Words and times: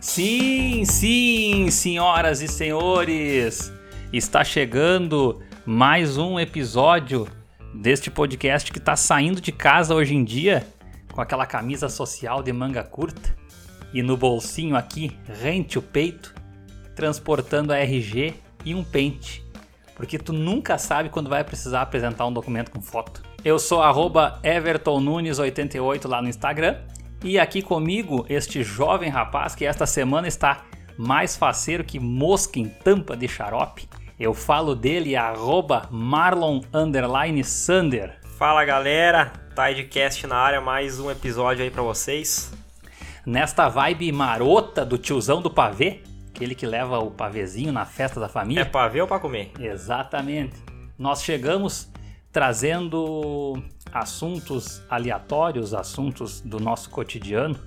Sim, 0.00 0.84
sim, 0.84 1.70
senhoras 1.72 2.40
e 2.40 2.46
senhores, 2.46 3.72
está 4.12 4.44
chegando 4.44 5.42
mais 5.66 6.16
um 6.16 6.38
episódio 6.38 7.26
deste 7.74 8.12
podcast 8.12 8.70
que 8.70 8.78
está 8.78 8.94
saindo 8.94 9.40
de 9.40 9.50
casa 9.50 9.92
hoje 9.92 10.14
em 10.14 10.22
dia 10.22 10.64
com 11.12 11.20
aquela 11.20 11.46
camisa 11.46 11.88
social 11.88 12.44
de 12.44 12.52
manga 12.52 12.84
curta 12.84 13.43
e 13.94 14.02
no 14.02 14.16
bolsinho 14.16 14.76
aqui 14.76 15.16
rente 15.40 15.78
o 15.78 15.82
peito, 15.82 16.34
transportando 16.96 17.72
a 17.72 17.78
RG 17.78 18.34
e 18.64 18.74
um 18.74 18.82
pente, 18.82 19.44
porque 19.94 20.18
tu 20.18 20.32
nunca 20.32 20.76
sabe 20.76 21.08
quando 21.08 21.30
vai 21.30 21.44
precisar 21.44 21.82
apresentar 21.82 22.26
um 22.26 22.32
documento 22.32 22.72
com 22.72 22.82
foto. 22.82 23.22
Eu 23.44 23.58
sou 23.58 23.80
arroba 23.80 24.40
evertonnunes88 24.42 26.08
lá 26.08 26.20
no 26.20 26.28
Instagram 26.28 26.78
e 27.22 27.38
aqui 27.38 27.62
comigo 27.62 28.26
este 28.28 28.64
jovem 28.64 29.08
rapaz 29.08 29.54
que 29.54 29.64
esta 29.64 29.86
semana 29.86 30.26
está 30.26 30.64
mais 30.98 31.36
faceiro 31.36 31.84
que 31.84 32.00
mosca 32.00 32.58
em 32.58 32.68
tampa 32.68 33.16
de 33.16 33.28
xarope. 33.28 33.88
Eu 34.18 34.32
falo 34.32 34.74
dele 34.74 35.14
arroba. 35.14 35.88
Fala 38.38 38.64
galera, 38.64 39.32
Tidecast 39.54 40.26
na 40.26 40.36
área, 40.36 40.60
mais 40.60 40.98
um 40.98 41.10
episódio 41.10 41.62
aí 41.62 41.70
pra 41.70 41.82
vocês. 41.82 42.63
Nesta 43.26 43.68
vibe 43.68 44.12
marota 44.12 44.84
do 44.84 44.98
tiozão 44.98 45.40
do 45.40 45.50
pavê, 45.50 46.02
aquele 46.28 46.54
que 46.54 46.66
leva 46.66 46.98
o 46.98 47.10
pavezinho 47.10 47.72
na 47.72 47.86
festa 47.86 48.20
da 48.20 48.28
família. 48.28 48.60
É 48.60 48.64
pra 48.64 48.86
ver 48.88 49.00
ou 49.00 49.08
pra 49.08 49.18
comer? 49.18 49.50
Exatamente. 49.58 50.56
Nós 50.98 51.22
chegamos 51.22 51.90
trazendo 52.30 53.62
assuntos 53.92 54.82
aleatórios, 54.90 55.72
assuntos 55.72 56.40
do 56.40 56.60
nosso 56.60 56.90
cotidiano. 56.90 57.58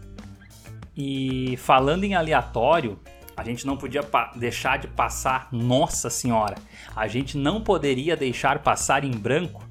E 0.95 1.57
falando 1.57 2.03
em 2.03 2.13
aleatório, 2.13 2.99
a 3.35 3.43
gente 3.43 3.65
não 3.65 3.77
podia 3.77 4.01
deixar 4.35 4.77
de 4.77 4.87
passar, 4.87 5.47
nossa 5.51 6.09
senhora, 6.09 6.55
a 6.95 7.07
gente 7.07 7.37
não 7.37 7.61
poderia 7.61 8.15
deixar 8.15 8.59
passar 8.59 9.03
em 9.03 9.11
branco 9.11 9.63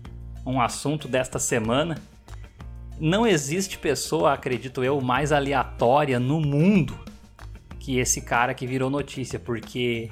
um 0.45 0.61
assunto 0.61 1.07
desta 1.07 1.39
semana. 1.39 1.97
Não 2.99 3.27
existe 3.27 3.77
pessoa, 3.77 4.33
acredito 4.33 4.83
eu, 4.83 5.01
mais 5.03 5.31
aleatória 5.31 6.19
no 6.19 6.41
mundo 6.41 6.99
que 7.79 7.99
esse 7.99 8.23
cara 8.23 8.55
que 8.55 8.67
virou 8.67 8.89
notícia, 8.89 9.39
porque 9.39 10.09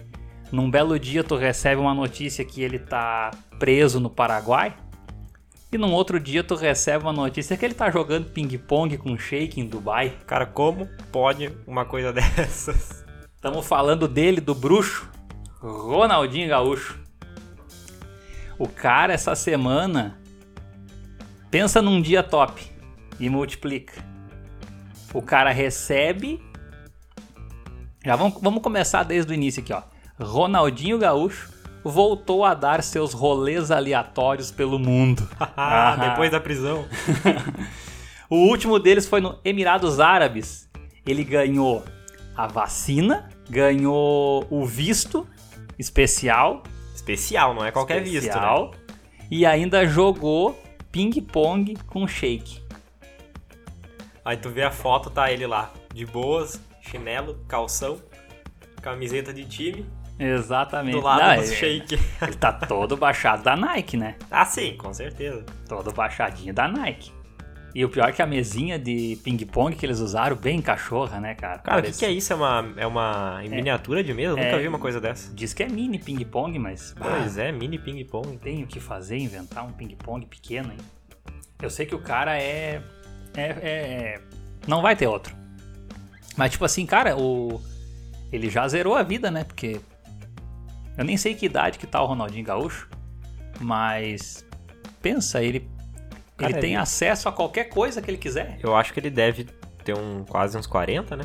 num 0.52 0.70
belo 0.70 0.98
dia 0.98 1.24
tu 1.24 1.34
recebe 1.34 1.80
uma 1.80 1.94
notícia 1.94 2.44
que 2.44 2.62
ele 2.62 2.78
tá 2.78 3.30
preso 3.58 3.98
no 3.98 4.10
Paraguai, 4.10 4.76
e 5.72 5.78
num 5.78 5.92
outro 5.92 6.20
dia 6.20 6.44
tu 6.44 6.54
recebe 6.54 7.02
uma 7.02 7.12
notícia 7.12 7.56
que 7.56 7.64
ele 7.64 7.74
tá 7.74 7.90
jogando 7.90 8.30
ping-pong 8.30 8.98
com 8.98 9.18
shake 9.18 9.60
em 9.60 9.66
Dubai. 9.66 10.12
Cara, 10.26 10.46
como 10.46 10.86
pode 11.10 11.50
uma 11.66 11.86
coisa 11.86 12.12
dessas? 12.14 13.02
Estamos 13.34 13.66
falando 13.66 14.06
dele, 14.06 14.42
do 14.42 14.54
bruxo, 14.54 15.10
Ronaldinho 15.58 16.50
Gaúcho. 16.50 17.00
O 18.58 18.68
cara 18.68 19.14
essa 19.14 19.34
semana 19.34 20.20
pensa 21.50 21.80
num 21.80 22.00
dia 22.00 22.22
top 22.22 22.73
e 23.18 23.28
multiplica. 23.28 24.04
O 25.12 25.22
cara 25.22 25.50
recebe. 25.50 26.42
Já 28.04 28.16
vamos, 28.16 28.40
vamos 28.40 28.62
começar 28.62 29.02
desde 29.02 29.32
o 29.32 29.34
início 29.34 29.62
aqui, 29.62 29.72
ó. 29.72 29.82
Ronaldinho 30.20 30.98
Gaúcho 30.98 31.52
voltou 31.82 32.44
a 32.44 32.54
dar 32.54 32.82
seus 32.82 33.12
rolês 33.12 33.70
aleatórios 33.70 34.50
pelo 34.50 34.78
mundo. 34.78 35.28
Ah, 35.56 35.96
depois 35.96 36.30
da 36.30 36.40
prisão. 36.40 36.84
O 38.30 38.36
último 38.48 38.78
deles 38.78 39.06
foi 39.06 39.20
no 39.20 39.38
Emirados 39.44 40.00
Árabes. 40.00 40.68
Ele 41.06 41.22
ganhou 41.22 41.84
a 42.34 42.46
vacina, 42.46 43.28
ganhou 43.48 44.46
o 44.50 44.64
visto 44.64 45.28
especial, 45.78 46.62
Especial, 46.94 47.54
não 47.54 47.64
é 47.64 47.70
qualquer 47.70 48.02
visto, 48.02 48.14
né? 48.14 48.18
especial 48.20 48.72
e 49.30 49.44
ainda 49.44 49.86
jogou 49.86 50.58
ping-pong 50.92 51.76
com 51.86 52.06
shake. 52.06 52.62
Aí 54.24 54.36
tu 54.36 54.48
vê 54.50 54.62
a 54.62 54.70
foto, 54.70 55.10
tá 55.10 55.30
ele 55.30 55.46
lá, 55.46 55.70
de 55.92 56.06
boas, 56.06 56.60
chinelo, 56.80 57.38
calção, 57.46 58.00
camiseta 58.80 59.32
de 59.32 59.44
time, 59.44 59.86
Exatamente. 60.18 60.94
do 60.94 61.00
lado 61.02 61.20
Não, 61.22 61.36
do 61.36 61.42
ele- 61.42 61.54
shake. 61.56 61.98
Ele 62.22 62.34
tá 62.36 62.52
todo 62.52 62.96
baixado 62.96 63.42
da 63.42 63.56
Nike, 63.56 63.96
né? 63.96 64.14
Ah, 64.30 64.44
sim, 64.44 64.76
com 64.76 64.94
certeza. 64.94 65.44
Todo 65.68 65.92
baixadinho 65.92 66.54
da 66.54 66.68
Nike. 66.68 67.12
E 67.74 67.84
o 67.84 67.88
pior 67.88 68.08
é 68.08 68.12
que 68.12 68.22
a 68.22 68.26
mesinha 68.26 68.78
de 68.78 69.18
ping-pong 69.24 69.74
que 69.74 69.84
eles 69.84 69.98
usaram, 69.98 70.36
bem 70.36 70.62
cachorra, 70.62 71.18
né, 71.18 71.34
cara? 71.34 71.58
Cara, 71.58 71.78
o 71.78 71.82
que, 71.82 71.88
Parece- 71.88 71.98
que 71.98 72.06
é 72.06 72.10
isso? 72.12 72.32
É 72.32 72.36
uma, 72.36 72.72
é 72.76 72.86
uma 72.86 73.40
em 73.42 73.48
miniatura 73.48 74.04
de 74.04 74.14
mesa? 74.14 74.34
Eu 74.34 74.38
É. 74.38 74.44
nunca 74.44 74.58
vi 74.62 74.68
uma 74.68 74.78
coisa 74.78 75.00
dessa. 75.00 75.34
Diz 75.34 75.52
que 75.52 75.64
é 75.64 75.68
mini 75.68 75.98
ping-pong, 75.98 76.56
mas. 76.60 76.94
Pois 76.96 77.36
é, 77.36 77.50
mini 77.50 77.76
ping-pong. 77.76 78.36
tem 78.38 78.62
o 78.62 78.66
que 78.68 78.78
fazer, 78.78 79.18
inventar 79.18 79.66
um 79.66 79.72
ping-pong 79.72 80.24
pequeno, 80.26 80.70
hein? 80.70 80.78
Eu 81.60 81.68
sei 81.68 81.84
que 81.86 81.94
o 81.96 81.98
cara 81.98 82.40
é, 82.40 82.80
é, 83.36 83.42
é- 83.42 84.20
Não 84.66 84.80
vai 84.82 84.94
ter 84.96 85.06
outro. 85.06 85.34
Mas, 86.36 86.52
tipo 86.52 86.64
assim, 86.64 86.84
cara, 86.86 87.16
o. 87.16 87.60
Ele 88.32 88.50
já 88.50 88.66
zerou 88.66 88.94
a 88.94 89.02
vida, 89.02 89.30
né? 89.30 89.44
Porque. 89.44 89.80
Eu 90.96 91.04
nem 91.04 91.16
sei 91.16 91.34
que 91.34 91.46
idade 91.46 91.78
que 91.78 91.86
tá 91.86 92.02
o 92.02 92.06
Ronaldinho 92.06 92.44
Gaúcho. 92.44 92.88
Mas. 93.60 94.44
Pensa, 95.00 95.42
ele. 95.42 95.68
Cara, 96.36 96.52
ele 96.52 96.60
tem 96.60 96.72
ele- 96.72 96.82
acesso 96.82 97.28
a 97.28 97.32
qualquer 97.32 97.64
coisa 97.64 98.02
que 98.02 98.10
ele 98.10 98.18
quiser. 98.18 98.58
Eu 98.62 98.74
acho 98.74 98.92
que 98.92 98.98
ele 99.00 99.10
deve 99.10 99.44
ter 99.84 99.96
um, 99.96 100.24
quase 100.24 100.58
uns 100.58 100.66
40, 100.66 101.16
né? 101.16 101.24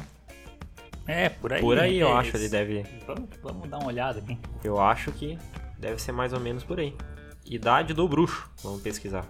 É, 1.08 1.30
por 1.30 1.52
aí. 1.52 1.62
Por 1.62 1.80
aí 1.80 1.98
eu 1.98 2.10
é 2.10 2.14
acho 2.14 2.30
isso. 2.30 2.38
ele 2.38 2.50
deve. 2.50 2.86
Vamos, 3.08 3.30
vamos 3.42 3.68
dar 3.70 3.78
uma 3.80 3.88
olhada 3.88 4.20
aqui. 4.20 4.38
Eu 4.64 4.80
acho 4.80 5.12
que 5.12 5.38
deve 5.80 6.00
ser 6.00 6.12
mais 6.12 6.34
ou 6.34 6.40
menos 6.40 6.64
por 6.64 6.80
aí. 6.80 6.96
Idade 7.50 7.96
do 7.96 8.08
bruxo, 8.08 8.48
vamos 8.62 8.82
pesquisar. 8.84 9.26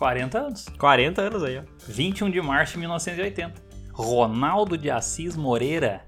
40 0.00 0.38
anos. 0.38 0.66
40 0.78 1.20
anos 1.20 1.42
aí, 1.44 1.58
ó. 1.58 1.62
21 1.86 2.30
de 2.30 2.40
março 2.40 2.72
de 2.72 2.78
1980. 2.78 3.52
Ronaldo 3.92 4.78
de 4.78 4.90
Assis 4.90 5.36
Moreira, 5.36 6.06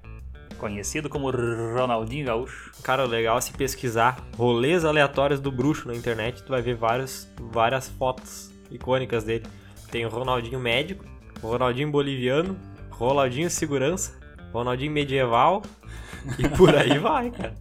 conhecido 0.57 1.07
como 1.07 1.29
Ronaldinho 1.29 2.25
Gaúcho. 2.25 2.71
Cara, 2.81 3.05
o 3.05 3.07
legal 3.07 3.37
é 3.37 3.41
se 3.41 3.53
pesquisar 3.53 4.17
rolês 4.35 4.83
aleatórios 4.83 5.39
do 5.39 5.51
bruxo 5.51 5.87
na 5.87 5.93
internet, 5.93 6.41
tu 6.41 6.49
vai 6.49 6.61
ver 6.63 6.75
vários, 6.75 7.27
várias 7.51 7.87
fotos 7.87 8.51
icônicas 8.71 9.23
dele. 9.25 9.45
Tem 9.91 10.03
o 10.07 10.09
Ronaldinho 10.09 10.59
médico, 10.59 11.05
o 11.43 11.47
Ronaldinho 11.47 11.91
boliviano, 11.91 12.57
Ronaldinho 12.89 13.47
segurança, 13.47 14.19
Ronaldinho 14.51 14.91
medieval 14.91 15.61
e 16.39 16.49
por 16.49 16.75
aí 16.75 16.97
vai, 16.97 17.29
cara. 17.29 17.53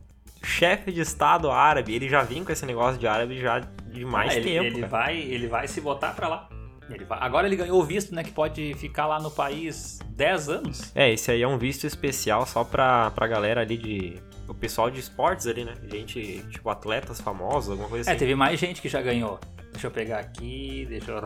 Chefe 0.43 0.93
de 0.93 1.03
estado 1.03 1.51
árabe, 1.51 1.95
ele 1.95 2.09
já 2.09 2.23
vinha 2.23 2.43
com 2.43 2.51
esse 2.51 2.65
negócio 2.65 2.99
de 2.99 3.07
árabe 3.07 3.39
já 3.39 3.61
de 3.93 4.05
mais 4.05 4.33
Ah, 4.33 4.37
ele, 4.37 4.45
tempo, 4.45 4.65
Ele 4.79 4.87
vai, 4.87 5.17
ele 5.19 5.47
vai 5.47 5.69
se 5.69 5.81
botar 5.81 6.13
pra 6.15 6.29
lá. 6.29 6.49
Ele 6.91 7.05
vai- 7.05 7.19
agora 7.21 7.47
ele 7.47 7.57
ganhou 7.57 7.81
o 7.81 7.85
visto, 7.85 8.15
né? 8.15 8.25
Que 8.25 8.33
pode 8.33 8.75
ficar 8.75 9.07
lá 9.07 9.21
no 9.21 9.31
país 9.31 9.99
10 10.09 10.49
anos. 10.49 10.91
É, 10.95 11.11
esse 11.13 11.31
aí 11.31 11.41
é 11.43 11.49
um 11.49 11.57
visto 11.57 11.87
especial 11.87 12.45
só 12.45 12.65
pra, 12.65 13.11
pra 13.13 13.27
galera 13.27 13.61
ali 13.61 13.77
de. 13.77 14.15
O 14.49 14.55
pessoal 14.55 14.91
de 14.91 14.99
esportes 15.01 15.47
ali, 15.47 15.65
né? 15.65 15.75
Gente, 15.91 16.45
tipo, 16.51 16.69
atletas 16.69 17.21
famosos, 17.21 17.71
alguma 17.71 17.89
coisa 17.89 18.11
É, 18.11 18.13
assim. 18.13 18.19
teve 18.19 18.35
mais 18.35 18.59
gente 18.59 18.83
que 18.83 18.89
já 18.89 19.01
ganhou. 19.01 19.39
Deixa 19.71 19.87
eu 19.87 19.91
pegar 19.91 20.19
aqui, 20.19 20.85
deixa 20.89 21.13
eu 21.13 21.21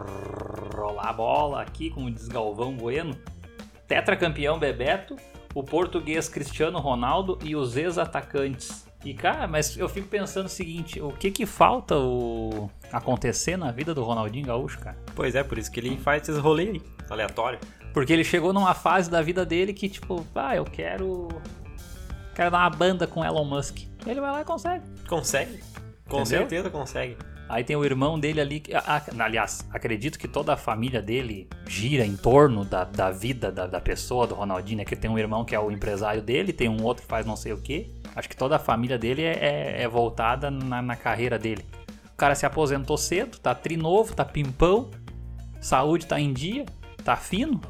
rolar 0.77 1.09
a 1.09 1.13
bola 1.13 1.63
aqui, 1.63 1.91
como 1.91 2.09
diz 2.11 2.29
Galvão 2.29 2.77
Bueno. 2.77 3.19
Tetracampeão 3.89 4.59
Bebeto, 4.59 5.17
o 5.55 5.63
português 5.65 6.29
Cristiano 6.29 6.79
Ronaldo 6.79 7.39
e 7.43 7.57
os 7.57 7.77
ex-atacantes. 7.77 8.86
E 9.07 9.15
cara, 9.15 9.47
mas 9.47 9.77
eu 9.79 9.89
fico 9.89 10.09
pensando 10.09 10.47
o 10.47 10.49
seguinte, 10.49 11.01
o 11.01 11.13
que 11.13 11.31
que 11.31 11.47
falta 11.47 11.97
o 11.97 12.69
acontecer 12.91 13.57
na 13.57 13.71
vida 13.71 13.95
do 13.95 14.03
Ronaldinho 14.03 14.45
Gaúcho, 14.45 14.81
cara? 14.81 14.97
Pois 15.15 15.37
é, 15.37 15.45
por 15.45 15.57
isso 15.59 15.71
que 15.71 15.79
ele 15.79 15.97
faz 15.97 16.23
esses 16.23 16.39
rolês 16.39 16.71
aí, 16.71 16.83
aleatório. 17.09 17.61
Porque 17.95 18.13
ele 18.13 18.25
chegou 18.25 18.53
numa 18.53 18.75
fase 18.75 19.09
da 19.09 19.23
vida 19.23 19.47
dele 19.47 19.73
que 19.73 19.89
tipo, 19.89 20.27
ah, 20.35 20.57
eu 20.57 20.65
quero 20.65 21.29
quero 22.35 22.51
dar 22.51 22.59
uma 22.59 22.71
banda 22.71 23.07
com 23.07 23.25
Elon 23.25 23.45
Musk. 23.45 23.79
Ele 24.05 24.21
vai 24.21 24.33
lá 24.33 24.41
e 24.41 24.45
consegue. 24.45 24.83
Consegue? 25.07 25.63
Com 26.09 26.23
Entendeu? 26.23 26.41
certeza 26.41 26.69
consegue. 26.69 27.17
Aí 27.49 27.63
tem 27.63 27.77
o 27.77 27.85
irmão 27.85 28.19
dele 28.19 28.41
ali, 28.41 28.59
que, 28.59 28.73
aliás, 29.21 29.65
acredito 29.71 30.19
que 30.19 30.27
toda 30.27 30.55
a 30.55 30.57
família 30.57 31.01
dele 31.01 31.49
gira 31.67 32.05
em 32.05 32.17
torno 32.17 32.65
da, 32.65 32.83
da 32.83 33.13
vida 33.13 33.53
da, 33.53 33.69
da 33.69 33.81
pessoa, 33.81 34.27
do 34.27 34.35
Ronaldinho, 34.35 34.79
né? 34.79 34.85
Que 34.85 34.97
tem 34.97 35.09
um 35.09 35.17
irmão 35.17 35.45
que 35.45 35.55
é 35.55 35.61
o 35.61 35.71
empresário 35.71 36.21
dele, 36.21 36.53
tem 36.53 36.69
um 36.69 36.83
outro 36.83 37.05
que 37.05 37.09
faz 37.09 37.25
não 37.25 37.37
sei 37.37 37.53
o 37.53 37.59
que. 37.59 37.95
Acho 38.17 38.29
que 38.29 38.37
toda 38.37 38.57
a 38.57 38.59
família 38.59 38.99
dele 38.99 39.23
é, 39.23 39.33
é- 39.79 39.83
é 39.83 39.89
voltada 39.89 40.51
na, 40.51 40.81
na 40.83 40.97
carreira 40.97 41.39
dele. 41.39 41.65
O 42.13 42.17
cara 42.17 42.35
se 42.35 42.47
aposentou 42.47 42.97
cedo, 42.97 43.39
tá 43.39 43.55
trinovo, 43.55 44.15
tá 44.15 44.25
pimpão, 44.25 44.91
saúde 45.61 46.07
tá 46.07 46.19
em 46.19 46.33
dia, 46.33 46.65
tá 47.05 47.15
fino, 47.15 47.61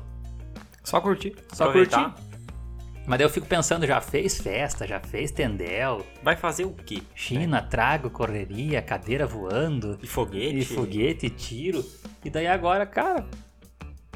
Só 0.85 1.01
curtir. 1.01 1.35
só 1.53 1.65
aproveitar. 1.65 2.13
curtir. 2.13 2.27
Mas 3.09 3.19
daí 3.19 3.27
eu 3.27 3.31
fico 3.31 3.47
pensando, 3.47 3.87
já 3.87 4.01
fez 4.01 4.39
festa, 4.41 4.85
já 4.87 4.99
fez 5.01 5.31
tendel, 5.31 6.05
Vai 6.25 6.35
fazer 6.37 6.65
o 6.65 6.73
quê? 6.73 7.03
China, 7.15 7.63
trago, 7.63 8.11
correria, 8.11 8.83
cadeira 8.83 9.27
voando, 9.27 9.97
E 10.03 10.07
foguete? 10.09 10.59
e 10.59 10.65
foguete, 10.65 11.31
tiro. 11.31 11.85
E 12.25 12.31
daí 12.31 12.47
agora, 12.49 12.85
cara, 12.87 13.25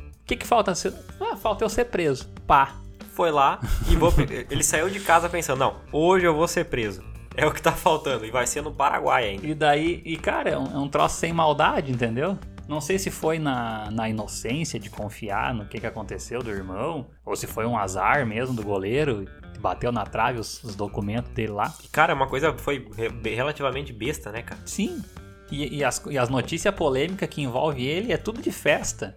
o 0.07 0.25
que 0.27 0.37
que 0.37 0.47
falta? 0.47 0.75
ser- 0.75 0.95
Ah, 1.21 1.37
falta 1.37 1.65
eu 1.65 1.69
ser 1.69 1.85
preso. 1.87 2.29
Pá. 2.47 2.77
Foi 3.21 3.31
lá 3.31 3.61
e 3.91 3.97
vou... 3.97 4.11
ele 4.51 4.65
saiu 4.65 4.89
de 4.89 4.99
casa 4.99 5.29
pensando, 5.29 5.59
não, 5.59 5.77
hoje 5.93 6.25
eu 6.25 6.35
vou 6.35 6.49
ser 6.49 6.65
preso. 6.65 7.05
É 7.37 7.47
o 7.47 7.53
que 7.53 7.61
tá 7.61 7.71
faltando. 7.71 8.25
E 8.25 8.31
vai 8.31 8.47
ser 8.47 8.63
no 8.63 8.73
Paraguai 8.73 9.29
ainda. 9.29 9.47
E 9.47 9.55
daí, 9.55 10.01
e 10.07 10.17
cara, 10.17 10.49
é 10.49 10.59
um, 10.59 10.65
é 10.65 10.79
um 10.79 10.89
troço 10.89 11.17
sem 11.17 11.31
maldade, 11.31 11.93
entendeu? 11.93 12.39
Não 12.67 12.81
sei 12.81 12.99
se 12.99 13.11
foi 13.11 13.39
na, 13.39 13.91
na 13.91 14.09
inocência 14.09 14.81
de 14.81 14.89
confiar 14.89 15.53
no 15.53 15.67
que, 15.67 15.79
que 15.79 15.87
aconteceu 15.87 16.43
do 16.43 16.51
irmão, 16.51 17.09
ou 17.23 17.37
se 17.37 17.47
foi 17.47 17.67
um 17.67 17.77
azar 17.77 18.25
mesmo 18.27 18.57
do 18.57 18.63
goleiro, 18.63 19.27
bateu 19.61 19.93
na 19.93 20.05
trave 20.07 20.39
os, 20.39 20.65
os 20.65 20.75
documentos 20.75 21.31
dele 21.33 21.53
lá. 21.53 21.75
E, 21.85 21.89
cara, 21.89 22.15
uma 22.15 22.27
coisa 22.27 22.55
foi 22.57 22.89
re- 22.97 23.35
relativamente 23.35 23.93
besta, 23.93 24.33
né, 24.33 24.41
cara? 24.41 24.63
Sim. 24.65 25.03
E, 25.51 25.77
e 25.77 25.85
as, 25.85 26.03
e 26.07 26.17
as 26.17 26.31
notícias 26.31 26.75
polêmicas 26.75 27.29
que 27.29 27.43
envolve 27.43 27.85
ele 27.87 28.15
é 28.15 28.17
tudo 28.17 28.41
de 28.41 28.51
festa. 28.51 29.15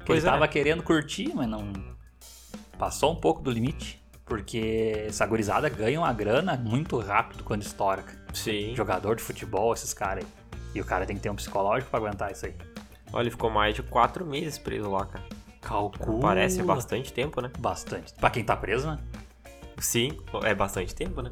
Que 0.00 0.04
Pois 0.04 0.24
ele 0.24 0.28
é. 0.28 0.32
tava 0.32 0.46
querendo 0.46 0.82
curtir, 0.82 1.32
mas 1.34 1.48
não. 1.48 1.95
Passou 2.78 3.12
um 3.12 3.16
pouco 3.16 3.42
do 3.42 3.50
limite. 3.50 4.04
Porque 4.24 5.04
essa 5.06 5.24
gurizada 5.24 5.68
ganha 5.68 6.00
uma 6.00 6.12
grana 6.12 6.56
muito 6.56 6.98
rápido 6.98 7.44
quando 7.44 7.62
estoura. 7.62 8.02
Sim. 8.34 8.74
Jogador 8.74 9.14
de 9.14 9.22
futebol, 9.22 9.72
esses 9.72 9.94
caras 9.94 10.24
aí. 10.24 10.30
E 10.74 10.80
o 10.80 10.84
cara 10.84 11.06
tem 11.06 11.14
que 11.14 11.22
ter 11.22 11.30
um 11.30 11.36
psicológico 11.36 11.90
pra 11.90 12.00
aguentar 12.00 12.32
isso 12.32 12.44
aí. 12.44 12.54
Olha, 13.12 13.22
ele 13.22 13.30
ficou 13.30 13.48
mais 13.48 13.76
de 13.76 13.84
quatro 13.84 14.26
meses 14.26 14.58
preso 14.58 14.90
lá, 14.90 15.06
cara. 15.06 15.24
Calcula. 15.60 16.20
Parece 16.20 16.60
bastante 16.62 17.12
tempo, 17.12 17.40
né? 17.40 17.50
Bastante. 17.58 18.12
Pra 18.14 18.28
quem 18.28 18.42
tá 18.42 18.56
preso, 18.56 18.88
né? 18.88 18.98
Sim, 19.78 20.10
é 20.42 20.54
bastante 20.54 20.94
tempo, 20.94 21.22
né? 21.22 21.30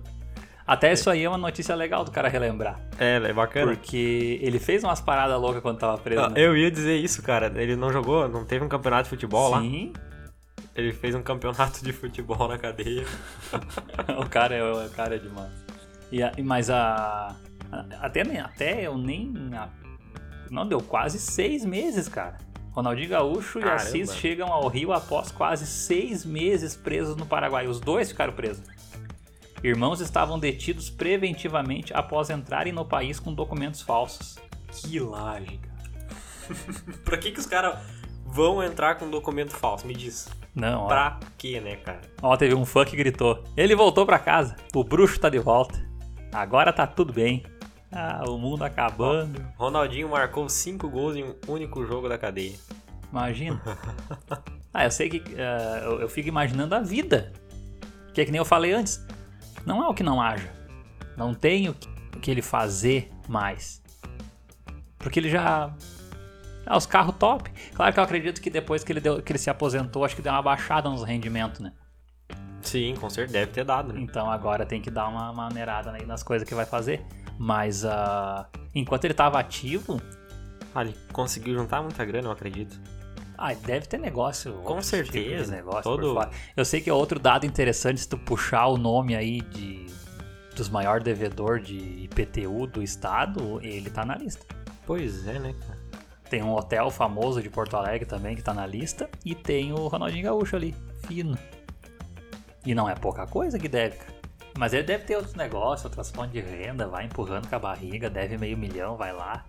Até 0.66 0.92
isso 0.92 1.10
aí 1.10 1.24
é 1.24 1.28
uma 1.28 1.36
notícia 1.36 1.74
legal 1.74 2.04
do 2.04 2.10
cara 2.10 2.28
relembrar. 2.28 2.80
É, 2.98 3.16
é 3.16 3.32
bacana. 3.32 3.72
Porque 3.72 4.38
ele 4.40 4.58
fez 4.58 4.82
umas 4.82 5.00
paradas 5.00 5.38
loucas 5.38 5.60
quando 5.60 5.78
tava 5.78 5.98
preso. 5.98 6.22
Ah, 6.22 6.30
né? 6.30 6.40
eu 6.40 6.56
ia 6.56 6.70
dizer 6.70 6.96
isso, 6.96 7.22
cara. 7.22 7.52
Ele 7.60 7.76
não 7.76 7.92
jogou, 7.92 8.28
não 8.28 8.44
teve 8.44 8.64
um 8.64 8.68
campeonato 8.68 9.04
de 9.04 9.10
futebol 9.10 9.50
lá. 9.50 9.60
Sim. 9.60 9.92
Ele 10.74 10.92
fez 10.92 11.14
um 11.14 11.22
campeonato 11.22 11.84
de 11.84 11.92
futebol 11.92 12.48
na 12.48 12.58
cadeia. 12.58 13.04
o 14.20 14.28
cara 14.28 14.54
é 14.56 14.62
o 14.86 14.90
cara 14.90 15.14
é 15.16 15.18
demais. 15.18 15.52
E 16.10 16.22
a- 16.22 16.32
e- 16.36 16.42
mas 16.42 16.68
a, 16.70 17.36
até 18.00 18.22
até 18.40 18.82
eu 18.86 18.98
nem 18.98 19.32
a- 19.54 19.68
não 20.50 20.66
deu 20.66 20.80
quase 20.80 21.18
seis 21.18 21.64
meses, 21.64 22.08
cara. 22.08 22.38
Ronaldinho 22.72 23.10
Gaúcho 23.10 23.60
e 23.60 23.62
Caramba. 23.62 23.82
Assis 23.82 24.14
chegam 24.16 24.52
ao 24.52 24.66
Rio 24.66 24.92
após 24.92 25.30
quase 25.30 25.64
seis 25.64 26.24
meses 26.24 26.74
presos 26.74 27.14
no 27.16 27.24
Paraguai. 27.24 27.68
Os 27.68 27.78
dois 27.78 28.08
ficaram 28.10 28.32
presos. 28.32 28.64
Irmãos 29.62 30.00
estavam 30.00 30.38
detidos 30.40 30.90
preventivamente 30.90 31.94
após 31.94 32.30
entrarem 32.30 32.72
no 32.72 32.84
país 32.84 33.20
com 33.20 33.32
documentos 33.32 33.80
falsos. 33.80 34.36
Que 34.72 34.98
laje, 34.98 35.58
cara. 35.58 36.94
pra 37.04 37.16
que 37.16 37.30
que 37.30 37.38
os 37.38 37.46
caras 37.46 37.78
vão 38.26 38.60
entrar 38.62 38.96
com 38.96 39.04
um 39.06 39.10
documento 39.10 39.52
falso? 39.52 39.86
Me 39.86 39.94
diz. 39.94 40.28
Não, 40.54 40.82
ó. 40.82 40.86
Pra 40.88 41.18
quê, 41.36 41.60
né, 41.60 41.76
cara? 41.76 42.00
Ó, 42.22 42.36
teve 42.36 42.54
um 42.54 42.64
fã 42.64 42.84
que 42.84 42.96
gritou. 42.96 43.42
Ele 43.56 43.74
voltou 43.74 44.06
pra 44.06 44.18
casa. 44.18 44.54
O 44.74 44.84
bruxo 44.84 45.18
tá 45.18 45.28
de 45.28 45.38
volta. 45.38 45.84
Agora 46.32 46.72
tá 46.72 46.86
tudo 46.86 47.12
bem. 47.12 47.44
Ah, 47.90 48.22
o 48.28 48.38
mundo 48.38 48.62
acabando. 48.64 49.40
Ronaldinho 49.56 50.08
marcou 50.08 50.48
cinco 50.48 50.88
gols 50.88 51.16
em 51.16 51.24
um 51.24 51.34
único 51.48 51.84
jogo 51.86 52.08
da 52.08 52.18
cadeia. 52.18 52.56
Imagina. 53.10 53.60
Ah, 54.76 54.86
eu 54.86 54.90
sei 54.90 55.08
que. 55.08 55.22
eh, 55.36 55.82
eu, 55.84 56.00
eu 56.00 56.08
fico 56.08 56.26
imaginando 56.28 56.74
a 56.74 56.80
vida. 56.80 57.32
Que 58.12 58.22
é 58.22 58.24
que 58.24 58.32
nem 58.32 58.40
eu 58.40 58.44
falei 58.44 58.72
antes. 58.72 59.06
Não 59.64 59.80
é 59.84 59.86
o 59.86 59.94
que 59.94 60.02
não 60.02 60.20
haja. 60.20 60.50
Não 61.16 61.32
tem 61.32 61.68
o 61.68 61.74
que, 61.74 61.88
o 62.16 62.18
que 62.18 62.28
ele 62.28 62.42
fazer 62.42 63.08
mais. 63.28 63.80
Porque 64.98 65.20
ele 65.20 65.30
já. 65.30 65.72
Ah, 66.66 66.76
os 66.76 66.86
carros 66.86 67.14
top. 67.16 67.50
Claro 67.74 67.92
que 67.92 67.98
eu 68.00 68.04
acredito 68.04 68.40
que 68.40 68.48
depois 68.50 68.82
que 68.84 68.92
ele, 68.92 69.00
deu, 69.00 69.22
que 69.22 69.32
ele 69.32 69.38
se 69.38 69.50
aposentou, 69.50 70.04
acho 70.04 70.16
que 70.16 70.22
deu 70.22 70.32
uma 70.32 70.42
baixada 70.42 70.88
nos 70.88 71.02
rendimentos, 71.04 71.60
né? 71.60 71.72
Sim, 72.62 72.94
com 72.98 73.10
certeza 73.10 73.38
deve 73.40 73.52
ter 73.52 73.64
dado, 73.64 73.92
né? 73.92 74.00
Então 74.00 74.30
agora 74.30 74.64
tem 74.64 74.80
que 74.80 74.90
dar 74.90 75.08
uma 75.08 75.32
maneirada 75.32 75.92
aí 75.92 76.06
nas 76.06 76.22
coisas 76.22 76.48
que 76.48 76.54
vai 76.54 76.64
fazer. 76.64 77.04
Mas 77.38 77.84
ah, 77.84 78.46
enquanto 78.74 79.04
ele 79.04 79.14
tava 79.14 79.38
ativo, 79.38 80.00
Ah, 80.74 80.82
ele 80.82 80.96
conseguiu 81.12 81.54
juntar 81.54 81.82
muita 81.82 82.04
grana, 82.04 82.28
eu 82.28 82.32
acredito. 82.32 82.80
ah, 83.36 83.52
deve 83.52 83.86
ter 83.86 83.98
negócio. 83.98 84.52
Com 84.64 84.80
certeza. 84.80 85.28
tipos 85.28 85.46
de 85.46 85.50
negócio 85.52 85.82
Todo-. 85.82 86.28
Eu 86.56 86.64
sei 86.64 86.80
que 86.80 86.88
é 86.88 86.92
outro 86.92 87.18
dado 87.18 87.44
interessante 87.44 88.00
se 88.00 88.08
tu 88.08 88.16
puxar 88.16 88.66
o 88.68 88.78
nome 88.78 89.14
aí 89.14 89.40
de 89.42 89.84
dos 90.56 90.68
maior 90.68 91.02
devedor 91.02 91.58
de 91.60 91.76
IPTU 92.04 92.68
do 92.68 92.80
estado, 92.80 93.58
ele 93.60 93.90
tá 93.90 94.04
na 94.04 94.16
lista. 94.16 94.46
Pois 94.86 95.26
é, 95.26 95.38
né, 95.40 95.52
cara? 95.66 95.73
Tem 96.28 96.42
um 96.42 96.52
hotel 96.54 96.90
famoso 96.90 97.42
de 97.42 97.50
Porto 97.50 97.76
Alegre 97.76 98.06
também 98.06 98.34
que 98.34 98.42
tá 98.42 98.54
na 98.54 98.66
lista 98.66 99.08
e 99.24 99.34
tem 99.34 99.72
o 99.72 99.86
Ronaldinho 99.86 100.24
Gaúcho 100.24 100.56
ali, 100.56 100.74
fino. 101.06 101.38
E 102.64 102.74
não 102.74 102.88
é 102.88 102.94
pouca 102.94 103.26
coisa 103.26 103.58
que 103.58 103.68
deve, 103.68 103.96
cara. 103.96 104.14
Mas 104.56 104.72
ele 104.72 104.84
deve 104.84 105.04
ter 105.04 105.16
outros 105.16 105.34
negócios, 105.34 105.84
outras 105.84 106.10
fontes 106.10 106.32
de 106.32 106.40
renda, 106.40 106.86
vai 106.86 107.04
empurrando 107.04 107.48
com 107.48 107.56
a 107.56 107.58
barriga, 107.58 108.08
deve 108.08 108.38
meio 108.38 108.56
milhão, 108.56 108.96
vai 108.96 109.12
lá, 109.12 109.44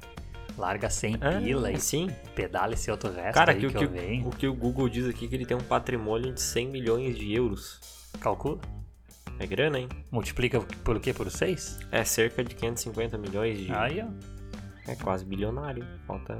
larga 0.58 0.90
100 0.90 1.20
pila 1.44 1.72
e 1.72 1.80
sim. 1.80 2.10
pedala 2.34 2.74
esse 2.74 2.90
outro 2.90 3.12
resto 3.12 3.34
Cara, 3.34 3.54
que, 3.54 3.68
que, 3.68 3.86
o, 3.86 3.90
venho. 3.90 4.28
o 4.28 4.32
que 4.32 4.48
o 4.48 4.54
Google 4.54 4.90
diz 4.90 5.08
aqui 5.08 5.26
é 5.26 5.28
que 5.28 5.36
ele 5.36 5.46
tem 5.46 5.56
um 5.56 5.64
patrimônio 5.64 6.34
de 6.34 6.42
100 6.42 6.68
milhões 6.70 7.16
de 7.18 7.34
euros. 7.34 7.80
Calcula. 8.20 8.60
É 9.38 9.46
grana, 9.46 9.80
hein? 9.80 9.90
Multiplica 10.10 10.60
por 10.62 10.96
o 10.96 11.00
quê? 11.00 11.14
Por 11.14 11.30
6? 11.30 11.80
É 11.92 12.04
cerca 12.04 12.44
de 12.44 12.56
550 12.56 13.18
milhões 13.18 13.58
de... 13.58 13.72
Aí, 13.74 14.02
ó. 14.02 14.35
É 14.88 14.96
quase 14.96 15.26
bilionário. 15.26 15.86
Falta 16.06 16.40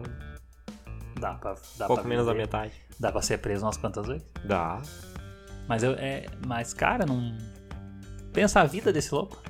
Dá 1.20 1.34
pra, 1.36 1.56
dá 1.78 1.88
pouco 1.88 2.02
pra 2.02 2.10
menos 2.10 2.26
da 2.26 2.34
metade. 2.34 2.74
Dá 3.00 3.12
pra 3.12 3.22
ser 3.22 3.38
preso 3.38 3.66
umas 3.66 3.78
quantas 3.78 4.06
vezes. 4.06 4.26
Dá. 4.44 4.82
Mas 5.68 5.82
eu, 5.82 5.94
é, 5.94 6.26
mas 6.46 6.74
cara, 6.74 7.06
não 7.06 7.38
pensa 8.34 8.62
a 8.62 8.66
vida 8.66 8.92
desse 8.92 9.14
louco. 9.14 9.42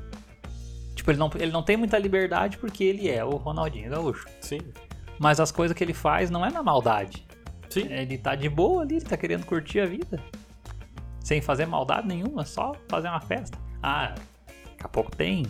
Tipo, 0.96 1.12
ele 1.12 1.18
não, 1.18 1.30
ele 1.36 1.52
não 1.52 1.64
tem 1.64 1.76
muita 1.76 1.98
liberdade 1.98 2.58
porque 2.58 2.84
ele 2.84 3.10
é 3.10 3.24
o 3.24 3.32
Ronaldinho 3.32 3.90
Gaúcho. 3.90 4.28
Sim. 4.40 4.60
Mas 5.20 5.40
as 5.40 5.52
coisas 5.52 5.76
que 5.76 5.84
ele 5.84 5.94
faz 5.94 6.30
não 6.30 6.46
é 6.46 6.52
na 6.52 6.62
maldade. 6.62 7.26
Sim. 7.70 7.92
Ele 7.92 8.18
tá 8.18 8.36
de 8.36 8.48
boa 8.48 8.84
ali, 8.84 8.98
ele 8.98 9.06
tá 9.06 9.18
querendo 9.18 9.46
curtir 9.46 9.80
a 9.80 9.86
vida. 9.86 10.22
Sem 11.20 11.42
fazer 11.42 11.66
maldade 11.66 12.08
nenhuma, 12.08 12.46
só 12.46 12.74
fazer 12.88 13.08
uma 13.08 13.20
festa. 13.20 13.58
Ah, 13.82 14.14
daqui 14.46 14.84
a 14.84 14.88
pouco 14.88 15.16
tem 15.16 15.46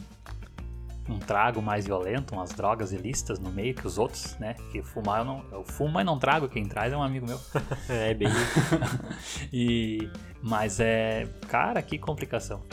um 1.08 1.20
trago 1.20 1.62
mais 1.62 1.86
violento, 1.86 2.34
umas 2.34 2.50
drogas 2.52 2.92
ilícitas 2.92 3.38
no 3.40 3.52
meio 3.52 3.76
que 3.76 3.86
os 3.86 3.98
outros, 3.98 4.36
né? 4.40 4.56
Que 4.72 4.82
fumar 4.82 5.20
eu 5.20 5.26
não. 5.26 5.46
Eu 5.52 5.64
fumo, 5.64 5.92
mas 5.94 6.06
não 6.06 6.18
trago. 6.18 6.48
Quem 6.50 6.66
traz 6.66 6.92
é 6.92 6.98
um 6.98 7.04
amigo 7.04 7.26
meu. 7.28 7.40
É 7.90 8.14
bem 8.14 8.28
isso. 8.28 9.50
E 9.54 10.10
mas 10.42 10.80
é, 10.80 11.28
cara, 11.48 11.82
que 11.82 11.98
complicação. 12.00 12.64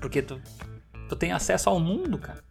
Porque 0.00 0.22
tu 0.22 0.40
tu 1.08 1.16
tem 1.16 1.32
acesso 1.32 1.68
ao 1.68 1.78
mundo, 1.80 2.18
cara. 2.18 2.42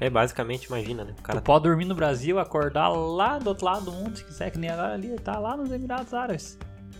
É 0.00 0.08
basicamente, 0.08 0.64
imagina, 0.66 1.04
né? 1.04 1.14
O 1.18 1.22
cara 1.22 1.40
Tu 1.40 1.44
pode 1.44 1.64
dormir 1.64 1.84
no 1.84 1.94
Brasil, 1.94 2.38
acordar 2.38 2.88
lá 2.88 3.38
do 3.38 3.48
outro 3.48 3.64
lado 3.66 3.84
do 3.86 3.92
mundo, 3.92 4.16
se 4.16 4.24
quiser, 4.24 4.50
que 4.50 4.58
nem 4.58 4.70
agora 4.70 4.94
ali, 4.94 5.16
tá 5.18 5.38
lá 5.38 5.56
nos 5.56 5.70
Emirados 5.72 6.14
Árabes. 6.14 6.56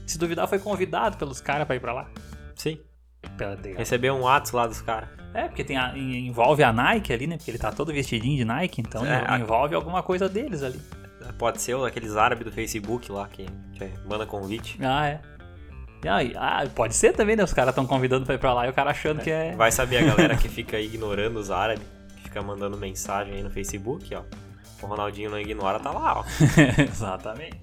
Se 0.06 0.18
duvidar, 0.18 0.48
foi 0.48 0.58
convidado 0.58 1.16
pelos 1.16 1.40
caras 1.40 1.66
pra 1.66 1.76
ir 1.76 1.80
pra 1.80 1.92
lá. 1.92 2.10
Sim. 2.56 2.80
Pela- 3.38 3.56
Recebeu 3.76 4.14
um 4.14 4.22
WhatsApp 4.22 4.56
lá 4.56 4.66
dos 4.66 4.80
caras. 4.82 5.08
É, 5.32 5.42
porque 5.48 5.62
tem 5.64 5.76
a- 5.76 5.92
en- 5.96 6.26
envolve 6.26 6.62
a 6.62 6.72
Nike 6.72 7.12
ali, 7.12 7.26
né? 7.26 7.36
Porque 7.36 7.50
ele 7.50 7.58
tá 7.58 7.70
todo 7.70 7.92
vestidinho 7.92 8.36
de 8.36 8.44
Nike, 8.44 8.80
então 8.80 9.04
É, 9.06 9.24
a- 9.26 9.38
envolve 9.38 9.74
alguma 9.74 10.02
coisa 10.02 10.28
deles 10.28 10.62
ali. 10.62 10.80
Pode 11.38 11.60
ser 11.62 11.76
aqueles 11.84 12.16
árabes 12.16 12.44
do 12.44 12.50
Facebook 12.52 13.10
lá 13.12 13.28
que, 13.28 13.46
que 13.74 13.88
manda 14.08 14.26
convite. 14.26 14.78
Ah, 14.82 15.06
é. 15.08 15.20
Ah, 16.36 16.64
pode 16.74 16.94
ser 16.94 17.12
também, 17.12 17.36
né? 17.36 17.44
Os 17.44 17.52
caras 17.52 17.70
estão 17.72 17.86
convidando 17.86 18.24
pra 18.24 18.34
ir 18.34 18.38
pra 18.38 18.54
lá 18.54 18.66
e 18.66 18.70
o 18.70 18.72
cara 18.72 18.90
achando 18.90 19.20
que 19.20 19.30
é. 19.30 19.54
Vai 19.54 19.70
saber 19.70 19.98
a 19.98 20.02
galera 20.02 20.36
que 20.36 20.48
fica 20.48 20.76
aí 20.78 20.86
ignorando 20.86 21.36
os 21.38 21.50
árabes, 21.50 21.84
que 22.16 22.22
fica 22.24 22.42
mandando 22.42 22.76
mensagem 22.76 23.34
aí 23.34 23.42
no 23.42 23.50
Facebook, 23.50 24.12
ó. 24.14 24.22
O 24.82 24.86
Ronaldinho 24.86 25.30
não 25.30 25.38
ignora, 25.38 25.78
tá 25.78 25.90
lá, 25.90 26.20
ó. 26.20 26.24
Exatamente. 26.82 27.60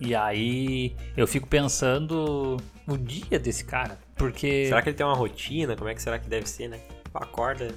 E 0.00 0.14
aí 0.14 0.94
eu 1.16 1.26
fico 1.26 1.48
pensando 1.48 2.58
o 2.86 2.96
dia 2.98 3.38
desse 3.38 3.64
cara. 3.64 3.98
Porque, 4.16 4.66
Será 4.66 4.82
que 4.82 4.90
ele 4.90 4.96
tem 4.96 5.06
uma 5.06 5.14
rotina? 5.16 5.74
Como 5.74 5.88
é 5.88 5.94
que 5.94 6.02
será 6.02 6.18
que 6.18 6.28
deve 6.28 6.46
ser, 6.48 6.68
né? 6.68 6.78
Acorda. 7.14 7.74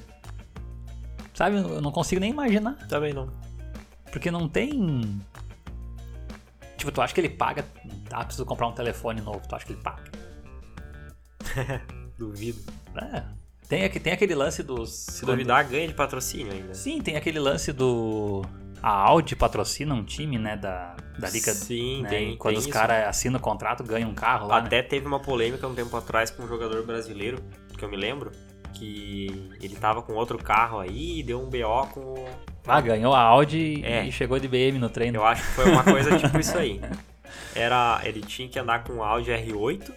sabe, 1.34 1.58
eu 1.58 1.82
não 1.82 1.92
consigo 1.92 2.20
nem 2.22 2.32
imaginar. 2.32 2.76
Também 2.88 3.14
não. 3.14 3.30
Porque 4.12 4.30
não 4.30 4.48
tem. 4.48 5.22
Tipo, 6.78 6.92
tu 6.92 7.02
acha 7.02 7.14
que 7.14 7.22
ele 7.22 7.30
paga. 7.30 7.66
Ah, 8.12 8.24
preciso 8.26 8.46
comprar 8.46 8.68
um 8.68 8.74
telefone 8.74 9.22
novo. 9.22 9.42
Tu 9.48 9.56
acha 9.56 9.66
que 9.66 9.74
ele 9.74 9.82
paga? 9.82 10.04
Duvido. 12.18 12.60
É. 12.96 13.24
Tem, 13.68 13.90
tem 13.90 14.14
aquele 14.14 14.36
lance 14.36 14.62
dos. 14.64 14.90
Se 14.92 15.26
duvidar, 15.26 15.64
ganha 15.66 15.88
de 15.88 15.94
patrocínio 15.94 16.52
ainda. 16.52 16.74
Sim, 16.74 17.00
tem 17.02 17.16
aquele 17.16 17.40
lance 17.40 17.72
do. 17.72 18.44
a 18.84 18.90
Audi 18.90 19.34
patrocina 19.36 19.96
um 19.96 20.04
time, 20.04 20.38
né, 20.38 20.58
da, 20.58 20.96
da 21.18 21.30
Liga. 21.30 21.54
Sim, 21.54 22.02
né, 22.04 22.10
tem- 22.10 22.38
quando 22.38 22.56
tem 22.56 22.60
os 22.66 22.68
caras 22.68 23.08
assinam 23.08 23.40
o 23.40 23.42
contrato, 23.42 23.82
ganham 23.84 24.10
um 24.10 24.14
carro 24.14 24.48
lá. 24.48 24.60
né? 24.60 24.68
Até 24.68 24.84
teve 24.84 25.08
uma 25.08 25.22
polêmica 25.22 25.66
um 25.68 25.74
tempo 25.74 25.96
atrás 25.96 26.30
com 26.30 26.44
um 26.44 26.48
jogador 26.48 26.86
brasileiro, 26.86 27.42
que 27.78 27.86
eu 27.86 27.90
me 27.90 27.96
lembro, 27.96 28.32
que 28.74 29.50
ele 29.62 29.76
tava 29.76 30.02
com 30.02 30.14
outro 30.14 30.38
carro 30.38 30.80
aí 30.80 31.20
e 31.20 31.24
deu 31.24 31.40
um 31.42 31.50
BO 31.50 31.88
com. 31.94 32.26
Ah, 32.68 32.80
ganhou 32.82 33.14
a 33.14 33.20
Audi 33.22 33.84
É. 33.84 34.06
e 34.06 34.12
chegou 34.12 34.40
de 34.40 34.48
BM 34.48 34.78
no 34.80 34.90
treino. 34.90 35.18
Eu 35.18 35.26
acho 35.26 35.42
que 35.44 35.50
foi 35.50 35.66
uma 35.72 35.84
coisa 35.84 36.18
tipo 36.18 36.40
isso 36.40 36.58
aí. 36.58 36.80
Era, 37.56 38.00
ele 38.04 38.22
tinha 38.22 38.48
que 38.48 38.58
andar 38.60 38.84
com 38.84 38.94
o 38.94 39.04
Audi 39.04 39.32
R8 39.32 39.92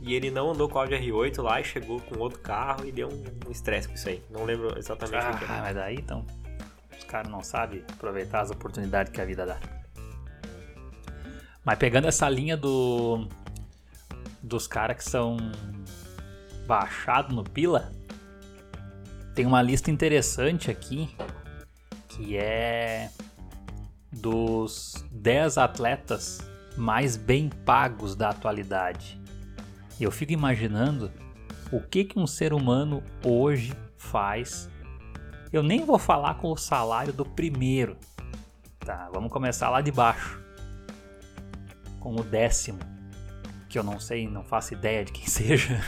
e 0.00 0.14
ele 0.14 0.30
não 0.30 0.50
andou 0.52 0.68
com 0.68 0.76
o 0.78 0.80
Audi 0.82 0.94
R8 0.94 1.42
lá 1.42 1.60
e 1.60 1.64
chegou 1.64 2.00
com 2.00 2.18
outro 2.18 2.38
carro 2.38 2.86
e 2.86 2.92
deu 2.92 3.08
um 3.08 3.24
um 3.48 3.50
estresse 3.50 3.88
com 3.88 3.94
isso 3.94 4.08
aí. 4.08 4.22
Não 4.30 4.44
lembro 4.44 4.78
exatamente 4.78 5.26
o 5.26 5.38
que 5.38 5.44
Ah, 5.44 5.54
era. 5.54 5.62
mas 5.62 5.74
daí 5.74 5.96
então 5.96 6.24
os 6.96 7.04
caras 7.04 7.30
não 7.30 7.42
sabem 7.42 7.82
aproveitar 7.92 8.40
as 8.40 8.50
oportunidades 8.50 9.12
que 9.12 9.20
a 9.20 9.24
vida 9.24 9.44
dá. 9.46 9.58
Mas 11.64 11.78
pegando 11.78 12.06
essa 12.08 12.28
linha 12.28 12.56
do 12.56 13.26
dos 14.42 14.66
caras 14.66 14.96
que 14.98 15.04
são 15.04 15.36
baixados 16.66 17.34
no 17.34 17.42
pila, 17.44 17.92
tem 19.36 19.44
uma 19.44 19.60
lista 19.60 19.90
interessante 19.90 20.70
aqui 20.70 21.14
que 22.08 22.38
é 22.38 23.10
dos 24.10 25.04
10 25.12 25.58
atletas 25.58 26.40
mais 26.74 27.18
bem 27.18 27.50
pagos 27.66 28.16
da 28.16 28.30
atualidade. 28.30 29.20
E 30.00 30.04
eu 30.04 30.10
fico 30.10 30.32
imaginando 30.32 31.12
o 31.70 31.80
que 31.80 32.04
que 32.04 32.18
um 32.18 32.26
ser 32.26 32.54
humano 32.54 33.02
hoje 33.22 33.74
faz 33.98 34.70
eu 35.52 35.62
nem 35.62 35.84
vou 35.84 35.98
falar 35.98 36.34
com 36.34 36.50
o 36.50 36.56
salário 36.56 37.12
do 37.12 37.24
primeiro. 37.24 37.96
Tá, 38.80 39.08
vamos 39.12 39.30
começar 39.30 39.68
lá 39.68 39.82
de 39.82 39.92
baixo. 39.92 40.40
Com 42.00 42.16
o 42.16 42.22
décimo. 42.22 42.78
Que 43.68 43.78
eu 43.78 43.82
não 43.82 44.00
sei, 44.00 44.26
não 44.28 44.42
faço 44.42 44.72
ideia 44.74 45.04
de 45.04 45.12
quem 45.12 45.26
seja. 45.28 45.78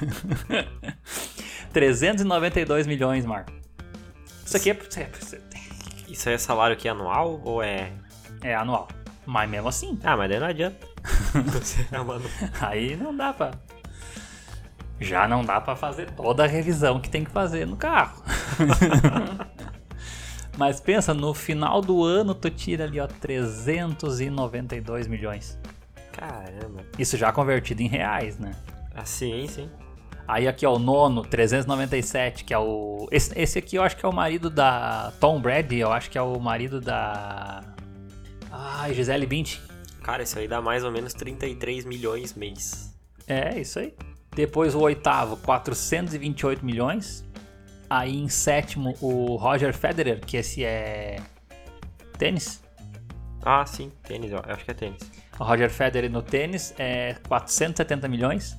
392 1.73 2.87
milhões, 2.87 3.25
Marco. 3.25 3.53
Isso 4.45 4.57
aqui 4.57 4.71
é, 4.71 4.79
Isso 6.09 6.29
aí 6.29 6.35
é 6.35 6.39
salário 6.39 6.75
aqui 6.75 6.89
anual 6.89 7.41
ou 7.45 7.63
é... 7.63 7.93
é 8.43 8.55
anual. 8.55 8.89
Mas 9.27 9.51
mesmo 9.51 9.69
assim, 9.69 9.99
Ah, 10.03 10.17
mas 10.17 10.31
daí 10.31 10.41
não 10.41 10.47
adianta. 10.47 10.89
É 11.93 12.67
aí 12.67 12.97
não 12.97 13.17
dá 13.17 13.33
pra. 13.33 13.53
Já 15.01 15.29
não 15.29 15.45
dá 15.45 15.61
pra 15.61 15.77
fazer 15.77 16.11
toda 16.13 16.45
a 16.45 16.47
revisão 16.47 17.01
que 17.01 17.09
tem 17.09 17.25
que 17.25 17.31
fazer 17.31 17.67
no 17.67 17.77
carro. 17.77 18.23
Mas 20.59 20.81
pensa, 20.81 21.15
no 21.15 21.33
final 21.33 21.81
do 21.81 22.03
ano 22.03 22.35
tu 22.35 22.51
tira 22.51 22.83
ali, 22.83 22.99
ó, 22.99 23.07
392 23.07 25.07
milhões. 25.07 25.57
Caramba. 26.11 26.83
Isso 26.99 27.17
já 27.17 27.31
convertido 27.31 27.81
em 27.81 27.87
reais, 27.87 28.41
né? 28.41 28.57
Ah, 28.93 29.05
sim, 29.05 29.47
sim. 29.47 29.71
Aí 30.29 30.47
aqui, 30.47 30.67
ó, 30.67 30.75
o 30.75 30.79
nono, 30.79 31.23
397, 31.23 32.45
que 32.45 32.53
é 32.53 32.59
o... 32.59 33.09
Esse, 33.11 33.33
esse 33.35 33.59
aqui 33.59 33.77
eu 33.77 33.83
acho 33.83 33.97
que 33.97 34.05
é 34.05 34.09
o 34.09 34.13
marido 34.13 34.51
da 34.51 35.11
Tom 35.19 35.41
Brady, 35.41 35.79
eu 35.79 35.91
acho 35.91 36.11
que 36.11 36.19
é 36.19 36.23
o 36.23 36.39
marido 36.39 36.83
da... 36.83 37.65
Ai, 38.53 38.93
Gisele 38.93 39.25
Bündchen. 39.25 39.63
Cara, 40.03 40.23
isso 40.23 40.39
aí 40.39 40.47
dá 40.47 40.61
mais 40.61 40.85
ou 40.85 40.93
menos 40.93 41.15
33 41.15 41.87
milhões 41.87 42.35
mês. 42.35 42.95
É, 43.27 43.59
isso 43.59 43.79
aí. 43.79 43.95
Depois 44.35 44.75
o 44.75 44.81
oitavo, 44.81 45.39
428 45.39 46.65
milhões. 46.65 47.25
Aí 47.89 48.19
em 48.19 48.29
sétimo, 48.29 48.95
o 49.01 49.37
Roger 49.37 49.75
Federer, 49.75 50.21
que 50.21 50.37
esse 50.37 50.63
é 50.63 51.23
tênis. 52.19 52.63
Ah, 53.43 53.65
sim, 53.65 53.91
tênis, 54.03 54.31
ó. 54.33 54.43
Eu 54.47 54.55
acho 54.55 54.65
que 54.65 54.71
é 54.71 54.75
tênis. 54.75 55.01
O 55.41 55.45
Roger 55.45 55.71
Federer 55.71 56.11
no 56.11 56.21
tênis 56.21 56.75
é 56.79 57.15
470 57.27 58.07
milhões. 58.09 58.57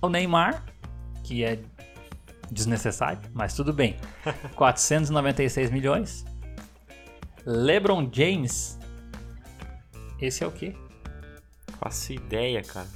O 0.00 0.08
Neymar, 0.08 0.64
que 1.24 1.42
é 1.44 1.58
desnecessário, 2.50 3.20
mas 3.34 3.54
tudo 3.54 3.72
bem. 3.72 3.96
496 4.54 5.70
milhões. 5.70 6.24
LeBron 7.44 8.08
James. 8.12 8.78
Esse 10.20 10.42
é 10.44 10.46
o 10.46 10.50
quê? 10.52 10.74
Faço 11.78 12.12
ideia, 12.12 12.62
cara. 12.62 12.88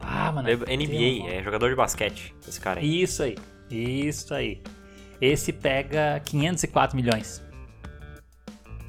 Ah, 0.00 0.30
mano. 0.32 0.48
Tem 0.64 0.76
NBA, 0.76 1.32
é 1.32 1.42
jogador 1.42 1.70
de 1.70 1.76
basquete, 1.76 2.34
esse 2.46 2.60
cara 2.60 2.80
aí. 2.80 3.02
Isso 3.02 3.22
aí. 3.22 3.36
Isso 3.70 4.34
aí. 4.34 4.62
Esse 5.20 5.52
pega 5.52 6.20
504 6.24 6.96
milhões. 6.96 7.42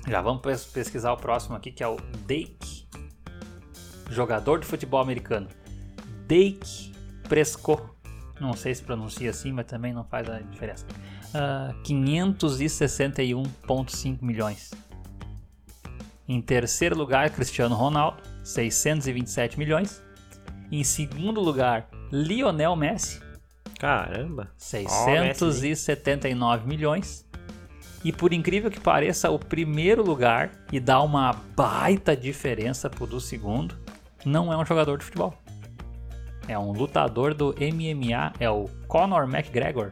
Já 0.08 0.22
vamos 0.22 0.42
pes- 0.42 0.66
pesquisar 0.66 1.14
o 1.14 1.18
próximo 1.18 1.56
aqui, 1.56 1.72
que 1.72 1.82
é 1.84 1.88
o 1.88 1.96
Dake. 2.28 2.86
Jogador 4.10 4.60
de 4.60 4.66
futebol 4.66 5.00
americano. 5.02 5.48
Dake 6.28 6.92
Prescott. 7.28 7.84
Não 8.40 8.54
sei 8.54 8.74
se 8.76 8.84
pronuncia 8.84 9.30
assim, 9.30 9.52
mas 9.52 9.66
também 9.66 9.94
não 9.94 10.04
faz 10.04 10.30
a 10.30 10.40
diferença. 10.40 10.86
Ah, 11.34 11.74
561,5 11.84 14.22
milhões. 14.22 14.72
Em 16.28 16.42
terceiro 16.42 16.98
lugar, 16.98 17.30
Cristiano 17.30 17.76
Ronaldo, 17.76 18.18
627 18.44 19.60
milhões. 19.60 20.04
Em 20.72 20.84
segundo 20.84 21.40
lugar, 21.40 21.88
Lionel 22.12 22.76
Messi, 22.76 23.22
Caramba. 23.80 24.50
679 24.58 26.68
milhões. 26.68 27.26
E 28.04 28.12
por 28.12 28.34
incrível 28.34 28.70
que 28.70 28.80
pareça, 28.80 29.32
o 29.32 29.40
primeiro 29.40 30.04
lugar, 30.04 30.52
e 30.72 30.80
dá 30.80 31.02
uma 31.02 31.34
baita 31.56 32.16
diferença 32.16 32.88
pro 32.90 33.08
do 33.08 33.20
segundo, 33.20 33.76
não 34.24 34.54
é 34.54 34.58
um 34.58 34.66
jogador 34.66 34.98
de 34.98 35.06
futebol. 35.06 35.34
É 36.48 36.58
um 36.58 36.72
lutador 36.72 37.34
do 37.34 37.56
MMA, 37.60 38.34
é 38.40 38.50
o 38.50 38.66
Conor 38.88 39.24
McGregor. 39.24 39.92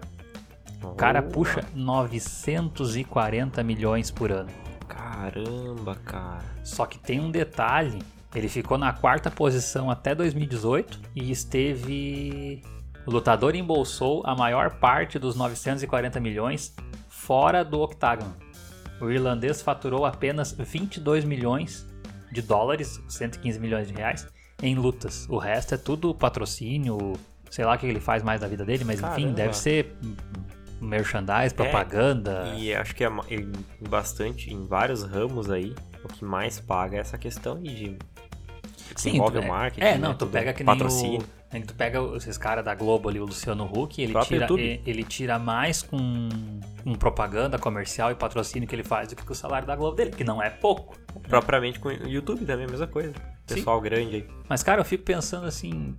O 0.83 0.95
cara 0.95 1.23
Oh, 1.25 1.31
puxa 1.31 1.63
940 1.73 3.63
milhões 3.63 4.11
por 4.11 4.31
ano. 4.31 4.49
Caramba, 4.87 5.95
cara. 5.95 6.43
Só 6.63 6.85
que 6.85 6.99
tem 6.99 7.19
um 7.19 7.31
detalhe, 7.31 7.99
ele 8.35 8.49
ficou 8.49 8.77
na 8.77 8.91
quarta 8.91 9.31
posição 9.31 9.89
até 9.89 10.13
2018 10.13 10.99
e 11.15 11.31
esteve. 11.31 12.61
O 13.05 13.11
lutador 13.11 13.55
embolsou 13.55 14.21
a 14.25 14.35
maior 14.35 14.75
parte 14.75 15.19
dos 15.19 15.35
940 15.35 16.19
milhões 16.19 16.75
fora 17.09 17.63
do 17.63 17.81
octágono. 17.81 18.35
O 19.01 19.09
irlandês 19.09 19.61
faturou 19.61 20.05
apenas 20.05 20.51
22 20.53 21.25
milhões 21.25 21.85
de 22.31 22.41
dólares, 22.41 23.01
115 23.07 23.59
milhões 23.59 23.87
de 23.87 23.93
reais, 23.93 24.27
em 24.63 24.75
lutas. 24.75 25.27
O 25.29 25.37
resto 25.37 25.75
é 25.75 25.77
tudo 25.77 26.13
patrocínio, 26.15 27.13
sei 27.51 27.65
lá 27.65 27.75
o 27.75 27.77
que 27.77 27.85
ele 27.85 27.99
faz 27.99 28.23
mais 28.23 28.41
da 28.41 28.47
vida 28.47 28.65
dele, 28.65 28.83
mas 28.83 28.99
enfim, 28.99 29.07
Caramba. 29.09 29.33
deve 29.33 29.53
ser 29.57 29.95
merchandise, 30.81 31.53
propaganda. 31.53 32.53
E 32.57 32.73
acho 32.73 32.95
que 32.95 33.03
é 33.03 33.09
bastante, 33.89 34.51
em 34.53 34.65
vários 34.65 35.03
ramos 35.03 35.49
aí, 35.49 35.73
o 36.03 36.07
que 36.07 36.23
mais 36.25 36.59
paga 36.59 36.97
é 36.97 36.99
essa 36.99 37.17
questão 37.17 37.57
aí 37.57 37.63
de. 37.63 37.97
que 38.95 39.09
envolve 39.09 39.39
tu- 39.39 39.45
o 39.45 39.47
marketing. 39.47 39.85
É, 39.85 39.97
não, 39.97 40.09
né, 40.09 40.15
tu 40.17 40.27
pega 40.27 40.53
que 40.53 40.63
nem 40.63 40.73
patrocínio. 40.73 41.21
o... 41.21 41.42
que 41.61 41.67
Tu 41.67 41.73
pega 41.75 41.99
esses 42.15 42.37
caras 42.37 42.63
da 42.63 42.73
Globo 42.75 43.09
ali, 43.09 43.19
o 43.19 43.25
Luciano 43.25 43.65
Huck, 43.65 44.01
ele 44.01 44.13
tira, 44.21 44.41
YouTube. 44.45 44.61
e- 44.61 44.81
ele 44.89 45.03
tira 45.03 45.37
mais 45.39 45.81
com, 45.81 46.29
com 46.83 46.93
propaganda 46.95 47.57
comercial 47.59 48.11
e 48.11 48.15
patrocínio 48.15 48.67
que 48.67 48.75
ele 48.75 48.83
faz 48.83 49.09
do 49.09 49.15
que 49.15 49.23
com 49.25 49.33
o 49.33 49.35
salário 49.35 49.67
da 49.67 49.75
Globo 49.75 49.95
dele, 49.95 50.11
que 50.11 50.23
não 50.23 50.41
é 50.41 50.49
pouco. 50.49 50.97
Propriamente 51.27 51.79
com 51.79 51.89
o 51.89 52.07
YouTube 52.07 52.45
também, 52.45 52.65
a 52.65 52.69
mesma 52.69 52.87
coisa. 52.87 53.13
Pessoal 53.47 53.79
grande 53.81 54.15
aí. 54.17 54.27
Mas, 54.47 54.63
cara, 54.63 54.81
eu 54.81 54.85
fico 54.85 55.03
pensando 55.03 55.45
assim. 55.45 55.95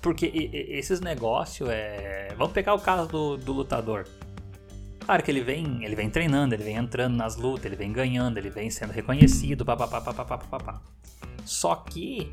Porque 0.00 0.26
esses 0.52 1.00
negócios 1.00 1.68
é. 1.70 2.34
Vamos 2.36 2.52
pegar 2.52 2.74
o 2.74 2.78
caso 2.80 3.08
do, 3.08 3.36
do 3.36 3.52
lutador. 3.52 4.06
Claro 5.04 5.22
que 5.22 5.30
ele 5.30 5.40
vem, 5.42 5.84
ele 5.84 5.96
vem 5.96 6.08
treinando, 6.08 6.54
ele 6.54 6.62
vem 6.62 6.76
entrando 6.76 7.16
nas 7.16 7.36
lutas, 7.36 7.66
ele 7.66 7.76
vem 7.76 7.92
ganhando, 7.92 8.38
ele 8.38 8.50
vem 8.50 8.70
sendo 8.70 8.92
reconhecido, 8.92 9.64
papapá, 9.64 10.00
papapá, 10.00 10.38
papapá. 10.38 10.80
Só 11.44 11.74
que 11.74 12.32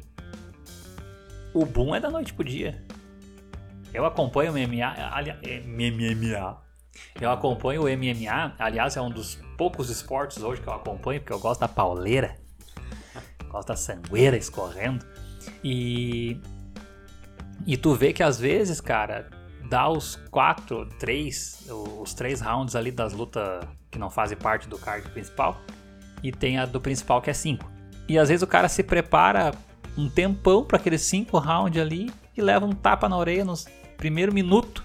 o 1.53 1.65
boom 1.65 1.95
é 1.95 1.99
da 1.99 2.09
noite 2.09 2.33
pro 2.33 2.43
dia. 2.43 2.83
Eu 3.93 4.05
acompanho 4.05 4.51
o 4.51 4.53
MMA, 4.53 5.11
ali, 5.11 5.31
é, 5.43 5.61
MMA. 5.61 6.57
Eu 7.19 7.31
acompanho 7.31 7.83
o 7.83 7.85
MMA, 7.85 8.55
aliás, 8.59 8.95
é 8.95 9.01
um 9.01 9.09
dos 9.09 9.35
poucos 9.57 9.89
esportes 9.89 10.43
hoje 10.43 10.61
que 10.61 10.67
eu 10.67 10.73
acompanho, 10.73 11.19
porque 11.19 11.33
eu 11.33 11.39
gosto 11.39 11.61
da 11.61 11.67
pauleira. 11.67 12.35
Gosto 13.49 13.69
da 13.69 13.75
sangueira 13.75 14.37
escorrendo. 14.37 15.05
E. 15.63 16.39
E 17.65 17.75
tu 17.75 17.93
vê 17.93 18.13
que 18.13 18.23
às 18.23 18.39
vezes, 18.39 18.79
cara, 18.79 19.29
dá 19.69 19.89
os 19.89 20.15
quatro, 20.15 20.87
três, 20.97 21.67
os 21.69 22.13
três 22.13 22.39
rounds 22.39 22.75
ali 22.75 22.89
das 22.91 23.11
lutas 23.11 23.65
que 23.91 23.99
não 23.99 24.09
fazem 24.09 24.37
parte 24.37 24.67
do 24.69 24.77
card 24.77 25.09
principal. 25.09 25.59
E 26.23 26.31
tem 26.31 26.57
a 26.57 26.65
do 26.65 26.79
principal 26.79 27.21
que 27.21 27.29
é 27.29 27.33
cinco. 27.33 27.69
E 28.07 28.17
às 28.17 28.29
vezes 28.29 28.41
o 28.41 28.47
cara 28.47 28.69
se 28.69 28.81
prepara 28.81 29.51
um 29.99 30.09
tempão 30.09 30.63
para 30.63 30.77
aqueles 30.77 31.01
cinco 31.01 31.37
rounds 31.37 31.81
ali 31.81 32.11
e 32.37 32.41
leva 32.41 32.65
um 32.65 32.71
tapa 32.71 33.09
na 33.09 33.17
orelha 33.17 33.43
no 33.45 33.53
primeiro 33.97 34.33
minuto 34.33 34.83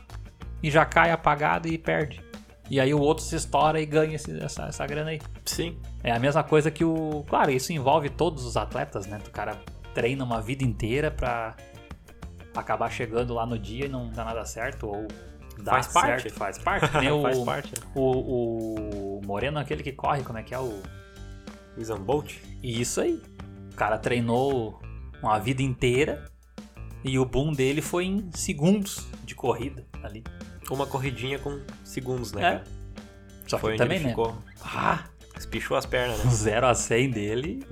e 0.62 0.70
já 0.70 0.84
cai 0.84 1.10
apagado 1.10 1.68
e 1.68 1.76
perde. 1.78 2.22
E 2.70 2.80
aí 2.80 2.92
o 2.94 2.98
outro 3.00 3.22
se 3.22 3.36
estoura 3.36 3.80
e 3.80 3.84
ganha 3.86 4.16
esse- 4.16 4.38
essa, 4.42 4.64
essa 4.64 4.86
grana 4.86 5.10
aí. 5.10 5.20
Sim. 5.44 5.78
É 6.02 6.10
a 6.10 6.18
mesma 6.18 6.42
coisa 6.42 6.70
que 6.70 6.82
o. 6.84 7.22
Claro, 7.28 7.50
isso 7.50 7.72
envolve 7.72 8.08
todos 8.08 8.44
os 8.44 8.56
atletas, 8.56 9.06
né? 9.06 9.20
O 9.26 9.30
cara 9.30 9.58
treina 9.92 10.24
uma 10.24 10.40
vida 10.40 10.64
inteira 10.64 11.10
pra 11.10 11.54
acabar 12.56 12.90
chegando 12.90 13.34
lá 13.34 13.44
no 13.44 13.58
dia 13.58 13.84
e 13.86 13.88
não 13.88 14.08
dá 14.10 14.24
nada 14.24 14.44
certo, 14.46 14.86
ou 14.86 15.06
dá 15.62 15.72
Faz 15.72 15.88
parte. 15.88 16.22
certo, 16.22 16.34
faz 16.38 16.58
parte. 16.58 16.96
Nem 16.98 17.10
o, 17.12 17.22
Faz 17.22 17.38
parte. 17.40 17.72
né? 17.78 17.86
o, 17.94 19.18
o 19.18 19.20
Moreno, 19.26 19.58
aquele 19.58 19.82
que 19.82 19.92
corre, 19.92 20.22
como 20.22 20.38
é 20.38 20.42
que 20.42 20.54
é 20.54 20.58
o. 20.58 20.82
O 21.76 21.80
Usain 21.80 21.98
Bolt. 22.00 22.36
Isso 22.62 23.00
aí. 23.00 23.20
O 23.72 23.76
cara 23.76 23.98
treinou 23.98 24.80
uma 25.22 25.38
vida 25.38 25.62
inteira 25.62 26.24
e 27.02 27.18
o 27.18 27.24
boom 27.24 27.52
dele 27.52 27.80
foi 27.82 28.04
em 28.06 28.30
segundos 28.34 29.06
de 29.24 29.34
corrida 29.34 29.84
ali. 30.02 30.22
Uma 30.70 30.86
corridinha 30.86 31.38
com 31.38 31.60
segundos, 31.84 32.32
né, 32.32 32.40
É. 32.40 32.50
cara? 32.52 32.64
Só 33.46 33.58
Foi 33.58 33.72
que 33.72 33.78
também, 33.78 33.96
ele 33.98 34.04
né? 34.04 34.10
ficou. 34.10 34.34
Ah, 34.64 35.04
Espichou 35.36 35.76
as 35.76 35.84
pernas, 35.84 36.20
o 36.22 36.26
né? 36.26 36.30
0 36.32 36.66
a 36.66 36.74
100 36.74 37.10
dele. 37.10 37.66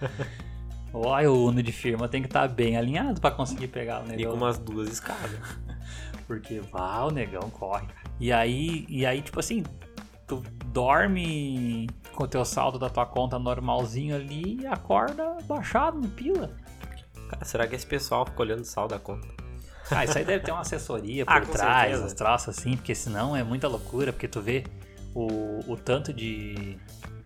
Olha, 0.94 1.30
o 1.30 1.46
Uno 1.46 1.62
de 1.62 1.72
firma 1.72 2.08
tem 2.08 2.20
que 2.22 2.28
estar 2.28 2.46
bem 2.48 2.76
alinhado 2.76 3.20
pra 3.20 3.30
conseguir 3.30 3.68
pegar 3.68 4.02
o 4.02 4.06
E 4.06 4.08
negão. 4.16 4.32
com 4.32 4.36
umas 4.38 4.58
duas 4.58 4.88
escadas. 4.90 5.38
Porque 6.26 6.60
vá, 6.60 7.02
o 7.04 7.10
negão 7.10 7.50
corre. 7.50 7.86
E 8.20 8.32
aí, 8.32 8.86
e 8.88 9.04
aí, 9.04 9.20
tipo 9.22 9.40
assim, 9.40 9.64
tu 10.26 10.42
dorme 10.66 11.88
com 12.14 12.24
o 12.24 12.28
teu 12.28 12.44
saldo 12.44 12.78
da 12.78 12.88
tua 12.88 13.04
conta 13.06 13.38
normalzinho 13.38 14.14
ali 14.14 14.60
e 14.60 14.66
acorda 14.66 15.36
baixado 15.46 15.98
no 15.98 16.08
pila. 16.08 16.54
Cara, 17.32 17.44
será 17.44 17.66
que 17.66 17.74
esse 17.74 17.86
pessoal 17.86 18.26
fica 18.26 18.42
olhando 18.42 18.60
o 18.60 18.64
sal 18.64 18.86
da 18.86 18.98
conta? 18.98 19.26
Ah, 19.90 20.04
isso 20.04 20.16
aí 20.16 20.24
deve 20.24 20.44
ter 20.44 20.52
uma 20.52 20.60
assessoria 20.60 21.24
por 21.26 21.32
Ah, 21.32 21.40
trás, 21.40 22.00
uns 22.00 22.12
troços 22.12 22.50
assim, 22.50 22.76
porque 22.76 22.94
senão 22.94 23.34
é 23.34 23.42
muita 23.42 23.66
loucura, 23.68 24.12
porque 24.12 24.28
tu 24.28 24.40
vê 24.40 24.64
o, 25.14 25.60
o 25.66 25.76
tanto 25.76 26.12
de, 26.12 26.78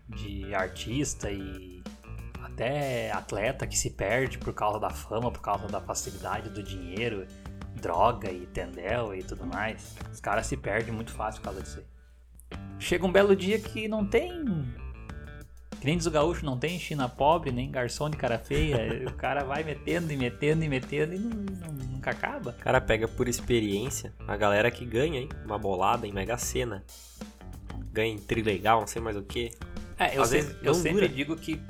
de 0.09 0.53
artista 0.55 1.29
e 1.29 1.83
até 2.43 3.11
atleta 3.11 3.67
que 3.67 3.77
se 3.77 3.91
perde 3.91 4.37
por 4.37 4.53
causa 4.53 4.79
da 4.79 4.89
fama, 4.89 5.31
por 5.31 5.41
causa 5.41 5.67
da 5.67 5.79
facilidade 5.79 6.49
do 6.49 6.63
dinheiro, 6.63 7.27
droga 7.75 8.31
e 8.31 8.47
tendel 8.47 9.13
e 9.13 9.23
tudo 9.23 9.45
mais. 9.45 9.95
Os 10.11 10.19
caras 10.19 10.47
se 10.47 10.57
perdem 10.57 10.93
muito 10.93 11.11
fácil 11.11 11.41
por 11.41 11.45
causa 11.45 11.61
disso 11.61 11.79
aí. 11.79 11.85
Chega 12.79 13.05
um 13.05 13.11
belo 13.11 13.35
dia 13.35 13.59
que 13.59 13.87
não 13.87 14.05
tem. 14.05 14.43
Que 15.79 15.85
nem 15.85 15.95
diz 15.97 16.05
o 16.07 16.11
gaúcho, 16.11 16.43
não 16.45 16.57
tem 16.57 16.79
China 16.79 17.07
pobre, 17.07 17.51
nem 17.51 17.69
garçom 17.69 18.09
de 18.09 18.17
cara 18.17 18.39
feia. 18.39 19.07
o 19.07 19.13
cara 19.13 19.43
vai 19.43 19.63
metendo 19.63 20.11
e 20.11 20.17
metendo 20.17 20.63
e 20.63 20.69
metendo 20.69 21.13
e 21.13 21.19
não- 21.19 21.29
não- 21.29 21.73
nunca 21.87 22.11
acaba. 22.11 22.51
O 22.51 22.63
cara 22.63 22.81
pega 22.81 23.07
por 23.07 23.27
experiência 23.27 24.13
a 24.27 24.35
galera 24.35 24.71
que 24.71 24.85
ganha, 24.85 25.19
hein? 25.19 25.29
Uma 25.45 25.57
bolada 25.59 26.07
em 26.07 26.11
Mega 26.11 26.37
Sena. 26.37 26.83
Ganha 27.91 28.13
em 28.13 28.17
trilegal, 28.17 28.79
não 28.81 28.87
sei 28.87 29.01
mais 29.01 29.15
o 29.15 29.21
que. 29.21 29.51
É, 29.99 30.17
eu, 30.17 30.23
Às 30.23 30.29
sempre, 30.29 30.47
vezes 30.47 30.63
eu 30.63 30.73
sempre 30.73 31.07
digo 31.07 31.35
que 31.35 31.61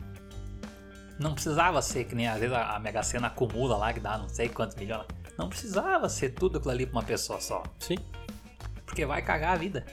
não 1.19 1.33
precisava 1.33 1.81
ser 1.81 2.03
que 2.05 2.13
nem 2.15 2.27
às 2.27 2.39
vezes 2.39 2.53
a, 2.55 2.75
a 2.75 2.79
Mega 2.79 3.01
Sena 3.03 3.27
acumula 3.27 3.75
lá, 3.77 3.93
que 3.93 3.99
dá 3.99 4.17
não 4.17 4.29
sei 4.29 4.47
quantos 4.49 4.75
milhões. 4.75 5.05
Não 5.37 5.49
precisava 5.49 6.07
ser 6.09 6.29
tudo 6.31 6.57
aquilo 6.57 6.71
ali 6.71 6.85
pra 6.85 6.99
uma 6.99 7.03
pessoa 7.03 7.39
só. 7.41 7.61
Sim. 7.79 7.97
Porque 8.85 9.05
vai 9.05 9.21
cagar 9.21 9.53
a 9.53 9.57
vida. 9.57 9.85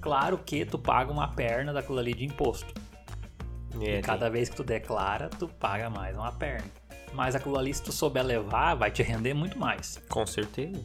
Claro 0.00 0.38
que 0.38 0.64
tu 0.64 0.78
paga 0.78 1.10
uma 1.12 1.28
perna 1.28 1.72
daquilo 1.72 1.98
ali 1.98 2.12
de 2.14 2.24
imposto. 2.24 2.72
É, 3.80 3.98
e 3.98 4.02
cada 4.02 4.28
vez 4.28 4.48
que 4.48 4.56
tu 4.56 4.64
declara, 4.64 5.28
tu 5.28 5.48
paga 5.48 5.90
mais 5.90 6.16
uma 6.16 6.32
perna. 6.32 6.66
Mas 7.12 7.34
aquilo 7.34 7.56
ali, 7.56 7.72
se 7.72 7.82
tu 7.82 7.92
souber 7.92 8.24
levar, 8.24 8.74
vai 8.74 8.90
te 8.90 9.02
render 9.02 9.34
muito 9.34 9.58
mais. 9.58 9.96
tem. 9.96 10.04
Com 10.08 10.26
certeza. 10.26 10.82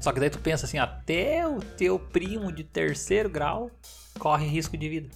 Só 0.00 0.12
que 0.12 0.20
daí 0.20 0.30
tu 0.30 0.38
pensa 0.38 0.66
assim, 0.66 0.78
até 0.78 1.46
o 1.46 1.60
teu 1.60 1.98
primo 1.98 2.52
de 2.52 2.64
terceiro 2.64 3.28
grau 3.28 3.70
corre 4.18 4.46
risco 4.46 4.76
de 4.76 4.88
vida. 4.88 5.08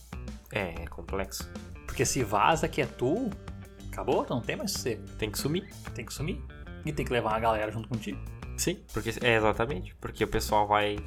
É, 0.53 0.83
é 0.83 0.87
complexo. 0.87 1.49
Porque 1.87 2.05
se 2.05 2.23
vaza 2.23 2.69
que 2.69 2.81
é 2.81 2.87
tu, 2.87 3.31
acabou, 3.93 4.25
tu 4.25 4.35
não 4.35 4.41
tem 4.41 4.57
mais 4.57 4.73
sossego. 4.73 5.05
Tem 5.19 5.31
que 5.31 5.39
sumir. 5.39 5.69
Tem 5.95 6.05
que 6.05 6.13
sumir. 6.13 6.41
E 6.85 6.93
tem 6.93 7.05
que 7.05 7.13
levar 7.13 7.31
uma 7.31 7.41
galera 7.41 7.71
junto 7.71 7.89
contigo. 7.89 8.19
Sim. 8.57 8.81
Porque, 8.93 9.11
é, 9.21 9.37
exatamente. 9.37 9.95
Porque 9.97 10.25
o 10.25 10.29
pessoal 10.29 10.67
vai... 10.67 10.99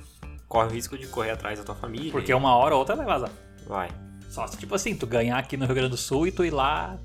Corre 0.47 0.67
o 0.67 0.71
risco 0.71 0.97
de 0.97 1.07
correr 1.07 1.31
atrás 1.31 1.59
da 1.59 1.65
tua 1.65 1.75
família. 1.75 2.11
Porque 2.11 2.33
uma 2.33 2.55
hora 2.55 2.75
ou 2.75 2.79
outra 2.79 2.95
vai 2.95 3.05
vazar. 3.05 3.31
Vai. 3.67 3.89
Só 4.29 4.45
se, 4.47 4.57
tipo 4.57 4.75
assim, 4.75 4.95
tu 4.95 5.07
ganhar 5.07 5.37
aqui 5.37 5.55
no 5.57 5.65
Rio 5.65 5.75
Grande 5.75 5.91
do 5.91 5.97
Sul 5.97 6.27
e 6.27 6.31
tu 6.31 6.43
ir 6.43 6.51
lá 6.51 6.97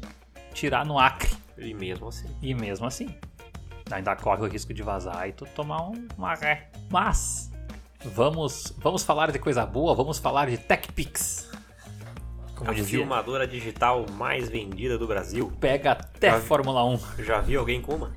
tirar 0.53 0.85
no 0.85 0.99
Acre. 0.99 1.31
E 1.59 1.75
mesmo 1.75 2.09
assim. 2.09 2.27
E 2.43 2.55
mesmo 2.55 2.87
assim, 2.87 3.15
ainda 3.91 4.17
corre 4.17 4.43
o 4.43 4.47
risco 4.49 4.73
de 4.75 4.83
vazar 4.83 5.29
e 5.29 5.33
tu 5.33 5.47
tomar 5.55 5.83
um, 5.89 6.09
uma 6.17 6.35
ré. 6.35 6.71
Mas, 6.91 7.51
vamos, 8.05 8.73
vamos 8.79 9.03
falar 9.03 9.31
de 9.31 9.39
coisa 9.39 9.65
boa, 9.67 9.95
vamos 9.95 10.19
falar 10.19 10.49
de 10.49 10.57
TechPix. 10.59 11.51
Como 12.57 12.71
a 12.71 12.75
dizia, 12.75 12.99
filmadora 12.99 13.47
digital 13.47 14.05
mais 14.13 14.49
vendida 14.49 14.99
do 14.99 15.07
Brasil. 15.07 15.51
pega 15.61 15.93
até 15.93 16.31
Já- 16.33 16.41
Fórmula 16.41 16.85
1. 16.85 16.99
Já 17.25 17.41
viu 17.41 17.61
alguém 17.61 17.81
com 17.81 17.95
uma? 17.95 18.13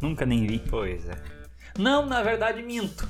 Nunca 0.00 0.24
nem 0.24 0.46
vi. 0.46 0.58
Pois 0.60 1.08
é. 1.08 1.16
Não, 1.78 2.06
na 2.06 2.22
verdade, 2.22 2.62
minto. 2.62 3.08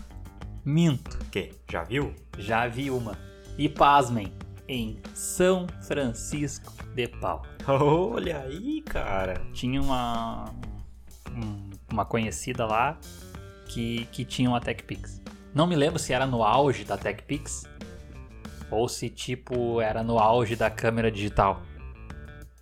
Minto. 0.65 1.19
Que? 1.31 1.53
Já 1.71 1.83
viu? 1.85 2.15
Já 2.39 2.67
vi 2.67 2.91
uma. 2.91 3.17
E 3.59 3.69
pasmem, 3.69 4.33
em 4.71 4.97
São 5.15 5.67
Francisco 5.83 6.73
de 6.95 7.09
Paula. 7.09 7.43
Olha 7.67 8.39
aí, 8.43 8.81
cara. 8.83 9.43
Tinha 9.53 9.83
uma 9.83 10.45
um- 11.35 11.71
uma 11.93 12.05
conhecida 12.05 12.65
lá 12.67 12.97
que, 13.67 14.05
que 14.13 14.25
tinha 14.25 14.49
uma 14.49 14.61
TechPix. 14.61 15.21
Não 15.53 15.67
me 15.67 15.75
lembro 15.75 15.99
se 15.99 16.13
era 16.13 16.25
no 16.25 16.45
auge 16.45 16.85
da 16.85 16.97
TechPix 16.97 17.65
ou 18.71 18.89
se 18.89 19.09
tipo 19.09 19.81
era 19.81 20.05
no 20.05 20.19
auge 20.21 20.55
da 20.55 20.71
câmera 20.71 21.11
digital. 21.11 21.61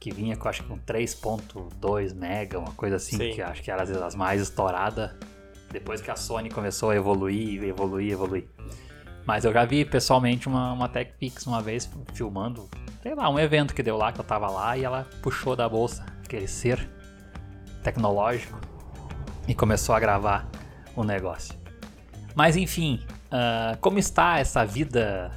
Que 0.00 0.10
vinha 0.10 0.34
com 0.36 0.48
acho 0.48 0.62
que 0.62 0.68
com 0.68 0.78
3.2 0.78 2.14
mega, 2.14 2.58
uma 2.58 2.72
coisa 2.72 2.96
assim, 2.96 3.18
Sim. 3.18 3.32
que 3.34 3.42
acho 3.42 3.62
que 3.62 3.70
era 3.70 3.82
às 3.82 3.88
vezes 3.90 4.02
as 4.02 4.14
mais 4.14 4.40
estouradas. 4.40 5.10
Depois 5.70 6.00
que 6.00 6.10
a 6.10 6.16
Sony 6.16 6.48
começou 6.48 6.88
a 6.90 6.96
evoluir, 6.96 7.62
evoluir, 7.64 8.12
evoluir. 8.12 8.48
Mas 9.28 9.44
eu 9.44 9.52
já 9.52 9.66
vi 9.66 9.84
pessoalmente 9.84 10.48
uma, 10.48 10.72
uma 10.72 10.88
TechPix 10.88 11.46
uma 11.46 11.60
vez 11.60 11.86
filmando, 12.14 12.66
sei 13.02 13.14
lá, 13.14 13.28
um 13.28 13.38
evento 13.38 13.74
que 13.74 13.82
deu 13.82 13.94
lá, 13.94 14.10
que 14.10 14.18
eu 14.18 14.24
tava 14.24 14.48
lá, 14.48 14.74
e 14.74 14.84
ela 14.84 15.06
puxou 15.20 15.54
da 15.54 15.68
bolsa 15.68 16.06
aquele 16.24 16.48
ser 16.48 16.88
tecnológico 17.84 18.58
e 19.46 19.54
começou 19.54 19.94
a 19.94 20.00
gravar 20.00 20.48
o 20.96 21.04
negócio. 21.04 21.54
Mas 22.34 22.56
enfim, 22.56 23.04
ah, 23.30 23.76
como 23.82 23.98
está 23.98 24.38
essa 24.38 24.64
vida 24.64 25.30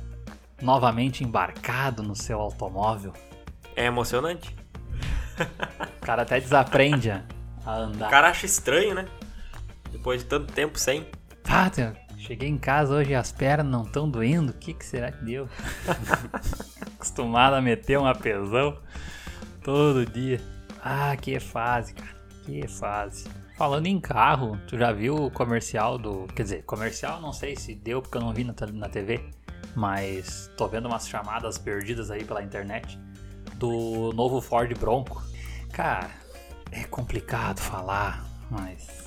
novamente 0.61 1.21
embarcado 1.21 2.01
no 2.01 2.15
seu 2.15 2.39
automóvel? 2.39 3.11
É 3.75 3.87
emocionante. 3.87 4.55
O 5.97 6.05
cara 6.05 6.21
até 6.21 6.39
desaprende 6.39 7.11
a 7.11 7.23
a 7.65 7.71
O 7.77 7.81
andar. 7.81 8.09
cara 8.09 8.29
acha 8.29 8.45
estranho, 8.45 8.95
né? 8.95 9.05
Depois 9.91 10.21
de 10.23 10.29
tanto 10.29 10.53
tempo 10.53 10.79
sem. 10.79 11.05
Ah, 11.49 11.69
cheguei 12.21 12.47
em 12.47 12.57
casa 12.57 12.93
hoje 12.93 13.11
e 13.11 13.15
as 13.15 13.31
pernas 13.31 13.71
não 13.71 13.83
estão 13.83 14.09
doendo. 14.09 14.51
O 14.51 14.55
que, 14.55 14.73
que 14.73 14.85
será 14.85 15.11
que 15.11 15.23
deu? 15.25 15.49
Acostumado 16.95 17.55
a 17.55 17.61
meter 17.61 17.97
um 17.97 18.05
apesão 18.05 18.77
todo 19.63 20.05
dia. 20.05 20.39
Ah, 20.83 21.15
que 21.17 21.39
fase, 21.39 21.93
cara. 21.93 22.21
Que 22.45 22.67
fase. 22.67 23.27
Falando 23.57 23.87
em 23.87 23.99
carro, 23.99 24.57
tu 24.67 24.77
já 24.77 24.91
viu 24.91 25.15
o 25.15 25.31
comercial 25.31 25.97
do. 25.97 26.27
Quer 26.35 26.43
dizer, 26.43 26.63
comercial 26.63 27.19
não 27.19 27.33
sei 27.33 27.55
se 27.55 27.75
deu 27.75 28.01
porque 28.01 28.17
eu 28.17 28.21
não 28.21 28.33
vi 28.33 28.43
na, 28.43 28.53
na 28.73 28.89
TV. 28.89 29.19
Mas 29.75 30.49
tô 30.57 30.67
vendo 30.67 30.87
umas 30.87 31.07
chamadas 31.07 31.57
perdidas 31.57 32.11
aí 32.11 32.23
pela 32.23 32.43
internet 32.43 32.99
do 33.55 34.11
novo 34.13 34.41
Ford 34.41 34.71
Bronco. 34.77 35.23
Cara, 35.71 36.09
é 36.71 36.83
complicado 36.83 37.59
falar, 37.59 38.25
mas. 38.49 39.00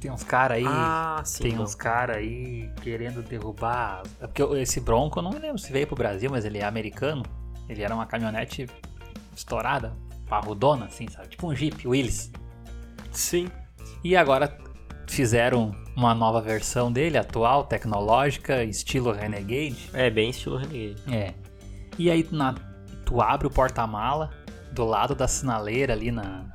Tem 0.00 0.10
uns 0.10 0.24
caras 0.24 0.56
aí. 0.56 0.64
Ah, 0.66 1.20
sim. 1.24 1.42
Tem 1.42 1.56
bom. 1.56 1.62
uns 1.62 1.74
caras 1.74 2.16
aí 2.16 2.70
querendo 2.80 3.22
derrubar. 3.22 4.02
É 4.18 4.26
porque 4.26 4.42
esse 4.58 4.80
Bronco, 4.80 5.18
eu 5.18 5.22
não 5.22 5.30
me 5.30 5.38
lembro 5.38 5.58
se 5.58 5.70
veio 5.70 5.86
pro 5.86 5.94
Brasil, 5.94 6.30
mas 6.30 6.46
ele 6.46 6.58
é 6.58 6.64
americano. 6.64 7.22
Ele 7.68 7.82
era 7.82 7.94
uma 7.94 8.06
caminhonete 8.06 8.66
estourada, 9.36 9.92
parrudona, 10.26 10.86
assim, 10.86 11.06
sabe? 11.08 11.28
Tipo 11.28 11.48
um 11.48 11.54
Jeep 11.54 11.86
Willys. 11.86 12.32
Sim. 13.12 13.50
E 14.02 14.16
agora 14.16 14.56
fizeram 15.06 15.74
uma 15.94 16.14
nova 16.14 16.40
versão 16.40 16.90
dele, 16.90 17.18
atual, 17.18 17.64
tecnológica, 17.64 18.64
estilo 18.64 19.12
Renegade. 19.12 19.90
É 19.92 20.08
bem 20.08 20.30
estilo 20.30 20.56
Renegade. 20.56 21.02
É. 21.12 21.34
E 21.98 22.10
aí 22.10 22.26
na, 22.32 22.54
tu 23.04 23.20
abre 23.20 23.46
o 23.46 23.50
porta-mala 23.50 24.30
do 24.72 24.84
lado 24.84 25.14
da 25.14 25.28
sinaleira 25.28 25.92
ali 25.92 26.10
na. 26.10 26.46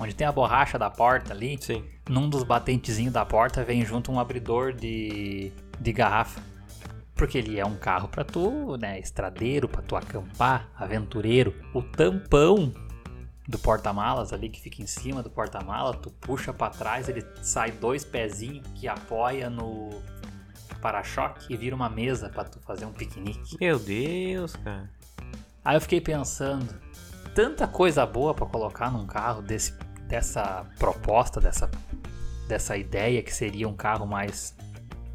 Onde 0.00 0.14
tem 0.14 0.26
a 0.26 0.32
borracha 0.32 0.78
da 0.78 0.90
porta 0.90 1.32
ali. 1.34 1.58
Sim. 1.60 1.84
Num 2.08 2.28
dos 2.28 2.42
batentezinhos 2.42 3.12
da 3.12 3.24
porta 3.24 3.64
vem 3.64 3.84
junto 3.84 4.12
um 4.12 4.20
abridor 4.20 4.72
de, 4.72 5.52
de 5.80 5.92
garrafa. 5.92 6.40
Porque 7.14 7.38
ele 7.38 7.58
é 7.58 7.64
um 7.64 7.76
carro 7.76 8.08
pra 8.08 8.24
tu, 8.24 8.76
né? 8.76 9.00
Estradeiro, 9.00 9.68
pra 9.68 9.82
tu 9.82 9.96
acampar, 9.96 10.68
aventureiro. 10.76 11.54
O 11.74 11.82
tampão 11.82 12.72
do 13.48 13.58
porta-malas 13.58 14.32
ali 14.32 14.48
que 14.48 14.60
fica 14.60 14.82
em 14.82 14.86
cima 14.86 15.22
do 15.22 15.30
porta-mala, 15.30 15.94
tu 15.94 16.10
puxa 16.10 16.52
pra 16.52 16.68
trás, 16.68 17.08
ele 17.08 17.24
sai 17.42 17.70
dois 17.70 18.04
pezinhos 18.04 18.66
que 18.74 18.88
apoia 18.88 19.48
no 19.48 19.90
para-choque 20.80 21.52
e 21.52 21.56
vira 21.56 21.74
uma 21.74 21.88
mesa 21.88 22.28
pra 22.28 22.44
tu 22.44 22.60
fazer 22.60 22.84
um 22.84 22.92
piquenique. 22.92 23.56
Meu 23.60 23.78
Deus, 23.78 24.56
cara. 24.56 24.90
Aí 25.64 25.76
eu 25.76 25.80
fiquei 25.80 26.00
pensando, 26.00 26.74
tanta 27.34 27.66
coisa 27.66 28.04
boa 28.06 28.34
pra 28.34 28.46
colocar 28.46 28.90
num 28.90 29.06
carro 29.06 29.42
desse, 29.42 29.72
dessa 30.06 30.64
proposta, 30.78 31.40
dessa, 31.40 31.70
dessa 32.46 32.76
ideia 32.76 33.22
que 33.22 33.32
seria 33.34 33.68
um 33.68 33.74
carro 33.74 34.06
mais 34.06 34.54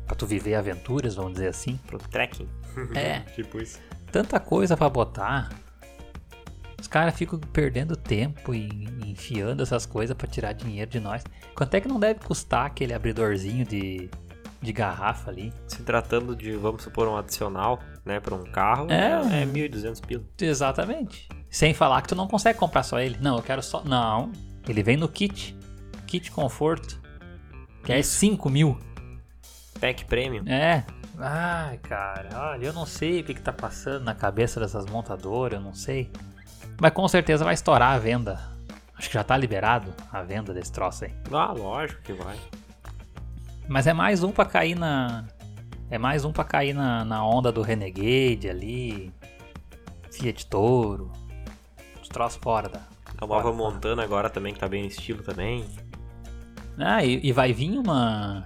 pra 0.06 0.16
tu 0.16 0.26
viver 0.26 0.56
aventuras, 0.56 1.16
vamos 1.16 1.34
dizer 1.34 1.48
assim. 1.48 1.78
Pro 1.88 1.98
trekking. 1.98 2.48
É, 2.96 3.20
tipo 3.36 3.60
isso. 3.62 3.80
tanta 4.12 4.40
coisa 4.40 4.78
pra 4.78 4.88
botar. 4.90 5.50
Os 6.80 6.88
caras 6.88 7.14
ficam 7.16 7.38
perdendo 7.40 7.96
tempo 7.96 8.56
e 8.56 8.70
enfiando 9.06 9.62
essas 9.62 9.86
coisas 9.86 10.16
pra 10.16 10.26
tirar 10.28 10.54
dinheiro 10.54 10.90
de 10.90 11.00
nós. 11.00 11.24
Quanto 11.54 11.74
é 11.76 11.82
que 11.82 11.88
não 11.88 12.00
deve 12.00 12.22
custar 12.22 12.66
aquele 12.66 12.94
abridorzinho 12.94 13.66
de, 13.66 14.10
de 14.62 14.74
garrafa 14.74 15.30
ali? 15.30 15.54
Se 15.68 15.84
tratando 15.84 16.36
de, 16.36 16.54
vamos 16.56 16.82
supor, 16.82 17.08
um 17.08 17.18
adicional, 17.18 17.80
né, 18.06 18.20
pra 18.20 18.34
um 18.34 18.44
carro, 18.46 18.88
É. 18.90 19.12
é, 19.40 19.44
é 19.44 19.46
1.200 19.46 20.04
pila. 20.06 20.24
Exatamente. 20.40 21.28
Sem 21.50 21.74
falar 21.74 22.02
que 22.02 22.08
tu 22.08 22.16
não 22.16 22.28
consegue 22.28 22.58
comprar 22.58 22.84
só 22.84 23.00
ele. 23.00 23.18
Não, 23.22 23.36
eu 23.38 23.44
quero 23.44 23.62
só. 23.62 23.84
Não. 23.84 24.32
Ele 24.68 24.82
vem 24.82 24.96
no 24.98 25.10
kit. 25.10 25.56
Kit 26.08 26.32
conforto. 26.32 27.01
Que 27.84 27.94
é 27.94 28.02
5 28.02 28.50
mil. 28.50 28.78
Pack 29.80 30.06
Premium. 30.06 30.44
É. 30.48 30.86
Ai, 31.18 31.78
cara, 31.80 32.30
olha, 32.52 32.66
eu 32.66 32.74
não 32.74 32.86
sei 32.86 33.22
o 33.22 33.24
que, 33.24 33.34
que 33.34 33.42
tá 33.42 33.52
passando 33.52 34.04
na 34.04 34.16
cabeça 34.16 34.60
dessas 34.60 34.86
montadoras, 34.86 35.60
eu 35.60 35.64
não 35.64 35.74
sei. 35.74 36.12
Mas 36.80 36.94
com 36.94 37.08
certeza 37.08 37.44
vai 37.44 37.54
estourar 37.54 37.94
a 37.94 38.00
venda. 38.00 38.40
Acho 38.98 39.08
que 39.08 39.14
já 39.16 39.24
tá 39.24 39.36
liberado 39.36 39.94
a 40.12 40.22
venda 40.22 40.54
desse 40.54 40.72
troço 40.72 41.06
aí. 41.06 41.14
Ah, 41.32 41.52
lógico 41.52 42.02
que 42.02 42.14
vai. 42.14 42.38
Mas 43.68 43.88
é 43.88 43.94
mais 43.94 44.24
um 44.24 44.32
pra 44.32 44.46
cair 44.46 44.76
na. 44.76 45.26
É 45.90 45.98
mais 45.98 46.24
um 46.24 46.32
pra 46.32 46.44
cair 46.44 46.74
na, 46.74 47.04
na 47.04 47.26
onda 47.26 47.52
do 47.52 47.62
Renegade 47.62 48.50
ali. 48.50 49.12
Fiat 50.12 50.46
Toro. 50.48 51.12
Os 52.02 52.08
troços 52.10 52.40
fora 52.42 52.70
da. 52.70 52.82
A 53.20 53.28
nova 53.28 53.52
Montana 53.54 54.04
agora 54.04 54.30
também, 54.30 54.54
que 54.54 54.60
tá 54.60 54.68
bem 54.68 54.82
no 54.82 54.88
estilo 54.88 55.24
também. 55.24 55.66
Ah, 56.84 57.04
e, 57.04 57.20
e 57.24 57.32
vai 57.32 57.54
vir 57.54 57.78
uma. 57.78 58.46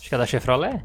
Acho 0.00 0.08
que 0.08 0.14
é 0.14 0.18
da 0.18 0.26
Chevrolet? 0.26 0.82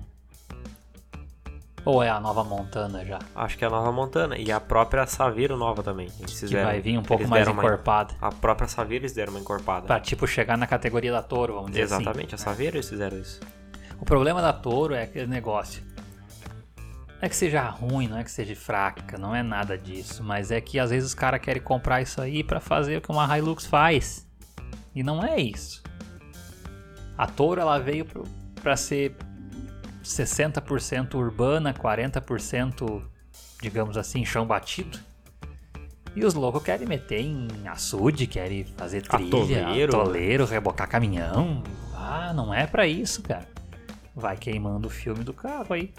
Ou 1.85 2.03
é 2.03 2.09
a 2.09 2.19
nova 2.19 2.43
Montana 2.43 3.05
já? 3.05 3.19
Acho 3.33 3.57
que 3.57 3.63
é 3.63 3.67
a 3.67 3.71
nova 3.71 3.91
Montana. 3.91 4.37
E 4.37 4.51
a 4.51 4.59
própria 4.59 5.07
Saveiro 5.07 5.55
nova 5.57 5.81
também. 5.81 6.07
Eles 6.19 6.33
Que 6.33 6.39
fizeram, 6.41 6.65
vai 6.69 6.81
vir 6.81 6.97
um 6.97 7.03
pouco 7.03 7.25
mais 7.27 7.41
deram 7.45 7.53
uma- 7.53 7.63
encorpada. 7.63 8.13
A 8.21 8.31
própria 8.31 8.67
Saveiro 8.67 9.03
eles 9.05 9.13
deram 9.13 9.31
uma 9.33 9.39
encorpada. 9.39 9.87
Pra 9.87 9.99
tipo 9.99 10.27
chegar 10.27 10.57
na 10.57 10.67
categoria 10.67 11.11
da 11.11 11.21
Toro, 11.23 11.53
vamos 11.55 11.71
dizer 11.71 11.83
assim. 11.83 11.95
Exatamente, 12.03 12.35
a 12.35 12.37
Saveiro 12.37 12.75
eles 12.77 12.89
fizeram 12.89 13.17
isso. 13.17 13.39
O 13.99 14.05
problema 14.05 14.41
da 14.41 14.51
Toro 14.53 14.93
é 14.93 15.03
aquele 15.03 15.27
negócio. 15.27 15.81
Não 17.07 17.25
é 17.25 17.29
que 17.29 17.35
seja 17.35 17.63
ruim, 17.63 18.07
não 18.07 18.17
é 18.17 18.23
que 18.23 18.31
seja 18.31 18.55
fraca, 18.55 19.17
não 19.17 19.33
é 19.35 19.41
nada 19.41 19.77
disso. 19.77 20.23
Mas 20.23 20.51
é 20.51 20.61
que 20.61 20.79
às 20.79 20.89
vezes 20.89 21.09
os 21.09 21.15
caras 21.15 21.41
querem 21.41 21.61
comprar 21.61 22.01
isso 22.01 22.21
aí 22.21 22.43
pra 22.43 22.59
fazer 22.59 22.97
o 22.97 23.01
que 23.01 23.11
uma 23.11 23.37
Hilux 23.37 23.65
faz. 23.65 24.27
E 24.93 25.04
não 25.04 25.23
é 25.23 25.39
isso. 25.39 25.84
A 27.17 27.28
Toro 27.28 27.60
ela 27.62 27.78
veio 27.80 28.06
pra 28.62 28.75
ser 28.75 29.15
60% 30.04 31.15
urbana, 31.15 31.73
40% 31.73 33.02
digamos 33.62 33.97
assim, 33.97 34.23
chão 34.25 34.45
batido. 34.45 34.97
E 36.15 36.23
os 36.25 36.34
loucos 36.34 36.63
querem 36.63 36.88
meter 36.88 37.21
em 37.21 37.47
açude, 37.67 38.25
querem 38.25 38.63
fazer 38.63 39.02
trilha, 39.02 39.28
Atoleiro. 39.67 39.95
atoleiro, 39.95 40.45
rebocar 40.45 40.88
caminhão. 40.89 41.62
Ah, 41.93 42.34
não 42.34 42.54
é 42.54 42.65
pra 42.65 42.88
isso, 42.88 43.21
cara. 43.21 43.47
Vai 44.15 44.36
queimando 44.36 44.88
o 44.88 44.91
filme 44.91 45.23
do 45.23 45.34
carro 45.34 45.73
aí. 45.73 45.93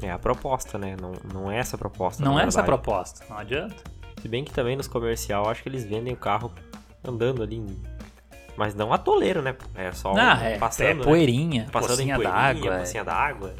É 0.00 0.10
a 0.10 0.18
proposta, 0.18 0.78
né? 0.78 0.96
Não, 1.00 1.12
não 1.32 1.50
é 1.50 1.58
essa 1.58 1.76
a 1.76 1.78
proposta. 1.78 2.24
Não 2.24 2.38
é 2.38 2.44
essa 2.46 2.60
a 2.60 2.62
verdade. 2.62 2.82
proposta, 2.82 3.24
não 3.28 3.38
adianta. 3.38 3.76
Se 4.20 4.28
bem 4.28 4.42
que 4.44 4.52
também 4.52 4.76
nos 4.76 4.88
comercial, 4.88 5.48
acho 5.48 5.62
que 5.62 5.68
eles 5.68 5.84
vendem 5.84 6.12
o 6.14 6.16
carro 6.16 6.52
andando 7.04 7.42
ali. 7.42 7.62
Mas 8.56 8.74
não 8.74 8.92
atoleiro, 8.92 9.40
né? 9.42 9.56
É 9.74 9.92
só 9.92 10.10
Ah, 10.10 10.12
um- 10.40 10.44
é, 10.44 10.58
passando, 10.58 10.86
é 10.86 10.94
né? 10.94 11.02
poeirinha, 11.04 11.68
Passando 11.72 12.00
em 12.00 12.08
pocinha 12.12 12.18
d'água. 12.18 12.74
é. 12.74 12.78
pocinha 12.80 13.04
d'água. 13.04 13.54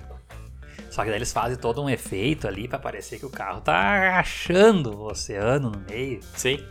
Só 0.90 1.02
que 1.02 1.08
daí 1.08 1.18
eles 1.18 1.32
fazem 1.32 1.56
todo 1.56 1.82
um 1.82 1.88
efeito 1.88 2.46
ali 2.46 2.68
pra 2.68 2.78
parecer 2.78 3.18
que 3.18 3.24
o 3.24 3.30
carro 3.30 3.62
tá 3.62 4.10
rachando 4.16 4.92
o 4.94 5.06
oceano 5.10 5.70
no 5.70 5.80
meio. 5.88 6.20
Sim. 6.36 6.62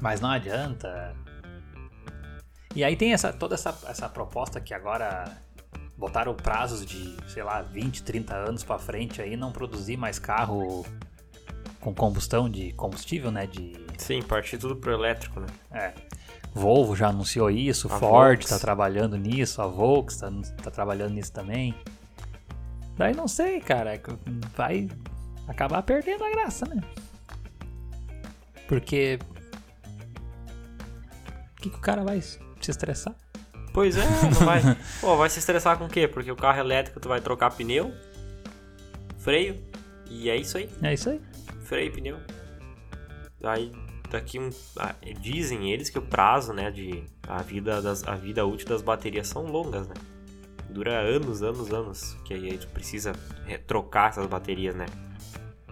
Mas 0.00 0.20
não 0.20 0.30
adianta. 0.30 1.14
E 2.74 2.84
aí 2.84 2.96
tem 2.96 3.12
essa, 3.12 3.32
toda 3.32 3.54
essa, 3.54 3.76
essa 3.88 4.08
proposta 4.08 4.60
que 4.60 4.72
agora 4.74 5.24
botaram 5.96 6.34
prazos 6.34 6.84
de, 6.84 7.16
sei 7.28 7.42
lá, 7.42 7.62
20, 7.62 8.02
30 8.02 8.34
anos 8.34 8.62
pra 8.62 8.78
frente 8.78 9.20
aí, 9.22 9.36
não 9.36 9.50
produzir 9.50 9.96
mais 9.96 10.18
carro 10.18 10.84
com 11.86 11.94
combustão 11.94 12.50
de 12.50 12.72
combustível, 12.72 13.30
né? 13.30 13.46
De. 13.46 13.74
Sim, 13.96 14.20
partir 14.20 14.58
tudo 14.58 14.74
pro 14.74 14.92
elétrico, 14.92 15.38
né? 15.38 15.46
É. 15.70 15.92
Volvo 16.52 16.96
já 16.96 17.08
anunciou 17.08 17.48
isso, 17.48 17.86
A 17.86 17.98
Ford 17.98 18.38
Volks. 18.38 18.48
tá 18.48 18.58
trabalhando 18.58 19.16
nisso, 19.16 19.62
a 19.62 19.68
Volks 19.68 20.16
tá, 20.16 20.32
tá 20.62 20.70
trabalhando 20.70 21.12
nisso 21.12 21.32
também. 21.32 21.74
Daí 22.96 23.14
não 23.14 23.28
sei, 23.28 23.60
cara, 23.60 23.94
é 23.94 24.00
vai 24.56 24.88
acabar 25.46 25.80
perdendo 25.82 26.24
a 26.24 26.30
graça, 26.30 26.66
né? 26.66 26.82
Porque. 28.66 29.20
O 31.52 31.62
que, 31.62 31.70
que 31.70 31.76
o 31.76 31.80
cara 31.80 32.02
vai 32.02 32.20
se 32.20 32.40
estressar? 32.68 33.14
Pois 33.72 33.96
é, 33.96 34.04
não 34.34 34.44
vai. 34.44 34.60
Pô, 35.00 35.16
vai 35.16 35.30
se 35.30 35.38
estressar 35.38 35.78
com 35.78 35.84
o 35.84 35.88
quê? 35.88 36.08
Porque 36.08 36.32
o 36.32 36.36
carro 36.36 36.58
elétrico 36.58 36.98
tu 36.98 37.08
vai 37.08 37.20
trocar 37.20 37.50
pneu, 37.52 37.94
freio, 39.18 39.62
e 40.10 40.28
é 40.28 40.36
isso 40.36 40.58
aí. 40.58 40.68
É 40.82 40.92
isso 40.92 41.10
aí. 41.10 41.20
Freio 41.66 41.88
e 41.88 41.90
pneu. 41.90 42.18
Aí 43.44 43.70
daqui 44.10 44.38
um. 44.38 44.50
ah, 44.78 44.94
dizem 45.20 45.70
eles 45.70 45.90
que 45.90 45.98
o 45.98 46.02
prazo, 46.02 46.52
né, 46.52 46.70
de. 46.70 47.04
A 47.28 47.42
vida, 47.42 47.82
das, 47.82 48.06
a 48.06 48.14
vida 48.14 48.44
útil 48.46 48.68
das 48.68 48.82
baterias 48.82 49.28
são 49.28 49.44
longas, 49.46 49.86
né? 49.88 49.94
Dura 50.70 50.98
anos, 50.98 51.42
anos, 51.42 51.72
anos. 51.72 52.16
Que 52.24 52.34
aí 52.34 52.58
tu 52.58 52.68
precisa 52.68 53.12
re- 53.44 53.58
trocar 53.58 54.10
essas 54.10 54.26
baterias, 54.26 54.74
né? 54.74 54.86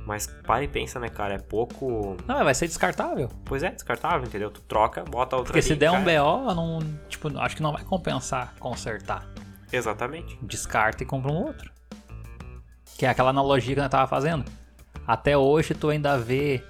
Mas 0.07 0.27
para 0.27 0.63
e 0.63 0.69
pensa, 0.69 1.01
né, 1.01 1.09
cara? 1.09 1.35
É 1.35 1.39
pouco. 1.39 2.17
Não, 2.27 2.45
vai 2.45 2.55
ser 2.55 2.67
descartável. 2.67 3.31
Pois 3.45 3.63
é, 3.63 3.71
descartável, 3.71 4.27
entendeu? 4.27 4.51
Tu 4.51 4.61
troca, 4.63 5.03
bota 5.03 5.35
outra 5.37 5.53
Porque 5.53 5.63
se 5.63 5.73
ali, 5.73 5.81
der 5.81 5.91
um 5.91 6.05
cara. 6.05 6.23
BO, 6.23 6.55
não, 6.55 6.79
tipo, 7.09 7.39
acho 7.39 7.57
que 7.57 7.63
não 7.63 7.73
vai 7.73 7.83
compensar 7.85 8.55
consertar. 8.59 9.27
Exatamente. 9.73 10.39
descarta 10.43 11.03
e 11.03 11.07
compra 11.07 11.33
um 11.33 11.47
outro. 11.47 11.73
Que 12.99 13.07
é 13.07 13.09
aquela 13.09 13.31
analogia 13.31 13.75
que 13.75 13.81
eu 13.81 13.89
tava 13.89 14.07
fazendo. 14.07 14.45
Até 15.07 15.37
hoje 15.37 15.75
tu 15.75 15.89
ainda 15.91 16.19
vê 16.19 16.63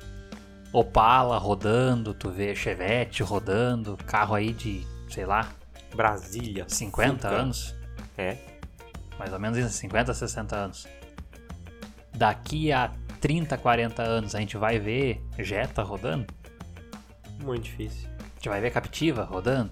Opala 0.73 1.39
rodando, 1.39 2.13
tu 2.13 2.31
vê 2.31 2.55
Chevette 2.55 3.23
rodando, 3.23 3.97
carro 4.07 4.35
aí 4.35 4.53
de, 4.53 4.85
sei 5.09 5.25
lá, 5.25 5.49
Brasília. 5.95 6.65
50 6.69 7.29
Fuca. 7.29 7.41
anos, 7.41 7.75
É. 8.19 8.37
mais 9.19 9.33
ou 9.33 9.39
menos 9.39 9.57
isso, 9.57 9.71
50, 9.71 10.13
60 10.13 10.57
anos. 10.57 10.87
Daqui 12.13 12.73
a 12.73 12.91
30, 13.21 13.57
40 13.57 14.03
anos 14.03 14.35
a 14.35 14.41
gente 14.41 14.57
vai 14.57 14.79
ver 14.79 15.23
Jetta 15.39 15.83
rodando, 15.83 16.27
Muito 17.41 17.63
difícil. 17.65 18.09
a 18.19 18.35
gente 18.35 18.49
vai 18.49 18.61
ver 18.61 18.71
Captiva 18.73 19.23
rodando. 19.25 19.71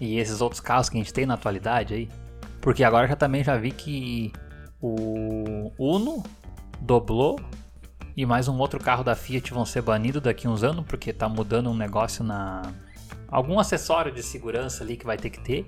E 0.00 0.18
esses 0.18 0.40
outros 0.40 0.60
carros 0.60 0.88
que 0.90 0.96
a 0.96 1.00
gente 1.00 1.12
tem 1.12 1.24
na 1.26 1.34
atualidade 1.34 1.94
aí. 1.94 2.08
Porque 2.60 2.82
agora 2.84 3.06
já 3.08 3.16
também 3.16 3.42
já 3.42 3.56
vi 3.56 3.70
que 3.70 4.30
o 4.82 5.72
Uno 5.78 6.22
doblou 6.80 7.38
e 8.16 8.24
mais 8.24 8.48
um 8.48 8.58
outro 8.58 8.80
carro 8.80 9.04
da 9.04 9.14
Fiat 9.14 9.52
vão 9.52 9.64
ser 9.64 9.82
banidos 9.82 10.22
daqui 10.22 10.48
uns 10.48 10.62
anos 10.62 10.84
porque 10.86 11.12
tá 11.12 11.28
mudando 11.28 11.70
um 11.70 11.76
negócio 11.76 12.24
na 12.24 12.62
algum 13.28 13.58
acessório 13.58 14.12
de 14.12 14.22
segurança 14.22 14.82
ali 14.82 14.96
que 14.96 15.04
vai 15.04 15.16
ter 15.16 15.30
que 15.30 15.40
ter 15.40 15.64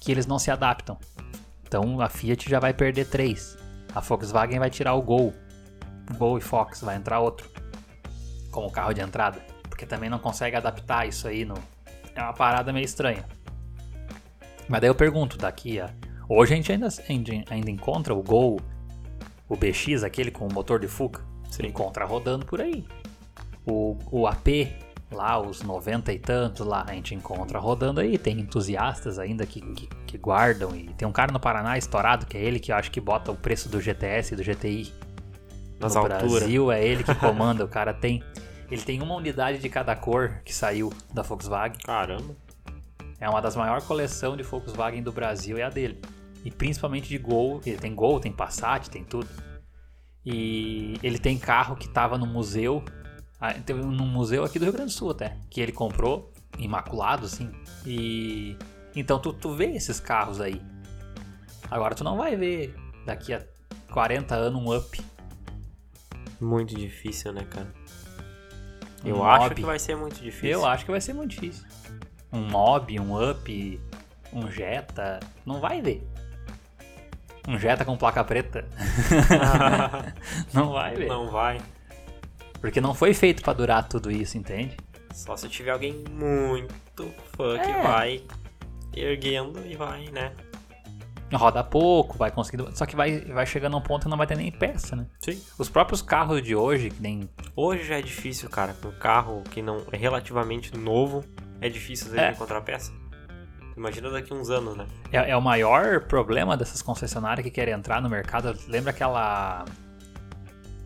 que 0.00 0.12
eles 0.12 0.26
não 0.26 0.38
se 0.38 0.50
adaptam. 0.50 0.96
Então 1.66 2.00
a 2.00 2.08
Fiat 2.08 2.48
já 2.48 2.60
vai 2.60 2.72
perder 2.72 3.06
três. 3.06 3.58
A 3.94 4.00
Volkswagen 4.00 4.58
vai 4.58 4.70
tirar 4.70 4.94
o 4.94 5.02
Gol. 5.02 5.34
Gol 6.16 6.38
e 6.38 6.40
Fox 6.40 6.80
vai 6.80 6.96
entrar 6.96 7.18
outro 7.18 7.50
como 8.52 8.70
carro 8.70 8.94
de 8.94 9.00
entrada, 9.00 9.40
porque 9.68 9.84
também 9.84 10.08
não 10.08 10.18
consegue 10.18 10.56
adaptar 10.56 11.06
isso 11.06 11.26
aí 11.26 11.44
no 11.44 11.54
é 12.14 12.22
uma 12.22 12.32
parada 12.32 12.72
meio 12.72 12.84
estranha. 12.84 13.24
Mas 14.68 14.80
daí 14.80 14.88
eu 14.88 14.94
pergunto, 14.94 15.36
daqui 15.36 15.78
a 15.78 15.90
hoje 16.28 16.54
a 16.54 16.56
gente 16.56 16.72
ainda, 16.72 16.88
ainda, 17.08 17.32
ainda 17.50 17.70
encontra 17.70 18.14
o 18.14 18.22
Gol, 18.22 18.60
o 19.48 19.56
BX, 19.56 20.02
aquele 20.02 20.30
com 20.30 20.46
o 20.46 20.52
motor 20.52 20.80
de 20.80 20.88
Fuca, 20.88 21.22
você 21.48 21.62
Sim. 21.62 21.68
encontra 21.68 22.04
rodando 22.04 22.44
por 22.44 22.60
aí. 22.60 22.84
O, 23.64 23.96
o 24.10 24.26
AP, 24.26 24.68
lá 25.10 25.40
os 25.40 25.62
90 25.62 26.12
e 26.12 26.18
tantos 26.18 26.66
lá, 26.66 26.84
a 26.86 26.92
gente 26.92 27.14
encontra 27.14 27.58
rodando 27.58 28.00
aí. 28.00 28.18
Tem 28.18 28.38
entusiastas 28.38 29.18
ainda 29.18 29.46
que, 29.46 29.60
que, 29.60 29.88
que 30.06 30.18
guardam. 30.18 30.74
E 30.74 30.88
tem 30.94 31.06
um 31.06 31.12
cara 31.12 31.32
no 31.32 31.40
Paraná 31.40 31.76
estourado, 31.78 32.26
que 32.26 32.36
é 32.36 32.40
ele 32.40 32.58
que 32.58 32.72
eu 32.72 32.76
acho 32.76 32.90
que 32.90 33.00
bota 33.00 33.30
o 33.30 33.36
preço 33.36 33.68
do 33.68 33.80
GTS 33.80 34.34
e 34.34 34.36
do 34.36 34.42
GTI 34.42 34.92
Nas 35.80 35.94
no 35.94 36.00
alturas. 36.00 36.32
Brasil 36.32 36.72
é 36.72 36.84
ele 36.84 37.02
que 37.02 37.14
comanda. 37.16 37.64
o 37.64 37.68
cara 37.68 37.92
tem. 37.94 38.22
Ele 38.70 38.82
tem 38.82 39.00
uma 39.00 39.14
unidade 39.14 39.58
de 39.58 39.68
cada 39.68 39.94
cor 39.94 40.40
que 40.44 40.52
saiu 40.52 40.92
da 41.14 41.22
Volkswagen. 41.22 41.78
Caramba. 41.84 42.34
É 43.20 43.28
uma 43.28 43.40
das 43.40 43.56
maiores 43.56 43.84
coleções 43.84 44.36
de 44.36 44.42
Volkswagen 44.42 45.02
do 45.02 45.12
Brasil, 45.12 45.56
é 45.56 45.62
a 45.62 45.70
dele. 45.70 46.00
E 46.46 46.50
principalmente 46.52 47.08
de 47.08 47.18
Gol. 47.18 47.60
Ele 47.66 47.76
tem 47.76 47.92
Gol, 47.92 48.20
tem 48.20 48.30
Passat, 48.30 48.88
tem 48.88 49.02
tudo. 49.02 49.26
E 50.24 50.96
ele 51.02 51.18
tem 51.18 51.36
carro 51.36 51.74
que 51.74 51.88
tava 51.88 52.16
no 52.16 52.24
museu. 52.24 52.84
ah, 53.40 53.52
Teve 53.54 53.82
num 53.82 54.06
museu 54.06 54.44
aqui 54.44 54.56
do 54.56 54.64
Rio 54.64 54.72
Grande 54.72 54.92
do 54.92 54.96
Sul 54.96 55.10
até. 55.10 55.36
Que 55.50 55.60
ele 55.60 55.72
comprou, 55.72 56.32
imaculado, 56.56 57.26
assim. 57.26 57.50
E. 57.84 58.56
Então 58.94 59.18
tu, 59.18 59.32
tu 59.32 59.54
vê 59.56 59.66
esses 59.72 59.98
carros 59.98 60.40
aí. 60.40 60.62
Agora 61.68 61.96
tu 61.96 62.04
não 62.04 62.16
vai 62.16 62.36
ver 62.36 62.76
daqui 63.04 63.32
a 63.34 63.44
40 63.92 64.34
anos 64.36 64.62
um 64.62 64.72
up. 64.72 65.00
Muito 66.40 66.76
difícil, 66.76 67.32
né, 67.32 67.44
cara? 67.50 67.74
Um 69.04 69.08
Eu 69.08 69.24
acho 69.24 69.42
mob. 69.48 69.54
que 69.56 69.62
vai 69.66 69.78
ser 69.80 69.96
muito 69.96 70.20
difícil. 70.22 70.50
Eu 70.50 70.64
acho 70.64 70.84
que 70.84 70.92
vai 70.92 71.00
ser 71.00 71.12
muito 71.12 71.32
difícil. 71.32 71.66
Um 72.32 72.42
mob, 72.48 72.98
um 73.00 73.30
up, 73.30 73.80
um 74.32 74.48
Jetta. 74.50 75.18
Não 75.44 75.60
vai 75.60 75.82
ver. 75.82 76.06
Um 77.46 77.58
Jetta 77.58 77.84
com 77.84 77.96
placa 77.96 78.24
preta. 78.24 78.66
não 80.52 80.72
vai 80.72 80.94
ver. 80.94 81.06
Não 81.06 81.30
vai. 81.30 81.60
Porque 82.60 82.80
não 82.80 82.94
foi 82.94 83.14
feito 83.14 83.42
pra 83.42 83.52
durar 83.52 83.86
tudo 83.88 84.10
isso, 84.10 84.36
entende? 84.36 84.76
Só 85.14 85.36
se 85.36 85.48
tiver 85.48 85.70
alguém 85.70 86.04
muito 86.10 87.12
fã 87.36 87.58
que 87.58 87.70
É. 87.70 87.82
vai 87.82 88.22
erguendo 88.94 89.60
e 89.66 89.76
vai, 89.76 90.06
né? 90.10 90.32
Roda 91.34 91.62
pouco, 91.64 92.16
vai 92.16 92.30
conseguindo. 92.30 92.70
Só 92.76 92.86
que 92.86 92.94
vai, 92.94 93.20
vai 93.22 93.44
chegando 93.44 93.74
a 93.74 93.78
um 93.78 93.82
ponto 93.82 94.04
que 94.04 94.08
não 94.08 94.16
vai 94.16 94.26
ter 94.26 94.36
nem 94.36 94.50
peça, 94.50 94.94
né? 94.94 95.06
Sim. 95.20 95.40
Os 95.58 95.68
próprios 95.68 96.00
carros 96.00 96.40
de 96.42 96.54
hoje, 96.54 96.90
que 96.90 97.02
nem. 97.02 97.28
Hoje 97.54 97.84
já 97.84 97.98
é 97.98 98.02
difícil, 98.02 98.48
cara. 98.48 98.76
Um 98.84 98.92
carro 98.92 99.42
que 99.50 99.60
não 99.60 99.82
é 99.90 99.96
relativamente 99.96 100.76
novo, 100.76 101.24
é 101.60 101.68
difícil 101.68 102.06
às 102.06 102.12
vezes 102.12 102.28
É. 102.28 102.32
encontrar 102.32 102.60
peça. 102.60 102.92
Imagina 103.76 104.10
daqui 104.10 104.32
uns 104.32 104.48
anos, 104.48 104.74
né? 104.74 104.86
É, 105.12 105.30
é 105.30 105.36
o 105.36 105.42
maior 105.42 106.00
problema 106.06 106.56
dessas 106.56 106.80
concessionárias 106.80 107.44
que 107.44 107.50
querem 107.50 107.74
entrar 107.74 108.00
no 108.00 108.08
mercado. 108.08 108.56
Lembra 108.66 108.90
aquela. 108.90 109.66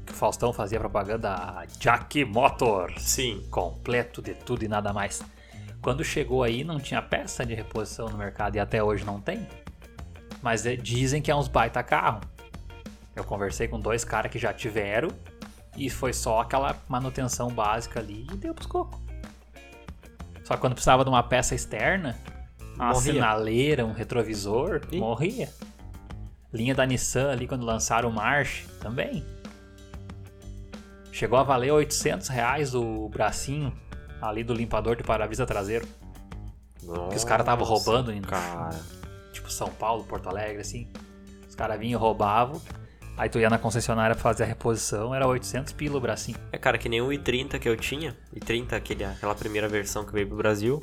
Que 0.04 0.12
o 0.12 0.14
Faustão 0.14 0.52
fazia 0.52 0.80
propaganda? 0.80 1.64
Jack 1.78 2.24
Motors. 2.24 3.00
Sim. 3.00 3.46
completo 3.50 4.20
de 4.20 4.34
tudo 4.34 4.64
e 4.64 4.68
nada 4.68 4.92
mais. 4.92 5.22
Quando 5.80 6.04
chegou 6.04 6.42
aí, 6.42 6.64
não 6.64 6.80
tinha 6.80 7.00
peça 7.00 7.46
de 7.46 7.54
reposição 7.54 8.08
no 8.08 8.18
mercado 8.18 8.56
e 8.56 8.58
até 8.58 8.82
hoje 8.82 9.04
não 9.04 9.20
tem. 9.20 9.46
Mas 10.42 10.66
eh, 10.66 10.76
dizem 10.76 11.22
que 11.22 11.30
é 11.30 11.36
uns 11.36 11.48
baita 11.48 11.82
carro. 11.82 12.20
Eu 13.14 13.24
conversei 13.24 13.68
com 13.68 13.78
dois 13.78 14.04
caras 14.04 14.32
que 14.32 14.38
já 14.38 14.52
tiveram 14.52 15.08
e 15.76 15.88
foi 15.88 16.12
só 16.12 16.40
aquela 16.40 16.76
manutenção 16.88 17.48
básica 17.50 18.00
ali 18.00 18.26
e 18.32 18.36
deu 18.36 18.52
pros 18.52 18.66
cocos. 18.66 19.00
Só 20.44 20.54
que 20.54 20.60
quando 20.60 20.72
precisava 20.72 21.04
de 21.04 21.10
uma 21.10 21.22
peça 21.22 21.54
externa, 21.54 22.18
uma 22.80 22.92
Morria. 22.94 23.12
sinaleira, 23.12 23.84
um 23.86 23.92
retrovisor, 23.92 24.80
Ih. 24.90 24.98
morria. 24.98 25.48
Linha 26.52 26.74
da 26.74 26.84
Nissan 26.86 27.30
ali 27.30 27.46
quando 27.46 27.64
lançaram 27.64 28.08
o 28.08 28.12
March 28.12 28.64
também. 28.80 29.24
Chegou 31.12 31.38
a 31.38 31.42
valer 31.42 31.70
800 31.72 32.28
reais 32.28 32.74
o 32.74 33.08
bracinho 33.08 33.72
ali 34.20 34.42
do 34.42 34.54
limpador 34.54 34.96
de 34.96 35.02
para-brisa 35.02 35.44
traseiro. 35.46 35.86
Que 37.10 37.16
os 37.16 37.24
caras 37.24 37.44
estavam 37.44 37.66
Nossa, 37.66 37.84
roubando 37.84 38.12
em 38.12 38.20
Cara. 38.22 38.70
tipo 39.32 39.50
São 39.50 39.68
Paulo, 39.68 40.02
Porto 40.04 40.28
Alegre, 40.28 40.60
assim. 40.60 40.88
Os 41.48 41.54
caras 41.54 41.78
vinham 41.78 41.98
e 41.98 42.02
roubavam. 42.02 42.60
Aí 43.16 43.28
tu 43.28 43.38
ia 43.38 43.50
na 43.50 43.58
concessionária 43.58 44.16
fazer 44.16 44.44
a 44.44 44.46
reposição, 44.46 45.14
era 45.14 45.26
800 45.26 45.74
pila 45.74 45.98
o 45.98 46.00
bracinho. 46.00 46.38
É, 46.50 46.56
cara, 46.56 46.78
que 46.78 46.88
nem 46.88 47.02
o 47.02 47.08
i30 47.08 47.58
que 47.58 47.68
eu 47.68 47.76
tinha. 47.76 48.16
i30, 48.34 48.72
aquele, 48.72 49.04
aquela 49.04 49.34
primeira 49.34 49.68
versão 49.68 50.04
que 50.06 50.12
veio 50.12 50.26
pro 50.26 50.36
Brasil. 50.38 50.80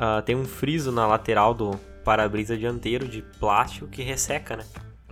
Ah, 0.00 0.22
tem 0.22 0.34
um 0.34 0.44
friso 0.44 0.90
na 0.90 1.06
lateral 1.06 1.54
do 1.54 1.72
para-brisa 2.04 2.56
dianteiro 2.56 3.06
de 3.06 3.22
plástico 3.22 3.86
que 3.86 4.02
resseca, 4.02 4.56
né? 4.56 4.64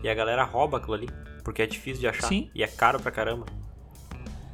E 0.03 0.09
a 0.09 0.14
galera 0.14 0.42
rouba 0.44 0.79
aquilo 0.79 0.94
ali. 0.94 1.09
Porque 1.44 1.62
é 1.62 1.66
difícil 1.66 2.01
de 2.01 2.09
achar. 2.09 2.27
Sim. 2.29 2.51
E 2.55 2.62
é 2.62 2.66
caro 2.66 2.98
pra 2.98 3.11
caramba. 3.12 3.46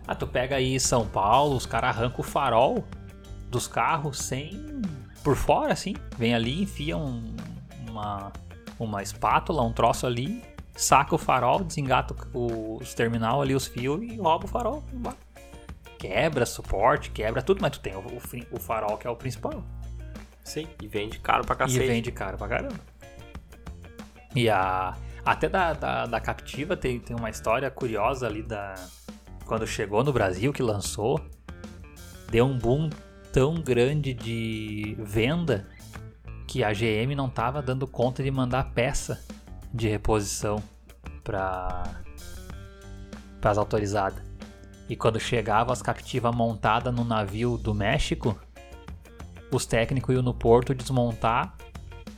Ah, 0.06 0.14
tu 0.14 0.26
pega 0.26 0.56
aí 0.56 0.78
São 0.78 1.06
Paulo, 1.06 1.56
os 1.56 1.64
caras 1.64 1.96
arrancam 1.96 2.20
o 2.20 2.22
farol 2.22 2.84
dos 3.50 3.66
carros 3.66 4.18
sem. 4.18 4.82
por 5.22 5.36
fora, 5.36 5.72
assim. 5.72 5.94
Vem 6.18 6.34
ali, 6.34 6.62
enfia 6.62 6.96
um- 6.98 7.34
uma, 7.88 8.30
uma 8.78 9.02
espátula, 9.02 9.62
um 9.62 9.72
troço 9.72 10.06
ali, 10.06 10.42
saca 10.76 11.14
o 11.14 11.18
farol, 11.18 11.64
desengata 11.64 12.14
o- 12.34 12.76
os 12.80 12.92
terminal 12.92 13.40
ali, 13.40 13.54
os 13.54 13.66
fios 13.66 14.02
e 14.02 14.16
rouba 14.18 14.44
o 14.44 14.48
farol. 14.48 14.82
Quebra 15.98 16.44
suporte, 16.44 17.10
quebra 17.10 17.40
tudo, 17.40 17.60
mas 17.62 17.70
tu 17.72 17.80
tem 17.80 17.94
o, 17.96 18.00
o 18.00 18.20
o 18.56 18.60
farol 18.60 18.98
que 18.98 19.06
é 19.06 19.10
o 19.10 19.16
principal. 19.16 19.64
Sim. 20.44 20.68
E 20.80 20.86
vende 20.86 21.18
caro 21.18 21.44
pra 21.44 21.54
E 21.54 21.58
cacete. 21.58 21.86
vende 21.86 22.12
caro 22.12 22.36
pra 22.38 22.46
caramba. 22.46 22.78
E 24.34 24.48
a. 24.48 24.94
Até 25.24 25.48
da, 25.48 25.72
da, 25.72 26.04
da 26.04 26.20
Captiva 26.20 26.76
tem, 26.76 27.00
tem 27.00 27.16
uma 27.16 27.30
história 27.30 27.70
curiosa 27.70 28.26
ali 28.26 28.42
da. 28.42 28.74
Quando 29.46 29.66
chegou 29.66 30.04
no 30.04 30.12
Brasil, 30.12 30.52
que 30.52 30.62
lançou, 30.62 31.18
deu 32.30 32.44
um 32.46 32.56
boom 32.58 32.90
tão 33.32 33.54
grande 33.54 34.12
de 34.14 34.96
venda 34.98 35.66
que 36.46 36.62
a 36.62 36.72
GM 36.72 37.14
não 37.16 37.28
tava 37.28 37.60
dando 37.62 37.86
conta 37.86 38.22
de 38.22 38.30
mandar 38.30 38.70
peça 38.72 39.22
de 39.72 39.88
reposição 39.88 40.62
para 41.22 41.82
as 43.42 43.58
autorizadas. 43.58 44.22
E 44.88 44.94
quando 44.94 45.18
chegava 45.18 45.72
as 45.72 45.80
Captiva 45.82 46.30
montada 46.30 46.92
no 46.92 47.02
navio 47.04 47.56
do 47.56 47.74
México, 47.74 48.38
os 49.54 49.66
técnicos 49.66 50.14
iam 50.14 50.22
no 50.22 50.34
porto 50.34 50.74
desmontar 50.74 51.54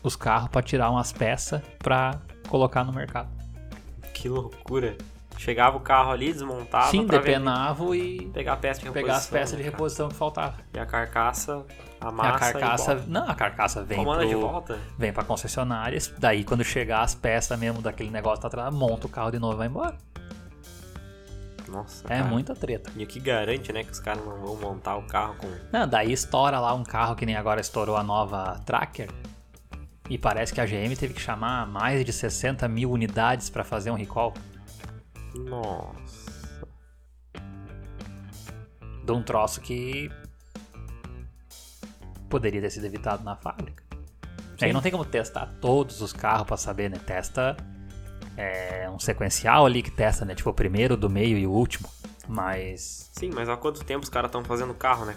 os 0.03 0.17
carros 0.17 0.49
para 0.49 0.63
tirar 0.63 0.91
umas 0.91 1.13
peças 1.13 1.61
para 1.79 2.19
colocar 2.49 2.85
no 2.85 2.93
mercado. 2.93 3.29
Que 4.15 4.29
loucura. 4.29 4.97
Chegava 5.39 5.77
o 5.77 5.81
carro 5.81 6.13
ali, 6.13 6.33
desmontava. 6.33 6.91
Sim, 6.91 7.07
pra 7.07 7.19
depenava 7.19 7.95
e 7.95 8.23
Pegar 8.33 8.55
a 8.55 8.57
peça 8.57 8.81
de 8.81 8.87
reposição. 8.87 8.93
pegar 9.07 9.17
as 9.19 9.27
peças 9.27 9.57
de 9.59 9.63
né, 9.65 9.71
reposição 9.71 10.09
que 10.09 10.15
faltavam. 10.15 10.59
E 10.73 10.79
a 10.79 10.87
carcaça, 10.87 11.63
a 12.01 12.09
a 12.09 12.13
massa. 12.13 12.53
carcaça, 12.53 13.05
e 13.07 13.11
não, 13.11 13.29
a 13.29 13.35
carcaça 13.35 13.85
vem 13.85 13.99
Comanda 13.99 14.21
pro, 14.21 14.29
de 14.29 14.35
volta. 14.35 14.79
vem 14.97 15.13
para 15.13 15.25
concessionárias. 15.25 16.13
Daí 16.19 16.43
quando 16.43 16.65
chegar 16.65 17.03
as 17.03 17.15
peças 17.15 17.59
mesmo 17.59 17.83
daquele 17.83 18.11
negócio 18.11 18.41
tá 18.41 18.49
atrás, 18.49 18.75
monta 18.75 19.07
o 19.07 19.11
carro 19.11 19.31
de 19.31 19.39
novo 19.39 19.55
e 19.55 19.59
vai 19.59 19.67
embora. 19.67 19.95
Nossa. 21.69 22.05
É 22.07 22.19
cara. 22.19 22.25
muita 22.25 22.55
treta. 22.55 22.93
E 22.97 23.05
o 23.05 23.07
que 23.07 23.19
garante, 23.19 23.73
né, 23.73 23.83
que 23.83 23.91
os 23.91 24.01
caras 24.01 24.25
não 24.25 24.39
vão 24.39 24.57
montar 24.57 24.97
o 24.97 25.03
carro 25.07 25.35
com. 25.37 25.49
Não, 25.73 25.87
daí 25.87 26.13
estoura 26.13 26.61
lá 26.61 26.75
um 26.75 26.85
carro 26.85 27.17
que 27.17 27.27
nem 27.27 27.37
agora 27.37 27.61
estourou 27.61 27.97
a 27.97 28.03
nova 28.03 28.61
Tracker. 28.65 29.11
E 30.09 30.17
parece 30.17 30.55
que 30.55 30.61
a 30.61 30.67
GM 30.67 30.95
teve 30.97 31.15
que 31.15 31.21
chamar 31.21 31.67
mais 31.67 32.05
de 32.05 32.13
60 32.13 32.69
mil 32.69 32.93
unidades 32.93 33.51
para 33.51 33.65
fazer 33.65 33.91
um 33.91 33.97
recall. 33.97 34.33
Nossa. 35.35 36.27
de 39.07 39.13
um 39.13 39.23
troço 39.23 39.61
que 39.61 40.11
poderia 42.29 42.61
ter 42.61 42.71
sido 42.71 42.85
evitado 42.85 43.23
na 43.23 43.37
fábrica. 43.37 43.85
Aí 44.61 44.73
não 44.73 44.83
tem 44.83 44.91
como 44.91 45.05
testar 45.05 45.47
todos 45.61 46.01
os 46.01 46.13
carros 46.13 46.47
pra 46.47 46.57
saber, 46.57 46.91
né? 46.91 46.99
Testa 46.99 47.57
é, 48.37 48.89
um 48.91 48.99
sequencial 48.99 49.67
ali 49.67 49.83
que 49.83 49.91
testa, 49.91 50.25
né? 50.25 50.35
Tipo 50.35 50.51
o 50.51 50.55
primeiro, 50.55 50.97
do 50.97 51.09
meio 51.11 51.37
e 51.39 51.47
o 51.47 51.51
último. 51.51 51.89
Mas 52.29 53.11
Sim, 53.13 53.31
mas 53.35 53.49
há 53.49 53.57
quanto 53.57 53.85
tempo 53.85 54.03
os 54.05 54.11
caras 54.11 54.29
estão 54.29 54.45
fazendo 54.45 54.75
carro, 54.75 55.05
né? 55.05 55.17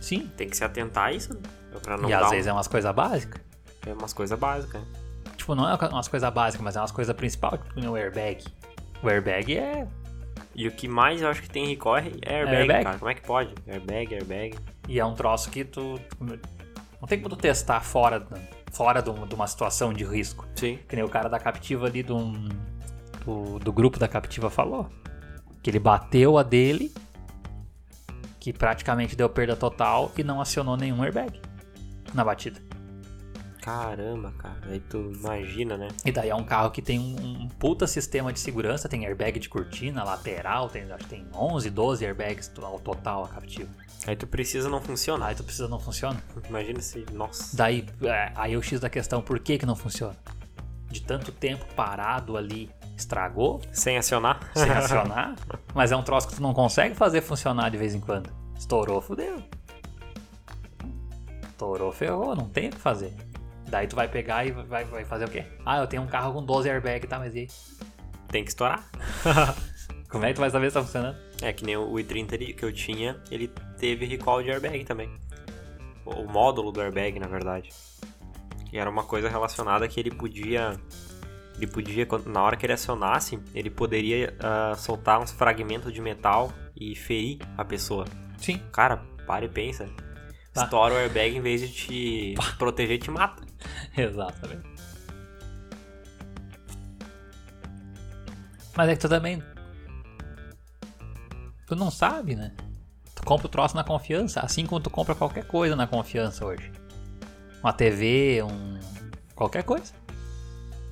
sim. 0.00 0.30
Tem 0.36 0.48
que 0.48 0.56
se 0.56 0.62
atentar 0.64 1.06
a 1.06 1.12
isso, 1.12 1.32
né? 1.34 1.40
Pra 1.82 1.96
não 1.96 2.08
e 2.08 2.12
às 2.14 2.26
um- 2.26 2.30
vezes 2.30 2.46
é 2.46 2.52
umas 2.52 2.68
coisas 2.68 2.94
básicas. 2.94 3.40
é 3.86 3.92
umas 3.92 4.12
coisas 4.12 4.38
básicas. 4.38 4.80
né? 4.80 4.86
Tipo, 5.36 5.54
não 5.54 5.68
é 5.68 5.74
umas 5.88 6.08
coisas 6.08 6.32
básicas, 6.32 6.62
mas 6.64 6.76
é 6.76 6.80
umas 6.80 6.92
coisas 6.92 7.14
principais, 7.16 7.60
tipo 7.60 7.80
o 7.90 7.96
airbag. 7.96 8.44
O 9.02 9.08
airbag 9.08 9.56
é. 9.58 9.86
E 10.54 10.68
o 10.68 10.70
que 10.72 10.86
mais 10.86 11.20
eu 11.20 11.28
acho 11.28 11.42
que 11.42 11.50
tem 11.50 11.66
recall 11.66 11.96
é 11.96 12.02
airbag, 12.24 12.56
Airbag? 12.56 12.84
cara. 12.84 12.98
Como 12.98 13.10
é 13.10 13.14
que 13.14 13.22
pode? 13.22 13.54
Airbag, 13.66 14.14
airbag. 14.14 14.58
E 14.88 15.00
é 15.00 15.04
um 15.04 15.14
troço 15.14 15.50
que 15.50 15.64
tu. 15.64 15.98
Não 16.20 17.08
tem 17.08 17.18
como 17.18 17.28
tu 17.30 17.36
testar 17.36 17.80
fora, 17.80 18.24
fora 18.74 19.00
de 19.00 19.08
um- 19.10 19.26
de 19.26 19.34
uma 19.34 19.46
situação 19.46 19.92
de 19.92 20.04
risco. 20.04 20.46
Sim. 20.56 20.78
Que 20.88 20.96
nem 20.96 21.04
o 21.04 21.08
cara 21.08 21.28
da 21.28 21.38
Captiva 21.38 21.86
ali 21.86 22.02
do, 22.02 22.32
do, 23.24 23.58
do 23.58 23.72
grupo 23.72 23.98
da 23.98 24.06
Captiva 24.08 24.50
falou. 24.50 24.88
Que 25.62 25.70
ele 25.70 25.78
bateu 25.78 26.36
a 26.36 26.42
dele, 26.42 26.92
que 28.38 28.52
praticamente 28.52 29.16
deu 29.16 29.28
perda 29.30 29.56
total 29.56 30.12
e 30.18 30.22
não 30.22 30.40
acionou 30.40 30.76
nenhum 30.76 31.02
airbag 31.02 31.40
na 32.12 32.22
batida. 32.24 32.60
Caramba, 33.64 34.30
cara. 34.36 34.60
Aí 34.64 34.78
tu 34.78 35.10
imagina, 35.10 35.78
né? 35.78 35.88
E 36.04 36.12
daí 36.12 36.28
é 36.28 36.34
um 36.34 36.44
carro 36.44 36.70
que 36.70 36.82
tem 36.82 37.00
um, 37.00 37.44
um 37.44 37.48
puta 37.48 37.86
sistema 37.86 38.30
de 38.30 38.38
segurança, 38.38 38.90
tem 38.90 39.06
airbag 39.06 39.38
de 39.38 39.48
cortina, 39.48 40.04
lateral, 40.04 40.68
tem, 40.68 40.82
acho 40.92 41.04
que 41.04 41.08
tem 41.08 41.26
11, 41.34 41.70
12 41.70 42.04
airbags 42.04 42.52
ao 42.62 42.78
total 42.78 43.24
a 43.24 43.28
Captiva. 43.28 43.70
Aí 44.06 44.14
tu 44.14 44.26
precisa 44.26 44.68
não 44.68 44.82
funciona. 44.82 45.24
Aí 45.24 45.34
tu 45.34 45.42
precisa 45.42 45.66
não 45.66 45.80
funciona. 45.80 46.22
Imagina 46.46 46.78
se. 46.82 47.06
Nossa. 47.10 47.56
Daí, 47.56 47.86
é, 48.02 48.32
aí 48.36 48.54
o 48.54 48.62
X 48.62 48.80
da 48.80 48.90
questão, 48.90 49.22
por 49.22 49.38
que 49.38 49.56
que 49.56 49.64
não 49.64 49.74
funciona? 49.74 50.14
De 50.90 51.00
tanto 51.00 51.32
tempo 51.32 51.64
parado 51.74 52.36
ali, 52.36 52.68
estragou, 52.98 53.62
Sem 53.72 53.96
acionar? 53.96 54.40
sem 54.54 54.68
acionar, 54.76 55.36
mas 55.74 55.90
é 55.90 55.96
um 55.96 56.02
troço 56.02 56.28
que 56.28 56.34
tu 56.34 56.42
não 56.42 56.52
consegue 56.52 56.94
fazer 56.94 57.22
funcionar 57.22 57.70
de 57.70 57.78
vez 57.78 57.94
em 57.94 58.00
quando. 58.00 58.28
Estourou, 58.58 59.00
fudeu. 59.00 59.42
Estourou, 61.48 61.90
ferrou, 61.92 62.36
não 62.36 62.46
tem 62.46 62.68
o 62.68 62.70
que 62.70 62.78
fazer. 62.78 63.16
Daí 63.68 63.86
tu 63.86 63.96
vai 63.96 64.08
pegar 64.08 64.46
e 64.46 64.50
vai, 64.50 64.84
vai 64.84 65.04
fazer 65.04 65.24
o 65.24 65.30
quê? 65.30 65.44
Ah, 65.64 65.78
eu 65.78 65.86
tenho 65.86 66.02
um 66.02 66.06
carro 66.06 66.32
com 66.32 66.44
12 66.44 66.68
airbags, 66.68 67.08
tá? 67.08 67.18
Mas 67.18 67.34
e 67.34 67.40
aí? 67.40 67.48
Tem 68.28 68.44
que 68.44 68.50
estourar. 68.50 68.84
Como 70.08 70.24
é 70.24 70.28
que 70.28 70.34
tu 70.34 70.40
vai 70.40 70.50
saber 70.50 70.70
se 70.70 70.74
tá 70.74 70.82
funcionando? 70.82 71.18
É 71.42 71.52
que 71.52 71.64
nem 71.64 71.76
o 71.76 71.92
i30 71.94 72.34
ali 72.34 72.52
que 72.54 72.64
eu 72.64 72.72
tinha, 72.72 73.20
ele 73.30 73.48
teve 73.78 74.06
recall 74.06 74.42
de 74.42 74.50
airbag 74.50 74.84
também. 74.84 75.10
O 76.04 76.24
módulo 76.24 76.70
do 76.70 76.80
airbag, 76.80 77.18
na 77.18 77.26
verdade. 77.26 77.70
Que 78.70 78.78
era 78.78 78.88
uma 78.88 79.02
coisa 79.02 79.28
relacionada 79.28 79.88
que 79.88 79.98
ele 79.98 80.10
podia. 80.10 80.78
Ele 81.56 81.66
podia, 81.66 82.06
na 82.26 82.42
hora 82.42 82.56
que 82.56 82.66
ele 82.66 82.72
acionasse, 82.72 83.38
ele 83.54 83.70
poderia 83.70 84.36
ah, 84.40 84.74
soltar 84.76 85.20
uns 85.20 85.30
fragmentos 85.32 85.92
de 85.92 86.00
metal 86.00 86.52
e 86.76 86.94
ferir 86.94 87.38
a 87.56 87.64
pessoa. 87.64 88.04
Sim. 88.38 88.60
Cara, 88.72 88.98
para 89.26 89.44
e 89.44 89.48
pensa. 89.48 89.88
Tá. 90.52 90.64
Estoura 90.64 90.94
o 90.94 90.96
airbag 90.96 91.36
em 91.36 91.40
vez 91.40 91.60
de 91.60 91.68
te 91.68 92.34
proteger, 92.58 92.98
te 92.98 93.10
mata. 93.10 93.42
Exatamente. 93.96 94.74
Mas 98.76 98.88
é 98.88 98.94
que 98.94 99.00
tu 99.00 99.08
também. 99.08 99.42
Tu 101.66 101.76
não 101.76 101.90
sabe, 101.90 102.34
né? 102.34 102.52
Tu 103.14 103.22
compra 103.22 103.46
o 103.46 103.50
troço 103.50 103.76
na 103.76 103.84
confiança, 103.84 104.40
assim 104.40 104.66
como 104.66 104.80
tu 104.80 104.90
compra 104.90 105.14
qualquer 105.14 105.46
coisa 105.46 105.76
na 105.76 105.86
confiança 105.86 106.44
hoje. 106.44 106.70
Uma 107.62 107.72
TV, 107.72 108.42
um. 108.42 108.78
qualquer 109.34 109.62
coisa. 109.62 109.92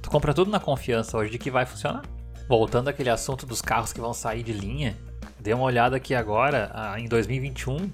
Tu 0.01 0.09
compra 0.09 0.33
tudo 0.33 0.51
na 0.51 0.61
confiança 0.61 1.17
hoje 1.17 1.31
de 1.31 1.39
que 1.39 1.51
vai 1.51 1.67
funcionar. 1.67 2.03
Voltando 2.49 2.89
àquele 2.89 3.11
assunto 3.11 3.47
dos 3.47 3.61
carros 3.61 3.93
que 3.93 4.01
vão 4.01 4.13
sair 4.13 4.43
de 4.43 4.53
linha, 4.53 4.97
dê 5.41 5.53
uma 5.53 5.65
olhada 5.65 5.97
aqui 5.97 6.15
agora, 6.15 6.71
ah, 6.75 6.99
em 6.99 7.09
2021, 7.09 7.91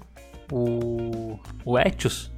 o. 0.51 1.39
o 1.65 1.79
Etios 1.79 2.31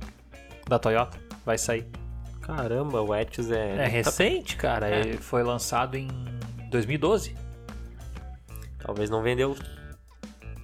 da 0.68 0.80
Toyota 0.80 1.20
vai 1.46 1.58
sair. 1.58 2.01
Caramba, 2.42 3.02
o 3.02 3.16
Etios 3.16 3.52
é. 3.52 3.76
É 3.78 3.88
recente, 3.88 4.56
cara. 4.58 4.90
É. 4.90 5.00
Ele 5.02 5.18
foi 5.18 5.44
lançado 5.44 5.96
em 5.96 6.08
2012. 6.70 7.36
Talvez 8.80 9.10
não 9.10 9.22
vendeu 9.22 9.56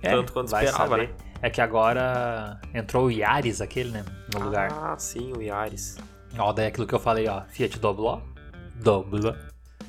É, 0.01 0.09
tanto 0.11 0.33
quanto 0.33 0.47
esperava, 0.47 0.77
saber. 0.77 1.07
né? 1.09 1.13
É 1.41 1.49
que 1.51 1.61
agora 1.61 2.59
entrou 2.73 3.05
o 3.05 3.11
Yaris, 3.11 3.61
aquele, 3.61 3.91
né? 3.91 4.03
No 4.33 4.45
lugar. 4.45 4.71
Ah, 4.71 4.97
sim, 4.97 5.31
o 5.33 5.41
Yaris. 5.41 5.97
Ó, 6.37 6.51
daí 6.51 6.67
aquilo 6.67 6.87
que 6.87 6.95
eu 6.95 6.99
falei, 6.99 7.27
ó. 7.27 7.43
Fiat 7.43 7.77
Doblo. 7.79 8.23
Doblo. 8.75 9.35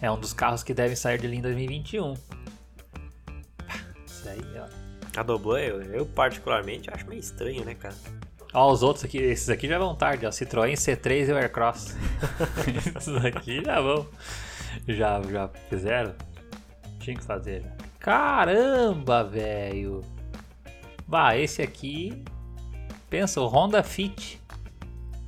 É 0.00 0.10
um 0.10 0.20
dos 0.20 0.32
carros 0.34 0.62
que 0.62 0.74
devem 0.74 0.94
sair 0.94 1.18
de 1.18 1.26
linha 1.26 1.38
em 1.38 1.42
2021. 1.42 2.14
Isso 4.06 4.28
aí, 4.28 4.40
ó. 4.58 4.66
A 5.18 5.22
Doblo, 5.22 5.56
eu, 5.58 5.82
eu 5.82 6.06
particularmente 6.06 6.90
acho 6.92 7.06
meio 7.08 7.18
estranho, 7.20 7.64
né, 7.64 7.74
cara? 7.74 7.94
Ó, 8.54 8.72
os 8.72 8.82
outros 8.82 9.04
aqui, 9.04 9.18
esses 9.18 9.48
aqui 9.48 9.68
já 9.68 9.78
vão 9.78 9.94
tarde, 9.94 10.26
ó. 10.26 10.30
Citroën 10.30 10.74
C3 10.74 11.28
e 11.28 11.32
o 11.32 11.36
Aircross. 11.36 11.96
esses 12.96 13.24
aqui 13.24 13.62
já 13.64 13.80
vão. 13.80 14.06
Já, 14.86 15.20
já 15.22 15.48
fizeram? 15.68 16.14
Tinha 17.00 17.16
que 17.16 17.24
fazer. 17.24 17.64
Caramba, 17.98 19.24
velho. 19.24 20.02
Bah, 21.06 21.36
esse 21.36 21.62
aqui. 21.62 22.22
Pensa, 23.10 23.40
o 23.40 23.46
Honda 23.46 23.82
Fit 23.82 24.38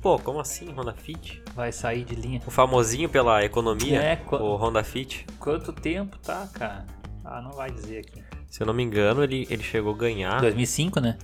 Pô, 0.01 0.17
como 0.17 0.39
assim, 0.39 0.71
Honda 0.71 0.93
Fit? 0.93 1.43
vai 1.53 1.71
sair 1.71 2.03
de 2.03 2.15
linha. 2.15 2.41
O 2.47 2.49
famosinho 2.51 3.07
pela 3.07 3.45
economia, 3.45 4.01
É, 4.01 4.19
o 4.31 4.55
Honda 4.55 4.83
Fit. 4.83 5.27
Quanto 5.39 5.71
tempo 5.71 6.17
tá, 6.17 6.49
cara? 6.53 6.87
Ah, 7.23 7.39
não 7.39 7.51
vai 7.51 7.69
dizer 7.69 7.99
aqui. 7.99 8.23
Se 8.49 8.63
eu 8.63 8.67
não 8.67 8.73
me 8.73 8.81
engano, 8.81 9.23
ele, 9.23 9.45
ele 9.49 9.61
chegou 9.61 9.93
a 9.93 9.97
ganhar. 9.97 10.41
2005, 10.41 10.99
né? 10.99 11.19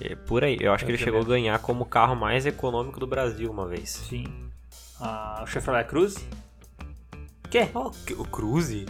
É, 0.00 0.14
por 0.14 0.44
aí, 0.44 0.56
eu 0.60 0.72
acho 0.72 0.84
que 0.84 0.90
Eu 0.90 0.94
ele 0.96 1.02
chegou 1.02 1.20
a 1.20 1.22
também. 1.24 1.42
ganhar 1.42 1.58
como 1.60 1.82
o 1.84 1.86
carro 1.86 2.14
mais 2.16 2.46
econômico 2.46 2.98
do 3.00 3.06
Brasil 3.06 3.50
uma 3.50 3.66
vez. 3.66 3.90
Sim. 3.90 4.26
Ah, 5.00 5.40
o 5.42 5.46
Chevrolet 5.46 5.84
Cruze. 5.86 6.26
Que? 7.50 7.68
Oh, 7.74 7.90
que- 7.90 8.14
o 8.14 8.24
Cruze? 8.24 8.86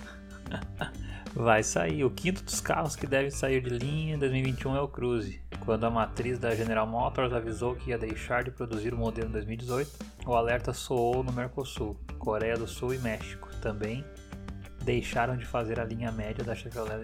Vai 1.35 1.63
sair. 1.63 2.05
O 2.05 2.11
quinto 2.11 2.43
dos 2.43 2.61
carros 2.61 2.97
que 2.97 3.07
devem 3.07 3.31
sair 3.31 3.61
de 3.63 3.71
linha 3.71 4.15
em 4.15 4.19
2021 4.19 4.75
é 4.77 4.81
o 4.81 4.89
Cruze. 4.89 5.41
Quando 5.65 5.85
a 5.85 5.91
matriz 5.91 6.39
da 6.39 6.55
General 6.55 6.87
Motors 6.87 7.33
avisou 7.33 7.75
que 7.77 7.91
ia 7.91 7.99
deixar 7.99 8.43
de 8.43 8.51
produzir 8.51 8.93
o 8.95 8.97
modelo 8.97 9.29
em 9.29 9.33
2018, 9.33 9.91
o 10.27 10.35
alerta 10.35 10.73
soou 10.73 11.23
no 11.23 11.31
Mercosul, 11.33 11.97
Coreia 12.19 12.57
do 12.57 12.67
Sul 12.67 12.95
e 12.95 12.99
México. 12.99 13.49
Também 13.61 14.05
deixaram 14.83 15.37
de 15.37 15.45
fazer 15.45 15.79
a 15.79 15.85
linha 15.85 16.11
média 16.11 16.43
da 16.43 16.55
Chevrolet. 16.55 16.99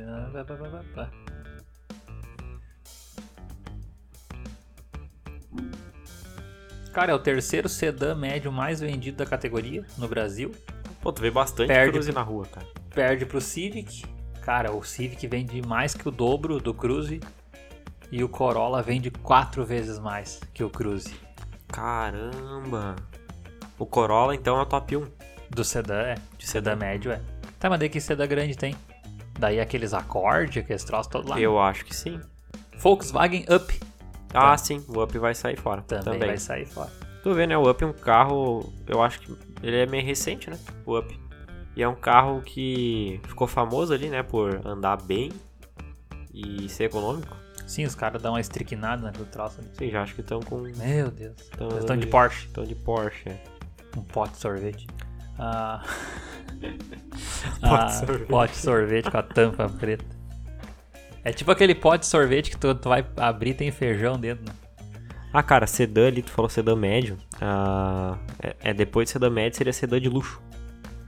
Cara, 6.93 7.11
é 7.13 7.15
o 7.15 7.19
terceiro 7.19 7.69
sedã 7.69 8.15
médio 8.15 8.53
mais 8.53 8.81
vendido 8.81 9.17
da 9.19 9.27
categoria 9.27 9.85
no 9.99 10.07
Brasil. 10.07 10.55
Pô, 11.01 11.13
tu 11.13 11.21
vê 11.21 11.31
bastante 11.31 11.69
Perde 11.69 11.93
Cruze 11.93 12.13
pro- 12.13 12.21
na 12.21 12.25
rua, 12.25 12.47
cara. 12.47 12.67
perde 12.95 13.27
pro 13.27 13.41
Civic. 13.41 14.05
Cara, 14.43 14.73
o 14.73 14.83
Civic 14.85 15.27
vende 15.27 15.61
mais 15.67 15.95
que 15.95 16.07
o 16.09 16.11
dobro 16.11 16.61
do 16.61 16.73
Cruze. 16.73 17.21
E 18.13 18.23
o 18.23 18.29
Corolla 18.29 18.81
vende 18.83 19.11
quatro 19.11 19.65
vezes 19.65 19.99
mais 19.99 20.41
que 20.53 20.63
o 20.63 20.71
Cruze. 20.71 21.15
Caramba! 21.69 22.95
O 23.79 23.85
Corolla, 23.85 24.35
então, 24.35 24.57
é 24.59 24.63
o 24.63 24.67
top 24.67 24.97
1. 24.97 25.07
Do 25.51 25.65
sedã, 25.65 26.01
é. 26.03 26.15
De 26.39 26.47
sedã 26.47 26.77
médio, 26.77 27.11
é. 27.11 27.21
Tá, 27.59 27.69
mas 27.69 27.81
daí 27.81 27.89
que 27.89 28.01
sedã 28.01 28.27
grande 28.27 28.57
tem? 28.57 28.77
Daí 29.39 29.59
aqueles 29.59 29.93
Accord, 29.93 30.59
aqueles 30.61 30.85
troços 30.85 31.09
todos 31.11 31.29
lá. 31.29 31.41
Eu 31.41 31.59
acho 31.61 31.85
que 31.85 31.95
sim. 31.95 32.21
Volkswagen 32.79 33.45
Up 33.51 33.81
Ah, 34.35 34.57
sim, 34.57 34.85
o 34.89 35.03
Up 35.03 35.17
vai 35.19 35.35
sair 35.35 35.57
fora. 35.57 35.83
também, 35.83 36.05
Também. 36.05 36.29
vai 36.29 36.39
sair 36.39 36.67
fora. 36.67 36.91
Tu 37.23 37.33
vê, 37.33 37.47
né? 37.47 37.57
O 37.57 37.71
Up 37.71 37.83
é 37.83 37.87
um 37.87 37.93
carro. 37.93 38.73
Eu 38.87 39.03
acho 39.03 39.21
que 39.21 39.35
ele 39.63 39.77
é 39.77 39.87
meio 39.87 40.05
recente, 40.05 40.51
né? 40.51 40.59
O 40.85 40.99
Up. 40.99 41.19
E 41.77 41.83
é 41.83 41.89
um 41.89 41.95
carro 41.95 42.43
que 42.43 43.21
ficou 43.27 43.47
famoso 43.47 43.93
ali, 43.93 44.09
né? 44.09 44.23
Por 44.23 44.61
andar 44.67 45.01
bem 45.03 45.33
e 46.33 46.69
ser 46.69 46.85
econômico. 46.85 47.37
Sim, 47.67 47.85
os 47.85 47.95
caras 47.95 48.21
dão 48.21 48.35
uma 48.35 48.41
estriquinada 48.41 49.03
naquele 49.03 49.25
troço 49.27 49.61
ali. 49.61 49.71
Sim, 49.73 49.91
já 49.91 50.03
acho 50.03 50.15
que 50.15 50.21
estão 50.21 50.41
com. 50.41 50.59
Meu 50.59 51.11
Deus. 51.11 51.37
Estão 51.81 51.97
de. 51.97 52.07
Porsche. 52.07 52.47
Estão 52.47 52.65
de 52.65 52.75
Porsche. 52.75 53.29
é. 53.29 53.43
Um 53.97 54.03
pote 54.03 54.33
de 54.33 54.39
sorvete. 54.39 54.87
Ah. 55.39 55.83
Pote 57.61 57.75
ah, 57.75 57.85
de 57.87 57.95
sorvete. 57.95 58.29
pote 58.29 58.53
de 58.53 58.59
sorvete 58.59 59.11
com 59.11 59.19
a 59.19 59.23
tampa 59.23 59.69
preta. 59.69 60.05
É 61.25 61.33
tipo 61.33 61.51
aquele 61.51 61.75
pote 61.75 62.01
de 62.01 62.07
sorvete 62.07 62.51
que 62.51 62.57
tu, 62.57 62.75
tu 62.75 62.89
vai 62.89 63.05
abrir 63.17 63.51
e 63.51 63.55
tem 63.55 63.71
feijão 63.71 64.19
dentro, 64.19 64.45
né? 64.45 64.53
Ah, 65.33 65.43
cara, 65.43 65.67
sedã 65.67 66.07
ali, 66.07 66.23
tu 66.23 66.31
falou 66.31 66.49
sedã 66.49 66.77
médio. 66.77 67.19
Ah, 67.41 68.17
é, 68.41 68.55
é 68.63 68.75
depois 68.75 69.09
de 69.09 69.13
sedã 69.13 69.31
médio 69.31 69.57
seria 69.57 69.73
sedã 69.73 70.01
de 70.01 70.09
luxo. 70.09 70.41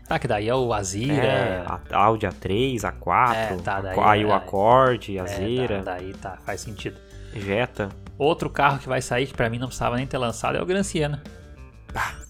Tá, 0.09 0.19
que 0.19 0.27
daí 0.27 0.49
é 0.49 0.55
o 0.55 0.73
Azira. 0.73 1.15
É, 1.15 1.65
a 1.67 1.81
Audi 1.99 2.27
A3, 2.27 2.77
A4, 2.81 3.35
É, 3.35 3.57
tá, 3.57 3.81
daí 3.81 3.99
aí 3.99 4.23
é- 4.23 4.27
o 4.27 4.33
Accord, 4.33 5.17
É, 5.17 5.21
Azera, 5.21 5.83
tá, 5.83 5.93
daí 5.93 6.13
tá, 6.15 6.39
faz 6.45 6.61
sentido. 6.61 6.97
Jetta. 7.35 7.89
Outro 8.17 8.49
carro 8.49 8.79
que 8.79 8.89
vai 8.89 9.03
sair, 9.03 9.27
que 9.27 9.35
pra 9.35 9.51
mim 9.51 9.59
não 9.59 9.67
precisava 9.67 9.97
nem 9.97 10.07
ter 10.07 10.17
lançado, 10.19 10.57
é 10.57 10.63
o 10.63 10.67
Gran 10.67 10.83
Siena. 10.83 11.23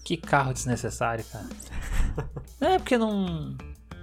Que 0.03 0.17
carro 0.17 0.53
desnecessário, 0.53 1.23
cara. 1.31 1.45
é, 2.73 2.77
porque 2.77 2.97
não... 2.97 3.55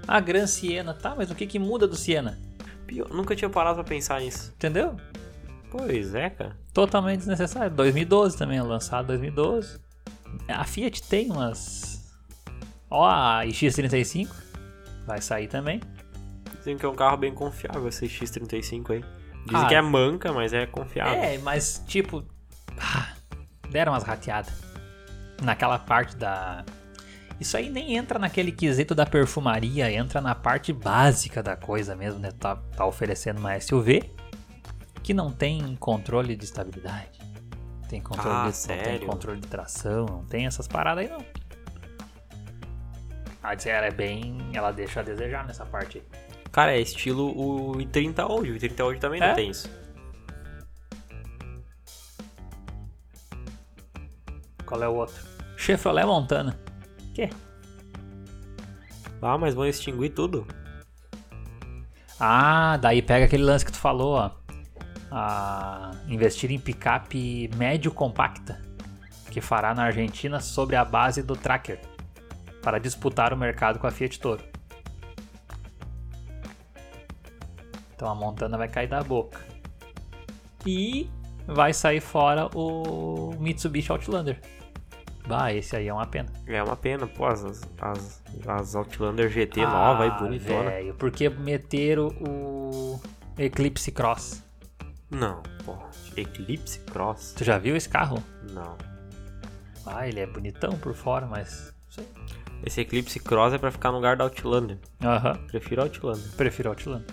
A 0.07 0.21
Gran 0.21 0.47
Siena, 0.47 0.95
tá, 0.95 1.15
mas 1.17 1.31
o 1.31 1.35
que 1.35 1.47
que 1.47 1.59
muda 1.59 1.87
do 1.87 1.97
Siena? 1.97 2.39
Pior, 2.87 3.09
nunca 3.11 3.35
tinha 3.35 3.49
parado 3.51 3.77
pra 3.77 3.85
pensar 3.85 4.21
nisso. 4.21 4.53
Entendeu? 4.57 4.97
Pois 5.71 6.15
é, 6.15 6.31
cara. 6.31 6.57
Totalmente 6.73 7.19
desnecessário. 7.19 7.71
2012 7.75 8.37
também, 8.37 8.61
lançado 8.61 9.07
2012. 9.09 9.79
A 10.49 10.65
Fiat 10.65 11.03
tem 11.05 11.31
umas... 11.31 12.13
Ó, 12.91 13.05
a 13.09 13.43
X35 13.47 14.29
vai 15.07 15.21
sair 15.21 15.49
também. 15.49 15.81
Dizem 16.59 16.77
que 16.79 16.87
é 16.87 16.89
um 16.89 16.95
carro 16.95 17.17
bem 17.17 17.35
confiável 17.35 17.87
esse 17.89 18.07
X35 18.07 18.91
aí. 18.91 19.05
Dizem 19.47 19.61
Ah. 19.65 19.67
que 19.69 19.75
é 19.75 19.83
manca, 19.83 20.33
mas 20.33 20.53
é 20.53 20.65
confiável. 20.67 21.15
É, 21.23 21.37
mas 21.39 21.83
tipo. 21.87 22.25
ah, 22.79 23.13
deram 23.71 23.93
umas 23.93 24.03
rateadas. 24.05 24.53
Naquela 25.43 25.79
parte 25.79 26.17
da. 26.17 26.65
Isso 27.45 27.59
aí 27.59 27.69
nem 27.69 27.95
entra 27.95 28.19
naquele 28.19 28.51
quesito 28.51 28.95
da 28.95 29.05
perfumaria, 29.05 29.93
entra 29.93 30.19
na 30.19 30.35
parte 30.35 30.73
básica 30.73 31.43
da 31.43 31.55
coisa 31.55 31.95
mesmo, 31.95 32.19
né? 32.19 32.31
Tá, 32.33 32.57
tá 32.57 32.87
oferecendo 32.87 33.39
uma 33.39 33.61
SUV 33.61 34.11
que 35.03 35.13
não 35.13 35.31
tem 35.31 35.77
controle 35.77 36.37
de 36.37 36.45
estabilidade. 36.47 37.21
Tem 37.87 38.01
controle, 38.01 38.35
Ah, 38.35 38.41
de, 38.41 38.47
não 38.47 38.53
sério? 38.55 38.99
tem 39.01 39.07
controle 39.07 39.41
de 39.43 39.47
tração, 39.47 40.07
não 40.07 40.25
tem 40.25 40.47
essas 40.47 40.67
paradas 40.67 41.05
aí 41.05 41.11
não. 41.11 41.23
A 43.43 43.53
ela 43.69 43.87
é 43.89 43.91
bem. 43.91 44.39
Ela 44.55 44.73
deixa 44.73 45.01
a 45.01 45.03
desejar 45.03 45.47
nessa 45.47 45.67
parte 45.67 45.99
aí. 45.99 46.05
Cara, 46.51 46.73
é 46.75 46.81
estilo 46.81 47.27
o 47.39 47.73
i30 47.75 48.27
hoje. 48.27 48.53
O 48.53 48.55
i30 48.59 48.85
hoje 48.87 49.01
também 49.01 49.21
É? 49.23 49.29
não 49.29 49.35
tem 49.35 49.51
isso. 49.51 49.69
Qual 54.65 54.83
é 54.83 54.89
o 54.89 54.95
outro? 54.95 55.23
Chevrolet 55.59 56.07
Montana. 56.07 56.64
Que? 57.15 57.31
Ah, 59.23 59.39
mas 59.39 59.55
vão 59.55 59.65
extinguir 59.65 60.11
tudo. 60.11 60.47
Ah, 62.21 62.77
daí 62.77 63.01
pega 63.01 63.25
aquele 63.25 63.43
lance 63.45 63.65
que 63.65 63.73
tu 63.73 63.79
falou, 63.79 64.17
ó. 64.17 64.31
Ah, 65.11 65.93
investir 66.09 66.51
em 66.51 66.59
picape 66.59 67.49
médio 67.57 67.91
compacta. 67.93 68.61
que 69.35 69.41
fará 69.41 69.75
na 69.75 69.83
Argentina 69.87 70.39
sobre 70.39 70.77
a 70.77 70.85
base 70.85 71.21
do 71.21 71.35
Tracker, 71.35 71.81
para 72.63 72.79
disputar 72.79 73.33
o 73.33 73.37
mercado 73.37 73.81
com 73.81 73.87
a 73.89 73.91
Fiat 73.91 74.21
Toro. 74.21 74.41
Então 77.97 78.09
a 78.09 78.15
Montana 78.15 78.57
vai 78.57 78.69
cair 78.69 78.87
da 78.87 79.03
boca. 79.03 79.41
E 80.65 81.11
vai 81.49 81.73
sair 81.73 82.01
fora 82.01 82.49
o 82.57 83.35
Mitsubishi 83.41 83.91
Outlander. 83.91 84.41
Bah, 85.27 85.53
esse 85.53 85.75
aí 85.75 85.89
é 85.89 85.93
uma 85.93 86.07
pena. 86.07 86.29
É 86.47 86.63
uma 86.63 86.77
pena, 86.77 87.07
pô, 87.07 87.25
as, 87.27 87.45
as, 87.81 88.23
as 88.47 88.75
Outlander 88.77 89.29
GT 89.31 89.63
nova 89.63 90.07
e 90.07 90.11
bonitona. 90.11 90.61
Ah, 90.69 90.71
velho, 90.73 90.95
porque 90.95 91.29
meteram 91.31 92.09
o 92.21 93.01
Eclipse 93.39 93.91
Cross. 93.91 94.43
Não, 95.11 95.43
pô, 95.65 95.77
Eclipse 96.17 96.81
Cross? 96.81 97.35
Tu 97.37 97.45
já 97.45 97.57
viu 97.59 97.75
esse 97.75 97.89
carro? 97.89 98.23
Não. 98.53 98.77
Ah, 99.87 100.07
ele 100.07 100.21
é 100.21 100.27
bonitão 100.27 100.73
por 100.79 100.95
fora, 100.95 101.27
mas. 101.27 101.75
não 101.87 101.93
sei. 101.93 102.09
Esse 102.67 102.81
Eclipse 102.83 103.19
Cross 103.21 103.55
é 103.55 103.59
pra 103.59 103.71
ficar 103.71 103.91
no 103.91 103.97
lugar 103.97 104.17
da 104.17 104.25
Outlander. 104.25 104.79
Aham, 105.03 105.35
Prefiro 105.47 105.83
Outlander. 105.83 106.31
prefiro 106.37 106.69
Outlander. 106.71 107.07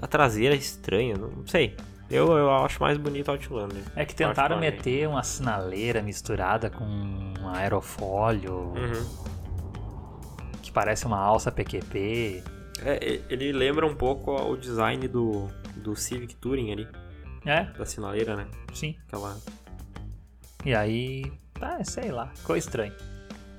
A 0.00 0.06
traseira 0.06 0.54
é 0.54 0.58
estranha, 0.58 1.16
não 1.16 1.46
sei. 1.46 1.76
Eu, 2.10 2.32
eu 2.32 2.50
acho 2.50 2.80
mais 2.82 2.96
bonito 2.96 3.28
a 3.28 3.32
Outlander. 3.32 3.82
É 3.94 4.04
que 4.04 4.14
tentaram 4.14 4.58
meter 4.58 5.06
uma 5.08 5.22
sinaleira 5.22 6.00
misturada 6.02 6.70
com 6.70 6.84
um 6.84 7.48
aerofólio 7.48 8.54
Uhum. 8.74 9.28
que 10.62 10.72
parece 10.72 11.04
uma 11.06 11.18
alça 11.18 11.52
PQP. 11.52 12.42
É, 12.82 13.20
ele 13.28 13.52
lembra 13.52 13.86
um 13.86 13.94
pouco 13.94 14.32
o 14.34 14.56
design 14.56 15.06
do, 15.08 15.48
do 15.76 15.94
Civic 15.96 16.34
Touring 16.36 16.72
ali, 16.72 16.88
É, 17.44 17.64
da 17.64 17.84
sinaleira, 17.84 18.36
né? 18.36 18.46
sim. 18.72 18.96
Aquela... 19.06 19.36
E 20.64 20.74
aí, 20.74 21.30
tá, 21.54 21.82
sei 21.84 22.10
lá, 22.10 22.28
ficou 22.34 22.56
estranho. 22.56 22.94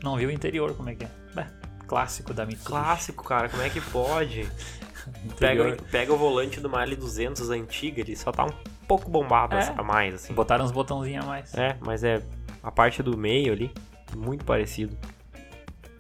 Não 0.04 0.16
viu 0.18 0.30
o 0.30 0.32
interior 0.32 0.74
como 0.76 0.90
é 0.90 0.96
que 0.96 1.04
é. 1.06 1.10
Bah, 1.36 1.48
clássico 1.88 2.34
da 2.34 2.46
Mitsubishi. 2.46 2.68
Clássico, 2.72 3.24
cara, 3.24 3.48
como 3.50 3.62
é 3.62 3.70
que 3.70 3.80
pode? 3.82 4.50
Pega, 5.38 5.78
pega 5.92 6.14
o 6.14 6.18
volante 6.18 6.60
de 6.60 6.68
uma 6.68 6.84
L200 6.86 7.50
antiga, 7.50 8.02
ele 8.02 8.16
só 8.16 8.32
tá 8.32 8.46
um 8.46 8.52
pouco 8.88 9.10
bombado 9.10 9.56
É. 9.56 9.74
a 9.78 9.84
mais, 9.84 10.14
assim. 10.16 10.34
Botaram 10.34 10.66
uns 10.66 10.72
botãozinhos 10.72 11.24
a 11.24 11.28
mais. 11.28 11.54
É, 11.54 11.78
mas 11.82 12.04
é 12.04 12.22
a 12.64 12.72
parte 12.72 13.02
do 13.04 13.18
meio 13.18 13.54
ali, 13.54 13.72
muito 14.16 14.44
parecido. 14.46 14.98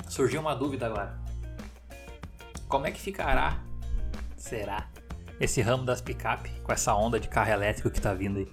Surgiu 0.08 0.42
uma 0.42 0.56
dúvida 0.56 0.88
agora. 0.88 1.18
Como 2.68 2.86
é 2.86 2.92
que 2.92 3.00
ficará, 3.00 3.58
será, 4.38 4.88
esse 5.40 5.62
ramo 5.62 5.84
das 5.84 6.02
picape 6.02 6.50
com 6.64 6.72
essa 6.72 6.94
onda 6.96 7.20
de 7.20 7.28
carro 7.28 7.52
elétrico 7.52 7.90
que 7.90 8.00
tá 8.02 8.14
vindo 8.14 8.40
aí? 8.40 8.48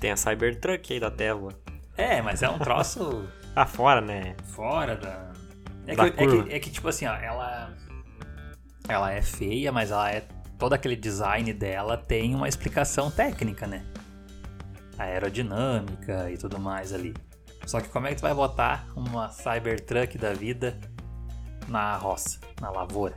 Tem 0.00 0.10
a 0.12 0.16
Cybertruck 0.16 0.92
aí 0.92 1.00
da 1.00 1.10
Tesla. 1.10 1.52
É, 1.96 2.22
mas 2.22 2.42
é 2.42 2.48
um 2.48 2.58
troço 2.58 3.28
Ah, 3.56 3.66
fora, 3.66 4.00
né? 4.00 4.36
fora 4.44 4.94
da. 4.96 5.32
É 5.86 5.94
que, 5.96 6.00
é, 6.02 6.10
que, 6.10 6.54
é 6.54 6.58
que, 6.60 6.70
tipo 6.70 6.86
assim, 6.88 7.06
ó, 7.06 7.14
ela. 7.14 7.74
Ela 8.88 9.12
é 9.12 9.22
feia, 9.22 9.70
mas 9.70 9.90
ela 9.90 10.10
é. 10.10 10.26
Todo 10.58 10.72
aquele 10.72 10.96
design 10.96 11.52
dela 11.52 11.96
tem 11.96 12.34
uma 12.34 12.48
explicação 12.48 13.10
técnica, 13.10 13.66
né? 13.66 13.84
Aerodinâmica 14.98 16.30
e 16.30 16.36
tudo 16.36 16.58
mais 16.58 16.92
ali. 16.92 17.14
Só 17.66 17.80
que 17.80 17.88
como 17.88 18.06
é 18.06 18.10
que 18.10 18.16
tu 18.16 18.22
vai 18.22 18.34
botar 18.34 18.86
uma 18.96 19.28
Cybertruck 19.28 20.16
da 20.16 20.32
vida 20.32 20.78
na 21.68 21.96
roça, 21.96 22.40
na 22.60 22.70
lavoura? 22.70 23.14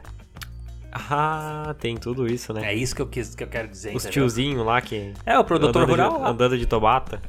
Ah, 0.91 1.73
tem 1.79 1.95
tudo 1.95 2.27
isso, 2.27 2.51
né? 2.53 2.65
É 2.65 2.75
isso 2.75 2.93
que 2.93 3.01
eu, 3.01 3.07
quis, 3.07 3.33
que 3.33 3.43
eu 3.43 3.47
quero 3.47 3.69
dizer. 3.69 3.95
Os 3.95 4.03
entendeu? 4.03 4.11
tiozinhos 4.11 4.65
lá 4.65 4.81
que. 4.81 5.13
É, 5.25 5.39
o 5.39 5.43
produtor 5.43 5.83
andando 5.83 5.89
rural 5.89 6.19
de, 6.19 6.29
andando 6.29 6.57
de 6.57 6.65
Tobata. 6.65 7.21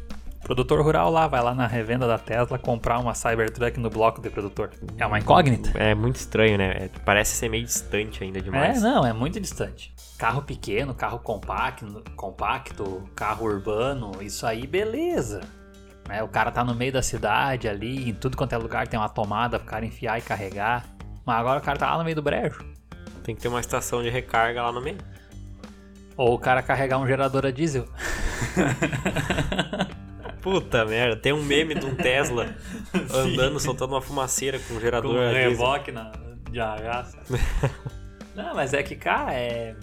Produtor 0.53 0.83
rural 0.83 1.11
lá, 1.11 1.27
vai 1.27 1.43
lá 1.43 1.55
na 1.55 1.67
revenda 1.67 2.07
da 2.07 2.19
Tesla 2.19 2.59
comprar 2.59 2.99
uma 2.99 3.15
Cybertruck 3.15 3.81
no 3.81 3.89
bloco 3.89 4.21
de 4.21 4.29
produtor. 4.29 4.69
É 4.99 5.07
uma 5.07 5.19
incógnita. 5.19 5.71
É 5.79 5.95
muito 5.95 6.17
estranho, 6.17 6.59
né? 6.59 6.73
É- 6.73 6.91
parece 7.07 7.37
ser 7.37 7.49
meio 7.49 7.65
distante 7.65 8.23
ainda 8.23 8.39
demais. 8.39 8.77
É, 8.77 8.81
não, 8.81 9.07
é 9.07 9.15
muito 9.15 9.41
distante. 9.41 9.95
Carro 10.19 10.43
pequeno, 10.43 10.93
carro 10.93 11.19
compacto, 11.21 12.05
compacto, 12.17 13.03
carro 13.17 13.47
urbano, 13.47 14.13
isso 14.21 14.47
aí, 14.47 14.67
beleza. 14.67 15.41
É, 16.07 16.23
o 16.23 16.29
cara 16.29 16.51
tá 16.51 16.63
no 16.63 16.75
meio 16.75 16.93
da 16.93 17.01
cidade 17.01 17.67
ali, 17.67 18.11
em 18.11 18.13
tudo 18.13 18.37
quanto 18.37 18.53
é 18.53 18.59
lugar 18.59 18.87
tem 18.87 19.01
uma 19.01 19.09
tomada 19.09 19.59
pro 19.59 19.67
cara 19.67 19.87
enfiar 19.87 20.19
e 20.19 20.21
carregar. 20.21 20.85
Mas 21.25 21.35
agora 21.35 21.61
o 21.61 21.63
cara 21.63 21.79
tá 21.79 21.93
lá 21.93 21.97
no 21.97 22.05
meio 22.05 22.17
do 22.17 22.21
brejo. 22.21 22.63
Tem 23.25 23.35
que 23.35 23.41
ter 23.41 23.49
uma 23.49 23.61
estação 23.61 24.03
de 24.03 24.11
recarga 24.11 24.63
lá 24.63 24.71
no 24.71 24.83
meio. 24.83 24.99
Ou 26.15 26.35
o 26.35 26.39
cara 26.39 26.61
carregar 26.61 26.99
um 26.99 27.07
gerador 27.07 27.47
a 27.47 27.51
diesel. 27.51 27.89
Puta 30.43 30.85
merda, 30.85 31.17
tem 31.17 31.33
um 31.33 31.43
meme 31.43 31.75
de 31.75 31.87
um 31.87 31.95
Tesla 31.95 32.55
andando, 33.15 33.61
soltando 33.61 33.93
uma 33.95 34.03
fumaceira 34.03 34.59
com 34.59 34.75
um 34.75 34.77
Com 34.77 34.81
gerador 34.83 35.15
um 35.15 35.21
a 35.21 35.33
diesel. 35.33 35.51
reboque 35.51 35.93
na, 35.93 36.13
de 36.51 36.61
arraça. 36.61 37.19
Não, 38.35 38.55
mas 38.55 38.75
é 38.75 38.83
que, 38.83 38.97
cara, 38.97 39.33
é... 39.33 39.77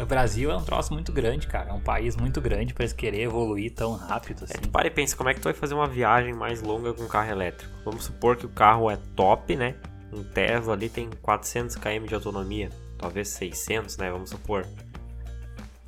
O 0.00 0.06
Brasil 0.06 0.50
é 0.50 0.56
um 0.56 0.64
troço 0.64 0.94
muito 0.94 1.12
grande, 1.12 1.46
cara. 1.46 1.68
É 1.68 1.72
um 1.74 1.80
país 1.80 2.16
muito 2.16 2.40
grande 2.40 2.72
pra 2.72 2.84
eles 2.84 2.94
querer 2.94 3.20
evoluir 3.22 3.74
tão 3.74 3.94
rápido 3.94 4.44
assim. 4.44 4.54
É, 4.64 4.66
para 4.68 4.86
e 4.86 4.90
pensa, 4.90 5.14
como 5.14 5.28
é 5.28 5.34
que 5.34 5.40
tu 5.40 5.44
vai 5.44 5.52
fazer 5.52 5.74
uma 5.74 5.86
viagem 5.86 6.32
mais 6.32 6.62
longa 6.62 6.94
com 6.94 7.02
um 7.02 7.08
carro 7.08 7.30
elétrico? 7.30 7.70
Vamos 7.84 8.04
supor 8.04 8.36
que 8.36 8.46
o 8.46 8.48
carro 8.48 8.90
é 8.90 8.96
top, 9.14 9.54
né? 9.54 9.74
Um 10.10 10.22
Tesla 10.22 10.72
ali 10.72 10.88
tem 10.88 11.10
400 11.20 11.76
km 11.76 12.06
de 12.08 12.14
autonomia, 12.14 12.70
talvez 12.96 13.28
600, 13.28 13.98
né? 13.98 14.10
Vamos 14.10 14.30
supor. 14.30 14.64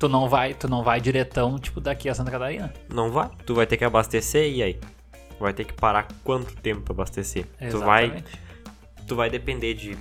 Tu 0.05 0.09
não 0.09 0.29
vai, 0.29 0.53
tu 0.53 0.67
não 0.67 0.83
vai 0.83 1.01
diretão, 1.01 1.57
tipo, 1.57 1.81
daqui 1.81 2.07
a 2.07 2.13
Santa 2.13 2.29
Catarina. 2.29 2.71
Não 2.93 3.09
vai. 3.09 3.27
Tu 3.43 3.55
vai 3.55 3.65
ter 3.65 3.75
que 3.75 3.83
abastecer 3.83 4.51
e 4.53 4.61
aí? 4.61 4.79
Vai 5.39 5.51
ter 5.51 5.63
que 5.65 5.73
parar 5.73 6.07
quanto 6.23 6.55
tempo 6.57 6.81
pra 6.81 6.93
abastecer? 6.93 7.45
Tu 7.71 7.79
vai, 7.79 8.05
Exatamente. 8.05 8.39
tu 9.07 9.15
vai 9.15 9.29
depender 9.31 9.73
de 9.73 9.97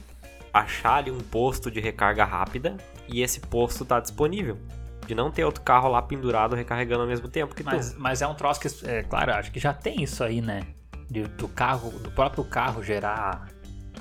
achar 0.52 0.96
ali 0.96 1.10
um 1.10 1.20
posto 1.20 1.70
de 1.70 1.80
recarga 1.80 2.22
rápida 2.22 2.76
e 3.08 3.22
esse 3.22 3.40
posto 3.40 3.82
tá 3.82 3.98
disponível. 3.98 4.58
De 5.06 5.14
não 5.14 5.30
ter 5.30 5.42
outro 5.46 5.62
carro 5.62 5.88
lá 5.88 6.02
pendurado 6.02 6.54
recarregando 6.54 7.00
ao 7.02 7.08
mesmo 7.08 7.28
tempo 7.28 7.54
que 7.54 7.62
Mas, 7.62 7.94
tu. 7.94 8.00
mas 8.00 8.20
é 8.20 8.26
um 8.26 8.34
troço 8.34 8.60
que, 8.60 8.68
é 8.86 9.02
claro, 9.02 9.32
acho 9.32 9.50
que 9.50 9.58
já 9.58 9.72
tem 9.72 10.02
isso 10.02 10.22
aí, 10.22 10.42
né? 10.42 10.64
De- 11.10 11.22
do 11.28 11.48
carro, 11.48 11.90
do 11.98 12.10
próprio 12.10 12.44
carro 12.44 12.82
gerar 12.82 13.48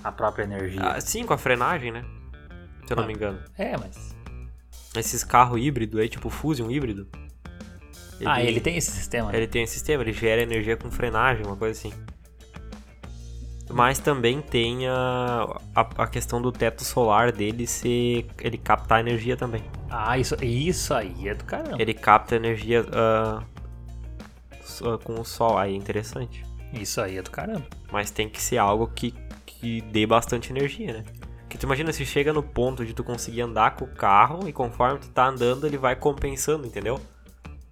a 0.03 0.11
própria 0.11 0.43
energia. 0.43 0.81
Ah, 0.81 0.99
sim, 0.99 1.25
com 1.25 1.33
a 1.33 1.37
frenagem, 1.37 1.91
né? 1.93 2.03
Se 2.85 2.91
eu 2.91 2.97
não 2.97 3.03
Ah. 3.05 3.07
me 3.07 3.13
engano. 3.13 3.39
É, 3.57 3.77
mas. 3.77 4.12
Esses 4.95 5.23
carros 5.23 5.59
híbridos 5.59 5.99
aí, 5.99 6.07
tipo 6.07 6.29
Fusion 6.29 6.69
híbrido. 6.69 7.07
Ah, 8.25 8.41
ele 8.41 8.61
tem 8.61 8.77
esse 8.77 8.91
sistema. 8.91 9.31
né? 9.31 9.37
Ele 9.37 9.47
tem 9.47 9.63
esse 9.63 9.73
sistema, 9.73 10.01
ele 10.03 10.13
gera 10.13 10.41
energia 10.41 10.77
com 10.77 10.89
frenagem, 10.89 11.45
uma 11.45 11.55
coisa 11.57 11.77
assim. 11.77 11.91
Mas 13.69 13.97
também 13.97 14.39
tem 14.41 14.87
a, 14.87 15.47
a, 15.75 15.81
a 16.03 16.07
questão 16.07 16.41
do 16.41 16.51
teto 16.51 16.83
solar 16.83 17.31
dele 17.31 17.65
ser. 17.65 18.27
ele 18.39 18.57
captar 18.57 18.99
energia 18.99 19.35
também. 19.35 19.63
Ah, 19.89 20.17
isso, 20.17 20.35
isso 20.43 20.93
aí 20.93 21.27
é 21.27 21.33
do 21.33 21.43
caramba. 21.43 21.81
Ele 21.81 21.93
capta 21.93 22.35
energia 22.35 22.85
ah, 22.93 23.43
so- 24.63 24.99
com 24.99 25.19
o 25.19 25.25
sol, 25.25 25.57
aí 25.57 25.73
é 25.73 25.75
interessante. 25.75 26.45
Isso 26.71 27.01
aí 27.01 27.17
é 27.17 27.21
do 27.21 27.31
caramba. 27.31 27.65
Mas 27.91 28.11
tem 28.11 28.29
que 28.29 28.41
ser 28.41 28.57
algo 28.57 28.87
que, 28.87 29.13
que 29.45 29.81
dê 29.81 30.05
bastante 30.05 30.51
energia, 30.51 30.93
né? 30.93 31.03
Porque 31.53 31.61
tu 31.61 31.67
imagina 31.67 31.93
se 31.93 32.03
chega 32.03 32.33
no 32.33 32.41
ponto 32.41 32.83
de 32.83 32.95
tu 32.95 33.03
conseguir 33.03 33.41
andar 33.41 33.75
com 33.75 33.85
o 33.85 33.87
carro 33.87 34.49
e 34.49 34.51
conforme 34.51 34.97
tu 34.97 35.07
tá 35.09 35.27
andando 35.27 35.67
ele 35.67 35.77
vai 35.77 35.95
compensando, 35.95 36.65
entendeu? 36.65 36.99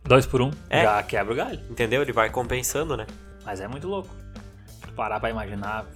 Dois 0.04 0.24
por 0.24 0.40
um, 0.40 0.52
É. 0.70 0.84
já 0.84 1.02
quebra 1.02 1.34
o 1.34 1.36
galho. 1.36 1.60
Entendeu? 1.68 2.04
Ele 2.04 2.14
vai 2.14 2.30
compensando, 2.30 2.96
né? 2.96 3.08
Mas 3.44 3.60
é 3.60 3.68
muito 3.68 3.88
louco. 3.88 4.08
Tu 4.84 4.94
parar 4.94 5.20
pra 5.20 5.32
imaginar, 5.32 5.88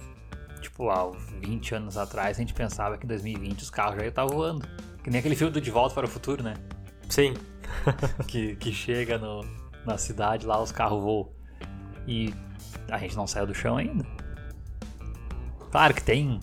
tipo, 0.60 0.90
há 0.90 1.12
20 1.40 1.76
anos 1.76 1.96
atrás 1.96 2.36
a 2.36 2.40
gente 2.40 2.52
pensava 2.52 2.98
que 2.98 3.04
em 3.04 3.08
2020 3.08 3.62
os 3.62 3.70
carros 3.70 3.94
já 3.94 4.02
iam 4.02 4.08
estar 4.08 4.24
voando. 4.24 4.66
Que 5.04 5.08
nem 5.08 5.20
aquele 5.20 5.36
filme 5.36 5.52
do 5.52 5.60
De 5.60 5.70
Volta 5.70 5.94
para 5.94 6.06
o 6.06 6.08
Futuro, 6.08 6.42
né? 6.42 6.54
Sim. 7.08 7.34
que, 8.26 8.56
que 8.56 8.72
chega 8.72 9.16
no, 9.16 9.46
na 9.84 9.96
cidade 9.96 10.44
lá, 10.44 10.60
os 10.60 10.72
carros 10.72 11.00
voam. 11.00 11.28
E 12.04 12.34
a 12.90 12.98
gente 12.98 13.14
não 13.14 13.28
saiu 13.28 13.46
do 13.46 13.54
chão 13.54 13.76
ainda. 13.76 14.04
Claro 15.70 15.94
que 15.94 16.02
tem 16.02 16.40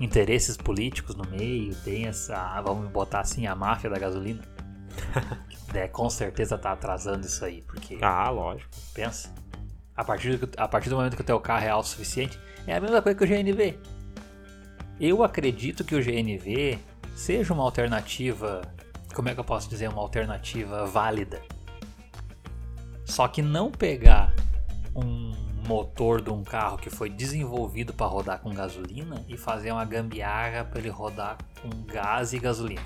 interesses 0.00 0.56
políticos 0.56 1.14
no 1.14 1.24
meio, 1.30 1.74
tem 1.76 2.06
essa, 2.06 2.60
vamos 2.62 2.90
botar 2.90 3.20
assim, 3.20 3.46
a 3.46 3.54
máfia 3.54 3.90
da 3.90 3.98
gasolina. 3.98 4.42
é, 5.74 5.86
com 5.86 6.08
certeza 6.10 6.58
tá 6.58 6.72
atrasando 6.72 7.26
isso 7.26 7.44
aí, 7.44 7.62
porque 7.62 7.98
Ah, 8.00 8.28
lógico. 8.30 8.70
pensa, 8.94 9.32
a 9.94 10.02
partir, 10.02 10.36
do, 10.36 10.48
a 10.56 10.66
partir 10.66 10.88
do 10.88 10.96
momento 10.96 11.14
que 11.14 11.22
o 11.22 11.24
teu 11.24 11.38
carro 11.38 11.64
é 11.64 11.68
autossuficiente, 11.68 12.38
é 12.66 12.74
a 12.74 12.80
mesma 12.80 13.02
coisa 13.02 13.16
que 13.16 13.24
o 13.24 13.28
GNV. 13.28 13.78
Eu 14.98 15.22
acredito 15.22 15.84
que 15.84 15.94
o 15.94 16.02
GNV 16.02 16.78
seja 17.14 17.52
uma 17.52 17.62
alternativa, 17.62 18.62
como 19.14 19.28
é 19.28 19.34
que 19.34 19.40
eu 19.40 19.44
posso 19.44 19.68
dizer, 19.68 19.88
uma 19.88 20.00
alternativa 20.00 20.86
válida. 20.86 21.40
Só 23.04 23.26
que 23.28 23.42
não 23.42 23.70
pegar 23.70 24.32
um 24.94 25.49
motor 25.66 26.20
de 26.20 26.30
um 26.30 26.42
carro 26.42 26.76
que 26.78 26.90
foi 26.90 27.08
desenvolvido 27.10 27.92
para 27.92 28.06
rodar 28.06 28.40
com 28.40 28.50
gasolina 28.54 29.24
e 29.28 29.36
fazer 29.36 29.72
uma 29.72 29.84
gambiarra 29.84 30.64
para 30.64 30.78
ele 30.80 30.88
rodar 30.90 31.38
com 31.62 31.68
gás 31.84 32.32
e 32.32 32.38
gasolina. 32.38 32.82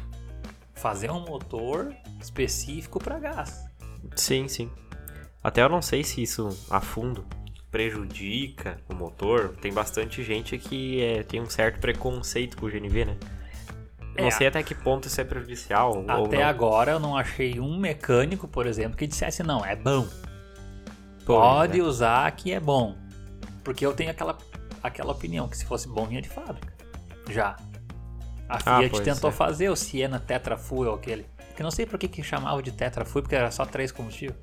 Fazer 0.75 1.11
um 1.11 1.21
motor 1.25 1.95
específico 2.21 2.99
para 3.03 3.19
gás. 3.19 3.65
Sim, 4.17 4.49
sim. 4.49 4.71
Até 5.43 5.63
eu 5.63 5.69
não 5.69 5.81
sei 5.83 6.03
se 6.05 6.23
isso 6.23 6.49
a 6.71 6.81
fundo 6.81 7.25
prejudica 7.71 8.79
o 8.89 8.95
motor. 8.95 9.55
Tem 9.61 9.73
bastante 9.73 10.23
gente 10.23 10.57
que 10.59 11.03
é, 11.03 11.23
tem 11.23 11.41
um 11.41 11.51
certo 11.51 11.81
preconceito 11.81 12.57
com 12.57 12.67
o 12.67 12.71
GNV, 12.71 13.05
né? 13.05 13.17
Eu 14.17 14.23
Não 14.23 14.29
É. 14.29 14.31
sei 14.31 14.47
até 14.47 14.63
que 14.63 14.75
ponto 14.75 15.09
isso 15.09 15.21
é 15.21 15.25
prejudicial 15.25 15.97
ou 15.97 16.27
Até 16.27 16.43
agora 16.45 16.93
eu 16.93 17.01
não 17.01 17.17
achei 17.17 17.59
um 17.59 17.77
mecânico, 17.77 18.47
por 18.47 18.67
exemplo, 18.67 18.97
que 18.97 19.07
dissesse 19.07 19.43
não, 19.43 19.65
é 19.65 19.75
bom. 19.75 20.07
Pode 21.25 21.79
né? 21.79 21.85
usar 21.85 22.31
que 22.33 22.53
é 22.53 22.61
bom. 22.61 22.97
Porque 23.63 23.85
eu 23.85 23.95
tenho 23.95 24.11
aquela, 24.11 24.37
aquela 24.83 25.13
opinião 25.13 25.49
que 25.49 25.57
se 25.57 25.65
fosse 25.65 25.89
bom 25.89 26.07
vinha 26.07 26.21
de 26.21 26.29
fábrica. 26.29 26.73
Já. 27.31 27.57
A 28.49 28.57
Ah, 28.57 28.79
Fiat 28.79 28.91
pois 28.91 29.05
tentou 29.05 29.31
é. 29.31 29.33
fazer 29.33 29.69
o 29.71 29.77
Siena 29.77 30.21
Tetra 30.21 30.57
Fuel 30.59 30.95
aquele. 30.95 31.27
Que 31.57 31.63
não 31.63 31.71
sei 31.71 31.87
por 31.87 31.99
que, 31.99 32.09
que 32.09 32.23
chamava 32.23 32.63
de 32.63 32.73
Tetra 32.73 33.05
Fuel, 33.05 33.23
porque 33.23 33.35
era 33.37 33.51
só 33.51 33.65
três 33.65 33.91
combustíveis. 33.91 34.39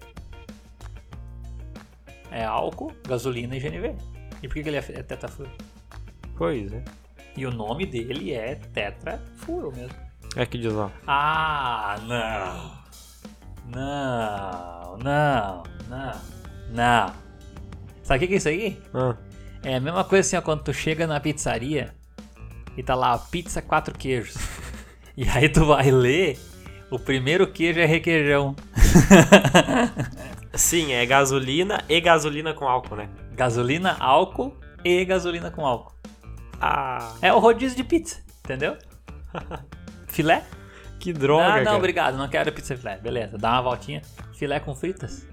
É 2.31 2.43
álcool, 2.45 2.91
gasolina 3.07 3.55
e 3.55 3.59
GNV. 3.59 3.95
E 4.41 4.47
por 4.47 4.53
que, 4.55 4.63
que 4.63 4.69
ele 4.69 4.77
é 4.77 4.79
é 4.79 5.03
Tetra 5.03 5.27
Fuel? 5.29 5.49
Pois 6.37 6.71
é. 6.73 6.83
E 7.37 7.45
o 7.45 7.51
nome 7.51 7.85
dele 7.85 8.33
é 8.33 8.55
Tetra 8.55 9.21
Fuel 9.37 9.71
mesmo. 9.71 9.95
É 10.35 10.45
que 10.45 10.57
diz 10.57 10.73
lá. 10.73 10.91
Ah, 11.05 11.97
não. 12.07 12.81
Não, 13.73 14.97
não, 14.97 15.63
não, 15.87 16.21
não. 16.71 17.13
Sabe 18.03 18.25
o 18.25 18.27
que 18.27 18.33
é 18.33 18.37
isso 18.37 18.49
aí? 18.49 18.81
Ah, 18.93 19.15
É 19.63 19.75
a 19.75 19.79
mesma 19.79 20.03
coisa 20.03 20.25
assim, 20.27 20.35
ó, 20.37 20.41
quando 20.41 20.63
tu 20.63 20.73
chega 20.73 21.05
na 21.05 21.19
pizzaria 21.19 21.93
e 22.75 22.81
tá 22.83 22.95
lá, 22.95 23.17
pizza 23.17 23.61
quatro 23.61 23.97
queijos. 23.97 24.35
E 25.17 25.27
aí 25.27 25.49
tu 25.49 25.65
vai 25.65 25.91
ler, 25.91 26.39
o 26.89 26.97
primeiro 26.97 27.45
queijo 27.45 27.79
é 27.81 27.85
requeijão. 27.85 28.55
Sim, 30.55 30.93
é 30.93 31.05
gasolina 31.05 31.83
e 31.87 31.99
gasolina 31.99 32.53
com 32.53 32.67
álcool, 32.67 32.95
né? 32.95 33.09
Gasolina, 33.33 33.97
álcool 33.99 34.55
e 34.83 35.03
gasolina 35.05 35.51
com 35.51 35.65
álcool. 35.65 35.93
Ah, 36.59 37.13
É 37.21 37.31
o 37.33 37.39
rodízio 37.39 37.75
de 37.77 37.83
pizza, 37.83 38.19
entendeu? 38.43 38.77
Filé? 40.07 40.43
que 40.99 41.11
droga, 41.11 41.45
ah, 41.45 41.57
não, 41.57 41.63
cara. 41.65 41.77
obrigado, 41.77 42.17
não 42.17 42.27
quero 42.29 42.51
pizza 42.51 42.77
filé. 42.77 42.97
Beleza, 42.97 43.37
dá 43.37 43.51
uma 43.53 43.61
voltinha. 43.63 44.01
Filé 44.33 44.59
com 44.59 44.73
fritas? 44.75 45.27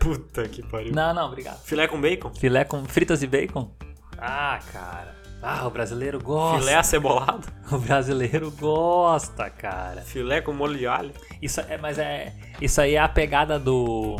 Puta 0.00 0.48
que 0.48 0.62
pariu. 0.62 0.92
Não, 0.94 1.12
não, 1.14 1.26
obrigado. 1.26 1.60
Filé 1.62 1.86
com 1.86 2.00
bacon? 2.00 2.32
Filé 2.34 2.64
com 2.64 2.84
fritas 2.86 3.22
e 3.22 3.26
bacon? 3.26 3.70
Ah, 4.18 4.58
cara. 4.72 5.14
Ah, 5.42 5.66
o 5.66 5.70
brasileiro 5.70 6.18
gosta. 6.22 6.58
Filé 6.58 6.74
acebolado? 6.74 7.48
O 7.70 7.78
brasileiro 7.78 8.50
gosta, 8.50 9.48
cara. 9.48 10.02
Filé 10.02 10.40
com 10.42 10.52
molho 10.52 10.76
de 10.76 10.86
alho? 10.86 11.12
Isso 11.40 11.60
é, 11.62 11.78
mas 11.78 11.98
é, 11.98 12.32
isso 12.60 12.80
aí 12.80 12.94
é 12.94 12.98
a 12.98 13.08
pegada 13.08 13.58
do 13.58 14.16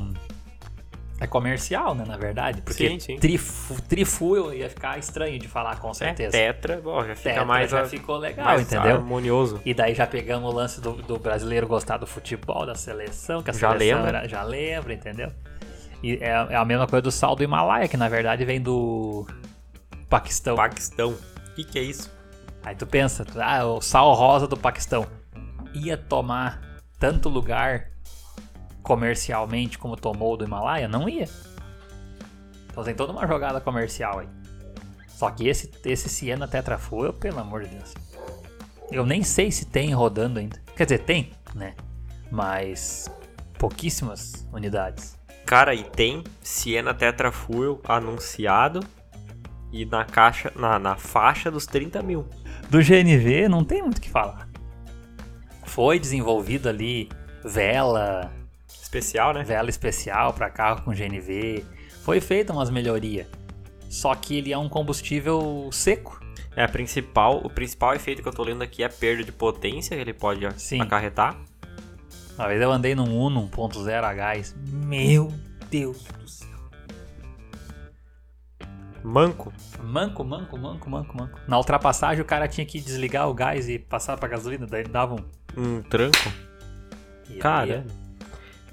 é 1.22 1.26
comercial, 1.26 1.94
né, 1.94 2.02
na 2.06 2.16
verdade, 2.16 2.62
porque 2.62 2.88
Sim, 2.88 2.98
sim. 2.98 3.16
trifu, 3.18 3.82
trifuel 3.82 4.54
ia 4.54 4.70
ficar 4.70 4.98
estranho 4.98 5.38
de 5.38 5.46
falar 5.48 5.78
com 5.78 5.92
certeza. 5.92 6.34
É, 6.34 6.50
tetra, 6.50 6.80
bom, 6.80 7.04
já 7.04 7.14
fica 7.14 7.28
Tetra 7.28 7.44
mais, 7.44 7.70
já 7.70 7.82
a- 7.82 7.84
ficou 7.84 8.16
legal, 8.16 8.46
mais 8.46 8.62
entendeu? 8.62 8.92
harmonioso. 8.96 9.60
E 9.62 9.74
daí 9.74 9.94
já 9.94 10.06
pegamos 10.06 10.50
o 10.50 10.56
lance 10.56 10.80
do, 10.80 10.92
do 10.94 11.18
brasileiro 11.18 11.66
gostar 11.66 11.98
do 11.98 12.06
futebol, 12.06 12.64
da 12.64 12.74
seleção, 12.74 13.42
que 13.42 13.50
a 13.50 13.52
Já 13.52 13.68
seleção 13.72 13.98
lembra. 13.98 14.18
era, 14.20 14.28
já 14.28 14.42
lembra, 14.42 14.94
entendeu? 14.94 15.30
E 16.02 16.14
é, 16.14 16.28
é 16.28 16.56
a 16.56 16.64
mesma 16.64 16.86
coisa 16.86 17.02
do 17.02 17.10
sal 17.10 17.36
do 17.36 17.42
Himalaia, 17.42 17.88
que 17.88 17.96
na 17.96 18.08
verdade 18.08 18.44
vem 18.44 18.60
do 18.60 19.26
Paquistão. 20.08 20.56
Paquistão. 20.56 21.10
O 21.12 21.54
que, 21.54 21.64
que 21.64 21.78
é 21.78 21.82
isso? 21.82 22.10
Aí 22.62 22.74
tu 22.74 22.86
pensa, 22.86 23.24
ah, 23.36 23.64
o 23.64 23.80
sal 23.80 24.12
rosa 24.14 24.46
do 24.46 24.56
Paquistão 24.56 25.06
ia 25.74 25.96
tomar 25.96 26.60
tanto 26.98 27.28
lugar 27.28 27.90
comercialmente 28.82 29.78
como 29.78 29.96
tomou 29.96 30.34
o 30.34 30.36
do 30.36 30.44
Himalaia? 30.44 30.88
Não 30.88 31.08
ia. 31.08 31.28
Então 32.70 32.84
tem 32.84 32.94
toda 32.94 33.12
uma 33.12 33.26
jogada 33.26 33.60
comercial 33.60 34.20
aí. 34.20 34.28
Só 35.08 35.30
que 35.30 35.46
esse, 35.48 35.70
esse 35.84 36.08
Siena 36.08 36.48
Tetra 36.48 36.78
Fuel, 36.78 37.12
pelo 37.12 37.40
amor 37.40 37.64
de 37.64 37.74
Deus. 37.74 37.94
Eu 38.90 39.04
nem 39.04 39.22
sei 39.22 39.50
se 39.50 39.66
tem 39.66 39.92
rodando 39.92 40.38
ainda. 40.38 40.60
Quer 40.74 40.84
dizer, 40.84 40.98
tem, 41.00 41.32
né? 41.54 41.74
Mas 42.30 43.10
pouquíssimas 43.58 44.48
unidades. 44.52 45.19
Cara, 45.50 45.74
e 45.74 45.82
tem 45.82 46.22
Siena 46.40 46.94
Tetra 46.94 47.32
Fuel 47.32 47.80
anunciado 47.82 48.86
e 49.72 49.84
na 49.84 50.04
caixa, 50.04 50.52
na, 50.54 50.78
na 50.78 50.94
faixa 50.94 51.50
dos 51.50 51.66
30 51.66 52.00
mil. 52.04 52.24
Do 52.68 52.78
GNV 52.78 53.48
não 53.48 53.64
tem 53.64 53.82
muito 53.82 53.98
o 53.98 54.00
que 54.00 54.08
falar. 54.08 54.48
Foi 55.64 55.98
desenvolvido 55.98 56.68
ali 56.68 57.08
vela, 57.44 58.32
Especial, 58.80 59.34
né? 59.34 59.42
vela 59.42 59.68
especial 59.68 60.32
para 60.32 60.48
carro 60.48 60.82
com 60.82 60.92
GNV. 60.92 61.64
Foi 62.04 62.20
feita 62.20 62.52
umas 62.52 62.70
melhorias. 62.70 63.26
Só 63.88 64.14
que 64.14 64.38
ele 64.38 64.52
é 64.52 64.58
um 64.58 64.68
combustível 64.68 65.68
seco. 65.72 66.20
É 66.54 66.62
a 66.62 66.68
principal, 66.68 67.38
o 67.44 67.50
principal 67.50 67.92
efeito 67.96 68.22
que 68.22 68.28
eu 68.28 68.32
tô 68.32 68.44
lendo 68.44 68.62
aqui 68.62 68.84
é 68.84 68.86
a 68.86 68.88
perda 68.88 69.24
de 69.24 69.32
potência 69.32 69.96
que 69.96 70.00
ele 70.00 70.14
pode 70.14 70.48
Sim. 70.60 70.80
acarretar. 70.80 71.36
Uma 72.40 72.48
vez 72.48 72.62
eu 72.62 72.72
andei 72.72 72.94
num 72.94 73.18
Uno 73.18 73.50
1.0 73.50 74.02
a 74.02 74.14
gás. 74.14 74.56
Meu 74.66 75.30
Deus 75.70 76.02
do 76.18 76.26
céu. 76.26 76.48
Manco. 79.04 79.52
Manco, 79.82 80.24
manco, 80.24 80.56
manco, 80.56 80.88
manco, 80.88 81.18
manco. 81.18 81.38
Na 81.46 81.58
ultrapassagem 81.58 82.22
o 82.22 82.24
cara 82.24 82.48
tinha 82.48 82.64
que 82.64 82.80
desligar 82.80 83.28
o 83.28 83.34
gás 83.34 83.68
e 83.68 83.78
passar 83.78 84.16
pra 84.16 84.26
gasolina, 84.26 84.66
daí 84.66 84.80
ele 84.80 84.88
dava 84.88 85.16
um. 85.16 85.24
Um 85.54 85.82
tranco. 85.82 86.16
e 87.28 87.34
aí 87.34 87.38
Cara. 87.40 87.86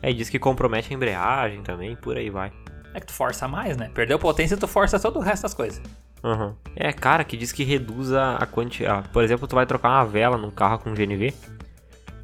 É, 0.02 0.12
e 0.12 0.14
diz 0.14 0.30
que 0.30 0.40
compromete 0.40 0.94
a 0.94 0.96
embreagem 0.96 1.62
também, 1.62 1.94
por 1.98 2.16
aí 2.16 2.30
vai. 2.30 2.54
É 2.94 3.02
que 3.02 3.08
tu 3.08 3.14
força 3.14 3.50
mais, 3.50 3.76
né? 3.76 3.92
Perdeu 3.94 4.18
potência, 4.18 4.56
tu 4.56 4.66
força 4.66 4.98
todo 4.98 5.20
o 5.20 5.22
resto 5.22 5.44
das 5.44 5.54
coisas. 5.54 5.82
Aham. 6.24 6.56
É, 6.74 6.94
cara, 6.94 7.26
que 7.26 7.36
diz 7.36 7.52
que 7.52 7.66
reduz 7.66 8.14
a, 8.14 8.38
a 8.38 8.46
quantidade. 8.46 9.10
Por 9.10 9.26
exemplo, 9.26 9.46
tu 9.46 9.56
vai 9.56 9.66
trocar 9.66 9.90
uma 9.90 10.06
vela 10.06 10.38
num 10.38 10.52
carro 10.52 10.80
com 10.80 10.94
GNV, 10.94 11.34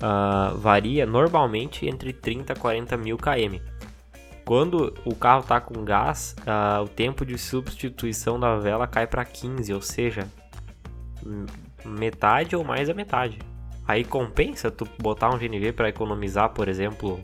ah, 0.06 0.54
varia 0.58 1.06
normalmente 1.06 1.88
entre 1.88 2.12
30 2.12 2.52
a 2.52 2.56
40 2.58 2.98
mil 2.98 3.18
km. 3.18 3.62
Quando 4.44 4.94
o 5.06 5.16
carro 5.16 5.44
tá 5.44 5.62
com 5.62 5.86
gás, 5.86 6.36
ah, 6.46 6.82
o 6.84 6.90
tempo 6.90 7.26
de 7.26 7.38
substituição 7.38 8.38
da 8.38 8.58
vela 8.58 8.86
cai 8.86 9.08
para 9.08 9.24
15, 9.24 9.74
ou 9.74 9.82
seja, 9.82 10.28
metade 11.86 12.54
ou 12.54 12.66
mais 12.66 12.90
da 12.90 12.94
metade. 12.94 13.40
Aí 13.88 14.04
compensa 14.04 14.70
tu 14.70 14.86
botar 15.00 15.30
um 15.34 15.38
GNV 15.38 15.72
para 15.72 15.88
economizar, 15.88 16.50
por 16.50 16.68
exemplo, 16.68 17.22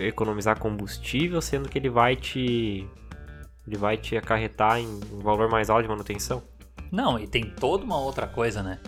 economizar 0.00 0.58
combustível, 0.58 1.42
sendo 1.42 1.68
que 1.68 1.78
ele 1.78 1.90
vai 1.90 2.16
te 2.16 2.88
ele 3.66 3.76
vai 3.76 3.98
te 3.98 4.16
acarretar 4.16 4.78
em 4.78 4.86
um 5.12 5.18
valor 5.18 5.50
mais 5.50 5.68
alto 5.68 5.82
de 5.82 5.88
manutenção. 5.88 6.42
Não, 6.90 7.18
e 7.18 7.26
tem 7.26 7.50
toda 7.50 7.84
uma 7.84 7.98
outra 7.98 8.26
coisa, 8.26 8.62
né? 8.62 8.80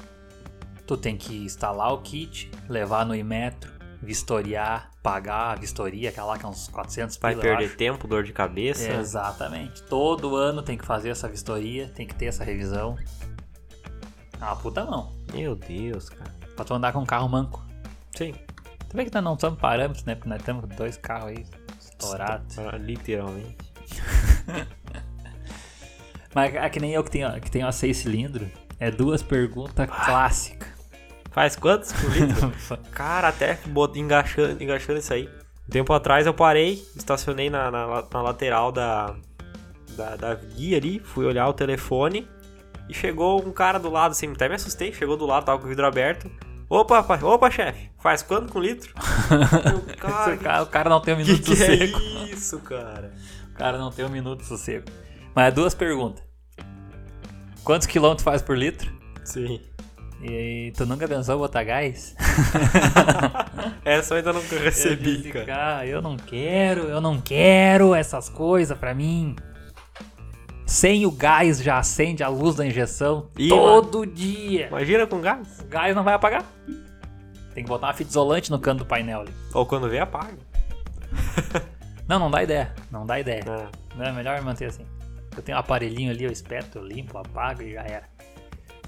Tu 0.90 0.96
tem 0.96 1.16
que 1.16 1.44
instalar 1.44 1.92
o 1.92 1.98
kit, 1.98 2.50
levar 2.68 3.06
no 3.06 3.14
Imetro, 3.14 3.70
vistoriar, 4.02 4.90
pagar 5.00 5.52
a 5.52 5.54
vistoria, 5.54 6.08
aquela 6.08 6.26
lá 6.32 6.36
que 6.36 6.44
é 6.44 6.48
uns 6.48 6.66
400 6.66 7.16
Vai 7.18 7.30
pila, 7.30 7.44
perder 7.44 7.76
tempo, 7.76 8.08
dor 8.08 8.24
de 8.24 8.32
cabeça. 8.32 8.92
Exatamente. 8.94 9.84
Todo 9.84 10.34
ano 10.34 10.64
tem 10.64 10.76
que 10.76 10.84
fazer 10.84 11.10
essa 11.10 11.28
vistoria, 11.28 11.86
tem 11.94 12.08
que 12.08 12.14
ter 12.16 12.24
essa 12.26 12.42
revisão. 12.42 12.98
É 14.40 14.44
uma 14.44 14.56
puta 14.56 14.84
mão. 14.84 15.12
Meu 15.32 15.54
Deus, 15.54 16.08
cara. 16.08 16.34
Pra 16.56 16.64
tu 16.64 16.74
andar 16.74 16.92
com 16.92 16.98
um 16.98 17.06
carro 17.06 17.28
manco. 17.28 17.64
Sim. 18.16 18.34
Tu 18.88 18.96
vê 18.96 19.04
que 19.04 19.14
nós 19.14 19.22
não 19.22 19.34
estamos 19.34 19.60
parâmetros, 19.60 20.04
né? 20.04 20.16
Porque 20.16 20.28
nós 20.28 20.42
temos 20.42 20.68
dois 20.70 20.96
carros 20.96 21.28
aí 21.28 21.46
estourados. 21.78 22.56
Literalmente. 22.80 23.58
Mas 26.34 26.52
é 26.52 26.68
que 26.68 26.80
nem 26.80 26.90
eu 26.90 27.04
que 27.04 27.12
tenho, 27.12 27.40
que 27.40 27.48
tenho 27.48 27.68
a 27.68 27.70
6 27.70 27.96
cilindros. 27.96 28.48
É 28.80 28.90
duas 28.90 29.22
perguntas 29.22 29.88
clássicas. 29.88 30.69
Faz 31.30 31.54
quantos 31.56 31.92
por 31.92 32.10
litro? 32.12 32.52
cara, 32.92 33.28
até 33.28 33.58
bot- 33.66 33.98
engaixando, 33.98 34.62
engaixando 34.62 34.98
isso 34.98 35.12
aí. 35.14 35.28
Um 35.68 35.70
tempo 35.70 35.92
atrás 35.92 36.26
eu 36.26 36.34
parei, 36.34 36.84
estacionei 36.96 37.48
na, 37.48 37.70
na, 37.70 38.04
na 38.12 38.22
lateral 38.22 38.72
da, 38.72 39.14
da, 39.96 40.16
da 40.16 40.34
guia 40.34 40.76
ali, 40.78 40.98
fui 40.98 41.24
olhar 41.24 41.46
o 41.48 41.52
telefone 41.52 42.26
e 42.88 42.94
chegou 42.94 43.40
um 43.46 43.52
cara 43.52 43.78
do 43.78 43.88
lado, 43.88 44.10
assim, 44.12 44.32
até 44.32 44.48
me 44.48 44.56
assustei, 44.56 44.92
chegou 44.92 45.16
do 45.16 45.24
lado, 45.26 45.44
tava 45.44 45.58
com 45.58 45.66
o 45.66 45.68
vidro 45.68 45.86
aberto. 45.86 46.28
Opa, 46.68 47.02
pa- 47.02 47.18
opa, 47.22 47.50
chefe, 47.50 47.90
faz 48.00 48.22
quanto 48.22 48.52
com 48.52 48.58
litro? 48.60 48.92
Eu, 49.30 49.96
cara, 49.96 50.34
o, 50.34 50.38
cara, 50.38 50.62
o 50.62 50.66
cara 50.66 50.90
não 50.90 51.00
tem 51.00 51.14
um 51.14 51.18
que, 51.18 51.24
minuto 51.24 51.42
de 51.44 51.56
que 51.56 51.62
é 51.62 51.66
sossego. 51.66 51.98
isso, 52.32 52.58
cara? 52.60 53.12
O 53.50 53.54
cara 53.54 53.78
não 53.78 53.90
tem 53.92 54.04
um 54.04 54.08
minuto 54.08 54.44
sossego. 54.44 54.86
Mas 55.34 55.54
duas 55.54 55.74
perguntas. 55.74 56.24
Quantos 57.62 57.86
quilômetros 57.86 58.24
faz 58.24 58.42
por 58.42 58.56
litro? 58.56 58.92
Sim. 59.24 59.60
E 60.22 60.72
tu 60.76 60.84
nunca 60.84 61.08
pensou 61.08 61.34
em 61.34 61.38
botar 61.38 61.64
gás? 61.64 62.14
Essa 63.84 64.14
eu 64.14 64.18
ainda 64.18 64.32
nunca 64.32 64.58
recebi, 64.58 65.20
Esse 65.20 65.30
cara. 65.32 65.46
cara, 65.46 65.86
eu 65.86 66.02
não 66.02 66.16
quero, 66.16 66.82
eu 66.82 67.00
não 67.00 67.20
quero 67.20 67.94
essas 67.94 68.28
coisas 68.28 68.76
pra 68.76 68.94
mim. 68.94 69.34
Sem 70.66 71.06
o 71.06 71.10
gás 71.10 71.62
já 71.62 71.78
acende 71.78 72.22
a 72.22 72.28
luz 72.28 72.56
da 72.56 72.66
injeção 72.66 73.28
Ih, 73.36 73.48
todo 73.48 74.06
dia. 74.06 74.68
Imagina 74.68 75.06
com 75.06 75.20
gás. 75.20 75.60
O 75.60 75.66
gás 75.66 75.96
não 75.96 76.04
vai 76.04 76.14
apagar. 76.14 76.44
Tem 77.54 77.64
que 77.64 77.68
botar 77.68 77.88
uma 77.88 77.94
fita 77.94 78.10
isolante 78.10 78.50
no 78.50 78.58
canto 78.58 78.80
do 78.80 78.86
painel 78.86 79.22
ali. 79.22 79.32
Ou 79.52 79.66
quando 79.66 79.88
vê, 79.88 79.98
apaga. 79.98 80.38
Não, 82.06 82.18
não 82.18 82.28
dá 82.28 82.42
ideia. 82.42 82.74
Não 82.90 83.06
dá 83.06 83.20
ideia. 83.20 83.44
É. 83.46 83.96
Não 83.96 84.04
é 84.04 84.10
melhor 84.10 84.42
manter 84.42 84.64
assim. 84.64 84.84
Eu 85.36 85.40
tenho 85.44 85.56
um 85.56 85.60
aparelhinho 85.60 86.10
ali, 86.10 86.24
eu 86.24 86.32
espeto, 86.32 86.78
eu 86.78 86.84
limpo, 86.84 87.16
apago 87.16 87.62
e 87.62 87.74
já 87.74 87.82
era. 87.82 88.02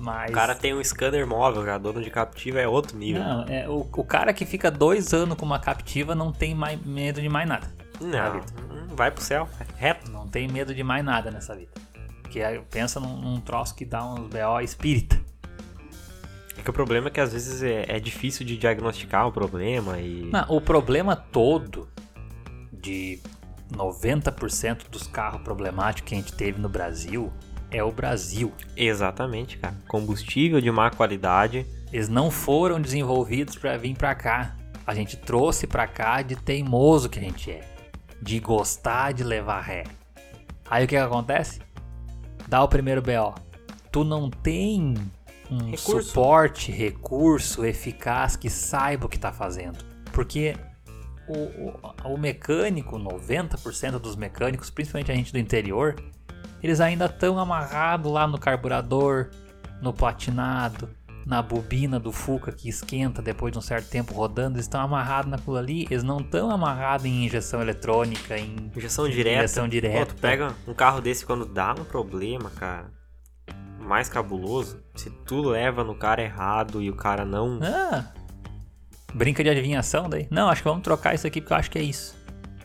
Mas. 0.01 0.31
O 0.31 0.35
cara 0.35 0.55
tem 0.55 0.75
um 0.75 0.83
scanner 0.83 1.27
móvel, 1.27 1.65
já 1.65 1.79
dono 1.79 2.03
de 2.03 2.11
captiva 2.11 2.61
é 2.61 2.67
outro 2.69 2.97
nível. 2.97 3.23
Não, 3.23 3.45
é, 3.49 3.69
o, 3.69 3.81
o 3.81 4.05
cara 4.05 4.33
que 4.33 4.45
fica 4.45 4.71
dois 4.71 5.13
anos 5.13 5.37
com 5.37 5.45
uma 5.45 5.59
captiva 5.59 6.15
não 6.15 6.33
tem 6.33 6.55
mais 6.55 6.81
medo 6.85 7.21
de 7.21 7.29
mais 7.29 7.49
nada. 7.49 7.71
na 8.01 8.31
Não, 8.31 8.33
vida. 8.41 8.47
vai 8.89 9.11
pro 9.11 9.23
céu, 9.23 9.49
é 9.61 9.65
reto. 9.77 10.11
Não 10.11 10.27
tem 10.29 10.49
medo 10.49 10.75
de 10.75 10.83
mais 10.83 11.05
nada 11.05 11.31
nessa 11.31 11.55
vida. 11.55 11.71
Porque 12.23 12.41
pensa 12.71 12.99
num, 12.99 13.17
num 13.21 13.41
troço 13.41 13.75
que 13.75 13.85
dá 13.85 14.05
uns 14.05 14.29
BO 14.29 14.61
espírita. 14.63 15.21
É 16.57 16.63
que 16.63 16.71
o 16.71 16.73
problema 16.73 17.09
é 17.09 17.11
que 17.11 17.21
às 17.21 17.33
vezes 17.33 17.63
é, 17.63 17.85
é 17.89 18.01
difícil 18.01 18.45
de 18.47 18.57
diagnosticar 18.57 19.27
o 19.27 19.33
problema 19.33 19.99
e. 19.99 20.31
Não, 20.33 20.45
o 20.49 20.61
problema 20.61 21.15
todo 21.17 21.89
de 22.73 23.21
90% 23.73 24.89
dos 24.91 25.07
carros 25.07 25.41
problemáticos 25.43 26.09
que 26.09 26.15
a 26.15 26.19
gente 26.19 26.33
teve 26.35 26.61
no 26.61 26.69
Brasil 26.69 27.33
é 27.73 27.83
o 27.83 27.91
Brasil. 27.91 28.53
Exatamente, 28.77 29.57
cara. 29.59 29.75
Combustível 29.89 30.61
de 30.61 30.71
má 30.71 30.91
qualidade. 30.91 31.67
Eles 31.93 32.09
não 32.09 32.31
foram 32.31 32.81
desenvolvidos 32.81 33.57
para 33.57 33.77
vir 33.77 33.97
para 33.97 34.15
cá. 34.15 34.57
A 34.87 34.95
gente 34.95 35.17
trouxe 35.17 35.67
para 35.67 35.87
cá 35.87 36.23
de 36.23 36.37
teimoso 36.37 37.09
que 37.09 37.19
a 37.19 37.23
gente 37.23 37.51
é, 37.51 37.61
de 38.21 38.39
gostar 38.39 39.13
de 39.13 39.25
levar 39.25 39.61
ré. 39.61 39.85
Aí 40.71 40.85
o 40.85 40.89
que, 40.89 40.97
que 40.97 41.01
acontece? 41.01 41.61
Dá 42.49 42.63
o 42.63 42.69
primeiro 42.69 43.01
BO. 43.03 43.35
Tu 43.91 44.05
não 44.05 44.31
tem 44.31 44.95
um 45.51 45.71
Recurso. 45.71 46.03
suporte, 46.03 46.73
recurso 46.73 47.65
eficaz 47.65 48.37
que 48.37 48.49
saiba 48.49 49.07
o 49.07 49.09
que 49.09 49.19
tá 49.19 49.33
fazendo. 49.33 49.79
Porque 50.13 50.57
o, 51.29 51.37
o, 52.09 52.15
o 52.15 52.19
mecânico, 52.19 52.99
90% 52.99 53.99
dos 53.99 54.17
mecânicos, 54.17 54.71
principalmente 54.71 55.13
a 55.13 55.15
gente 55.15 55.33
do 55.33 55.39
interior, 55.39 55.97
eles 56.63 56.81
ainda 56.81 57.07
estão 57.07 57.39
amarrados 57.39 58.11
lá 58.11 58.27
no 58.27 58.39
carburador, 58.39 59.31
no 59.81 59.93
platinado, 59.93 60.89
na 61.27 61.41
bobina 61.41 61.99
do 61.99 62.13
Fuca 62.13 62.53
que 62.53 62.69
esquenta 62.69 63.23
depois 63.23 63.53
de 63.53 63.59
um 63.59 63.63
certo 63.63 63.89
tempo 63.89 64.13
rodando, 64.13 64.57
eles 64.57 64.67
estão 64.67 64.81
amarrados 64.81 65.31
naquilo 65.31 65.57
ali, 65.57 65.87
eles 65.91 66.03
não 66.03 66.19
estão 66.19 66.51
amarrados 66.51 67.07
em 67.07 67.27
injeção 67.27 67.61
eletrônica, 67.61 68.39
em 68.39 68.71
Injeção 68.77 69.09
direta. 69.09 69.39
Injeção 69.39 69.69
direta. 69.69 70.07
Pô, 70.07 70.07
tu 70.07 70.21
pega 70.21 70.55
um 70.67 70.75
carro 70.75 71.01
desse 71.01 71.25
quando 71.25 71.45
dá 71.45 71.73
um 71.73 71.85
problema, 71.85 72.51
cara. 72.51 72.91
Mais 73.81 74.09
cabuloso, 74.09 74.83
se 74.95 75.11
tu 75.11 75.43
leva 75.43 75.83
no 75.83 75.95
cara 75.95 76.23
errado 76.23 76.81
e 76.81 76.89
o 76.89 76.95
cara 76.95 77.25
não. 77.25 77.59
Ah, 77.63 78.13
brinca 79.13 79.43
de 79.43 79.51
adivinhação 79.51 80.09
daí. 80.09 80.27
Não, 80.31 80.49
acho 80.49 80.63
que 80.63 80.69
vamos 80.69 80.85
trocar 80.85 81.15
isso 81.15 81.27
aqui 81.27 81.41
porque 81.41 81.53
eu 81.53 81.57
acho 81.57 81.71
que 81.71 81.79
é 81.79 81.83
isso. 81.83 82.17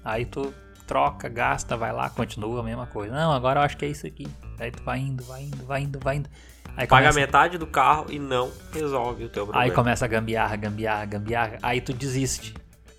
Aí 0.04 0.26
tu 0.26 0.54
troca, 0.88 1.28
gasta, 1.28 1.76
vai 1.76 1.92
lá, 1.92 2.10
continua 2.10 2.62
a 2.62 2.64
mesma 2.64 2.88
coisa. 2.88 3.14
Não, 3.14 3.32
agora 3.34 3.60
eu 3.60 3.64
acho 3.64 3.78
que 3.78 3.86
é 3.86 3.90
isso 3.90 4.08
aqui. 4.08 4.26
Aí 4.60 4.72
tu 4.72 4.82
vai 4.84 5.00
indo, 5.00 5.24
vai 5.24 5.44
indo, 5.44 5.66
vai 5.66 5.82
indo, 5.82 6.00
vai 6.00 6.16
indo. 6.16 6.30
Aí 6.76 6.88
Paga 6.88 7.10
começa, 7.10 7.20
metade 7.20 7.58
do 7.58 7.68
carro 7.68 8.06
e 8.10 8.18
não 8.18 8.52
resolve 8.72 9.26
o 9.26 9.30
teu 9.30 9.46
problema. 9.46 9.66
aí 9.66 9.72
começa 9.72 10.06
a 10.06 10.08
gambiarra, 10.08 10.56
gambiarra, 10.56 11.06
gambiarra. 11.06 11.58
Aí 11.62 11.82
tu 11.82 11.92
desiste. 11.92 12.54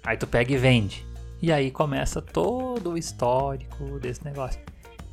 Aí 0.04 0.16
tu 0.16 0.26
pega 0.26 0.52
e 0.52 0.56
vende. 0.56 1.06
E 1.40 1.52
aí 1.52 1.70
começa 1.70 2.20
todo 2.20 2.90
o 2.90 2.98
histórico 2.98 3.98
desse 4.00 4.24
negócio. 4.24 4.60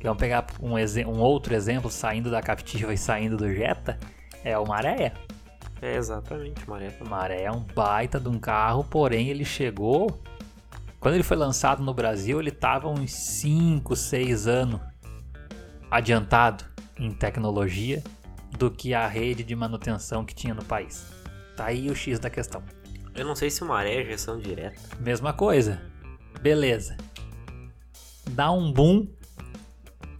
Vamos 0.02 0.18
pegar 0.18 0.46
um, 0.60 0.74
um 0.74 1.20
outro 1.20 1.54
exemplo 1.54 1.90
saindo 1.90 2.30
da 2.30 2.42
Captiva 2.42 2.92
e 2.92 2.98
saindo 2.98 3.36
do 3.36 3.52
Jetta. 3.52 3.98
É 4.44 4.56
o 4.58 4.66
Maréia. 4.66 5.12
É 5.80 5.96
exatamente, 5.96 6.68
Maré. 6.68 6.90
O 7.00 7.08
Maré 7.08 7.42
é 7.42 7.50
um 7.50 7.60
baita 7.60 8.18
de 8.18 8.28
um 8.28 8.38
carro, 8.38 8.84
porém 8.84 9.28
ele 9.28 9.44
chegou. 9.44 10.22
Quando 11.06 11.14
ele 11.14 11.22
foi 11.22 11.36
lançado 11.36 11.84
no 11.84 11.94
Brasil, 11.94 12.40
ele 12.40 12.50
tava 12.50 12.88
uns 12.88 13.12
5, 13.12 13.94
6 13.94 14.48
anos 14.48 14.80
adiantado 15.88 16.64
em 16.98 17.12
tecnologia 17.12 18.02
do 18.58 18.72
que 18.72 18.92
a 18.92 19.06
rede 19.06 19.44
de 19.44 19.54
manutenção 19.54 20.24
que 20.24 20.34
tinha 20.34 20.52
no 20.52 20.64
país. 20.64 21.06
Tá 21.56 21.66
aí 21.66 21.88
o 21.88 21.94
X 21.94 22.18
da 22.18 22.28
questão. 22.28 22.60
Eu 23.14 23.24
não 23.24 23.36
sei 23.36 23.50
se 23.50 23.62
o 23.62 23.66
Maré 23.66 23.94
é 23.94 24.02
injeção 24.02 24.36
direta. 24.36 24.80
Mesma 24.98 25.32
coisa. 25.32 25.80
Beleza. 26.42 26.96
Dá 28.30 28.50
um 28.50 28.72
boom 28.72 29.06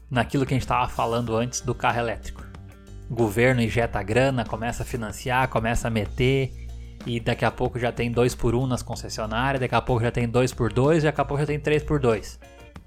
naquilo 0.09 0.47
que 0.47 0.55
a 0.55 0.57
gente 0.57 0.63
estava 0.63 0.89
falando 0.89 1.35
antes 1.35 1.63
do 1.63 1.75
carro 1.75 1.99
elétrico. 1.99 2.47
O 3.11 3.15
governo 3.17 3.61
injeta 3.61 4.01
grana, 4.05 4.45
começa 4.45 4.85
a 4.85 4.87
financiar, 4.87 5.49
começa 5.49 5.89
a 5.89 5.91
meter, 5.91 6.66
e 7.07 7.21
daqui 7.21 7.45
a 7.45 7.51
pouco 7.51 7.79
já 7.79 7.93
tem 7.93 8.11
2 8.11 8.35
por 8.35 8.55
1 8.55 8.63
um 8.63 8.67
nas 8.67 8.83
concessionárias, 8.83 9.61
daqui 9.61 9.75
a 9.75 9.81
pouco 9.81 10.03
já 10.03 10.11
tem 10.11 10.29
2 10.29 10.53
por 10.53 10.73
2 10.73 11.05
daqui 11.05 11.21
a 11.21 11.25
pouco 11.25 11.41
já 11.41 11.47
tem 11.47 11.61
3 11.61 11.83
por 11.85 12.01
2 12.01 12.39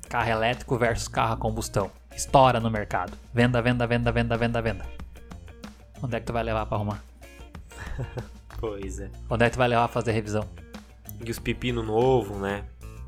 Carro 0.09 0.29
elétrico 0.31 0.75
versus 0.75 1.07
carro 1.07 1.33
a 1.33 1.37
combustão. 1.37 1.91
Estoura 2.15 2.59
no 2.59 2.71
mercado. 2.71 3.15
Venda, 3.31 3.61
venda, 3.61 3.85
venda, 3.85 4.11
venda, 4.11 4.35
venda, 4.35 4.61
venda. 4.61 4.85
Onde 6.01 6.15
é 6.15 6.19
que 6.19 6.25
tu 6.25 6.33
vai 6.33 6.41
levar 6.43 6.65
para 6.65 6.77
arrumar? 6.77 7.03
Pois 8.59 8.99
é. 8.99 9.09
Onde 9.29 9.45
é 9.45 9.49
que 9.49 9.55
tu 9.55 9.57
vai 9.57 9.69
levar 9.69 9.87
pra 9.87 9.93
fazer 9.93 10.11
revisão? 10.11 10.45
E 11.25 11.31
os 11.31 11.39
pepino 11.39 11.81
novo, 11.81 12.37
né? 12.39 12.65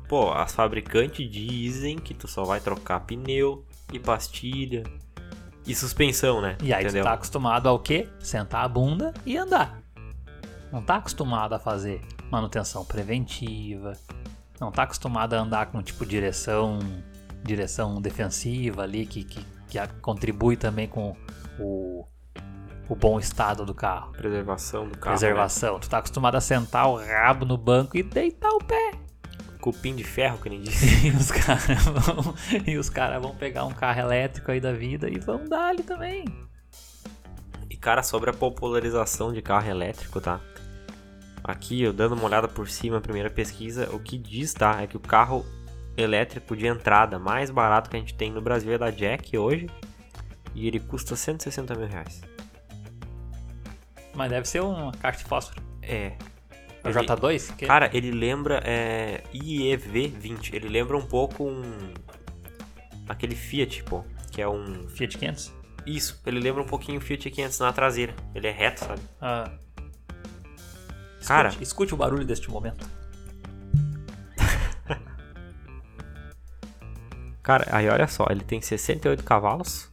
Pô, 0.08 0.32
as 0.32 0.54
fabricantes 0.54 1.30
dizem 1.30 1.98
que 1.98 2.14
tu 2.14 2.26
só 2.26 2.42
vai 2.42 2.58
trocar 2.58 3.00
pneu 3.00 3.62
e 3.92 3.98
pastilha 3.98 4.82
e 5.66 5.74
suspensão, 5.74 6.40
né? 6.40 6.56
E 6.62 6.72
aí 6.72 6.82
Entendeu? 6.84 7.02
tu 7.02 7.06
tá 7.06 7.12
acostumado 7.12 7.68
ao 7.68 7.78
quê? 7.78 8.08
Sentar 8.18 8.64
a 8.64 8.68
bunda 8.68 9.12
e 9.26 9.36
andar. 9.36 9.81
Não 10.72 10.82
tá 10.82 10.96
acostumado 10.96 11.52
a 11.52 11.58
fazer 11.58 12.00
manutenção 12.30 12.84
preventiva. 12.84 13.92
Não 14.58 14.72
tá 14.72 14.84
acostumado 14.84 15.34
a 15.34 15.38
andar 15.40 15.66
com 15.66 15.82
tipo 15.82 16.06
direção 16.06 16.78
direção 17.42 18.00
defensiva 18.00 18.82
ali 18.82 19.04
que, 19.04 19.24
que, 19.24 19.44
que 19.68 19.78
contribui 20.00 20.56
também 20.56 20.86
com 20.86 21.16
o, 21.58 22.06
o 22.88 22.94
bom 22.94 23.18
estado 23.18 23.66
do 23.66 23.74
carro. 23.74 24.12
Preservação 24.12 24.88
do 24.88 24.96
carro. 24.96 25.16
Preservação. 25.16 25.80
Tu 25.80 25.90
tá 25.90 25.98
acostumado 25.98 26.36
a 26.36 26.40
sentar 26.40 26.88
o 26.88 26.96
rabo 26.96 27.44
no 27.44 27.56
banco 27.56 27.96
e 27.96 28.02
deitar 28.02 28.50
o 28.50 28.58
pé. 28.58 28.92
Né? 28.92 28.98
Cupim 29.60 29.94
de 29.94 30.04
ferro, 30.04 30.38
que 30.38 30.48
nem 30.48 30.60
disse. 30.62 31.08
E 31.08 31.10
os 31.10 31.30
caras 31.30 31.84
vão, 31.84 32.34
e 32.66 32.76
os 32.76 32.88
cara 32.88 33.18
vão 33.18 33.34
pegar 33.34 33.64
um 33.64 33.72
carro 33.72 34.00
elétrico 34.00 34.50
aí 34.50 34.60
da 34.60 34.72
vida 34.72 35.08
e 35.08 35.18
vão 35.18 35.44
dar 35.48 35.68
ali 35.68 35.82
também. 35.82 36.24
E 37.68 37.76
cara, 37.76 38.02
sobre 38.02 38.30
a 38.30 38.32
popularização 38.32 39.32
de 39.32 39.42
carro 39.42 39.68
elétrico, 39.68 40.20
tá? 40.20 40.40
Aqui, 41.44 41.82
eu 41.82 41.92
dando 41.92 42.14
uma 42.14 42.24
olhada 42.24 42.46
por 42.48 42.68
cima, 42.68 42.98
a 42.98 43.00
primeira 43.00 43.28
pesquisa, 43.30 43.88
o 43.94 43.98
que 43.98 44.16
diz, 44.16 44.54
tá? 44.54 44.80
É 44.82 44.86
que 44.86 44.96
o 44.96 45.00
carro 45.00 45.44
elétrico 45.96 46.56
de 46.56 46.66
entrada 46.66 47.18
mais 47.18 47.50
barato 47.50 47.90
que 47.90 47.96
a 47.96 47.98
gente 47.98 48.14
tem 48.14 48.30
no 48.30 48.40
Brasil 48.40 48.72
é 48.72 48.78
da 48.78 48.90
Jack 48.90 49.36
hoje. 49.36 49.68
E 50.54 50.66
ele 50.68 50.78
custa 50.78 51.16
160 51.16 51.74
mil 51.74 51.86
reais. 51.88 52.20
Mas 54.14 54.30
deve 54.30 54.46
ser 54.46 54.60
uma 54.62 54.92
caixa 54.92 55.18
de 55.20 55.24
fósforo. 55.24 55.62
É. 55.80 56.12
É 56.84 56.88
o 56.88 56.90
Ele- 56.90 56.98
J2? 57.06 57.56
Que- 57.56 57.66
Cara, 57.66 57.90
ele 57.94 58.10
lembra 58.10 58.60
é, 58.64 59.22
IEV20. 59.32 60.52
Ele 60.54 60.68
lembra 60.68 60.96
um 60.96 61.04
pouco 61.06 61.44
um. 61.44 61.62
Aquele 63.08 63.34
Fiat, 63.34 63.82
pô. 63.84 64.04
Que 64.30 64.42
é 64.42 64.48
um. 64.48 64.86
Fiat 64.88 65.16
500? 65.16 65.52
Isso, 65.86 66.20
ele 66.26 66.38
lembra 66.38 66.62
um 66.62 66.66
pouquinho 66.66 66.98
o 66.98 67.00
Fiat 67.00 67.30
500 67.30 67.58
na 67.60 67.72
traseira. 67.72 68.14
Ele 68.34 68.46
é 68.46 68.50
reto, 68.52 68.80
sabe? 68.80 69.00
Ah. 69.20 69.50
Cara. 71.26 71.48
Escute, 71.48 71.64
escute 71.64 71.94
o 71.94 71.96
barulho 71.96 72.24
deste 72.24 72.50
momento. 72.50 72.86
Cara, 77.42 77.66
aí 77.70 77.88
olha 77.88 78.06
só, 78.06 78.26
ele 78.30 78.44
tem 78.44 78.60
68 78.60 79.24
cavalos, 79.24 79.90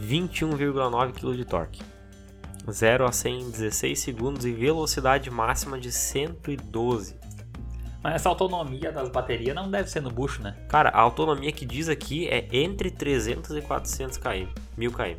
21,9 0.00 1.12
kg 1.12 1.36
de 1.36 1.44
torque. 1.44 1.82
0 2.70 3.06
a 3.06 3.12
100 3.12 3.40
em 3.40 3.50
16 3.50 3.98
segundos 3.98 4.44
e 4.44 4.52
velocidade 4.52 5.30
máxima 5.30 5.78
de 5.78 5.90
112. 5.90 7.18
Mas 8.02 8.14
essa 8.14 8.28
autonomia 8.28 8.90
das 8.90 9.10
baterias 9.10 9.54
não 9.54 9.70
deve 9.70 9.90
ser 9.90 10.00
no 10.00 10.10
bucho, 10.10 10.42
né? 10.42 10.56
Cara, 10.68 10.88
a 10.88 11.00
autonomia 11.00 11.52
que 11.52 11.66
diz 11.66 11.88
aqui 11.88 12.28
é 12.28 12.48
entre 12.50 12.90
300 12.90 13.56
e 13.56 13.60
400 13.60 14.16
km. 14.16 14.48
1000 14.76 14.92
km. 14.92 15.16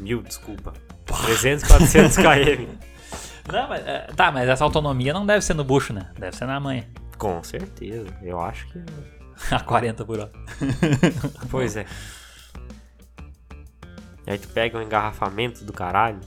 1000, 0.00 0.22
desculpa. 0.22 0.72
300 1.26 1.64
e 1.64 1.68
400 1.68 2.16
km. 2.16 2.80
Não, 3.52 3.68
mas, 3.68 3.86
é, 3.86 4.06
tá, 4.16 4.30
mas 4.30 4.48
essa 4.48 4.64
autonomia 4.64 5.12
não 5.12 5.24
deve 5.26 5.42
ser 5.44 5.54
no 5.54 5.64
bucho, 5.64 5.92
né? 5.92 6.10
Deve 6.18 6.36
ser 6.36 6.46
na 6.46 6.58
manha. 6.60 6.88
Com 7.18 7.42
certeza, 7.42 8.06
eu 8.22 8.40
acho 8.40 8.66
que. 8.68 8.82
A 9.54 9.60
40 9.60 10.04
por 10.04 10.18
hora. 10.20 10.30
Pois 11.50 11.76
é. 11.76 11.86
E 14.26 14.30
aí 14.32 14.38
tu 14.38 14.48
pega 14.48 14.78
um 14.78 14.82
engarrafamento 14.82 15.64
do 15.64 15.72
caralho. 15.72 16.20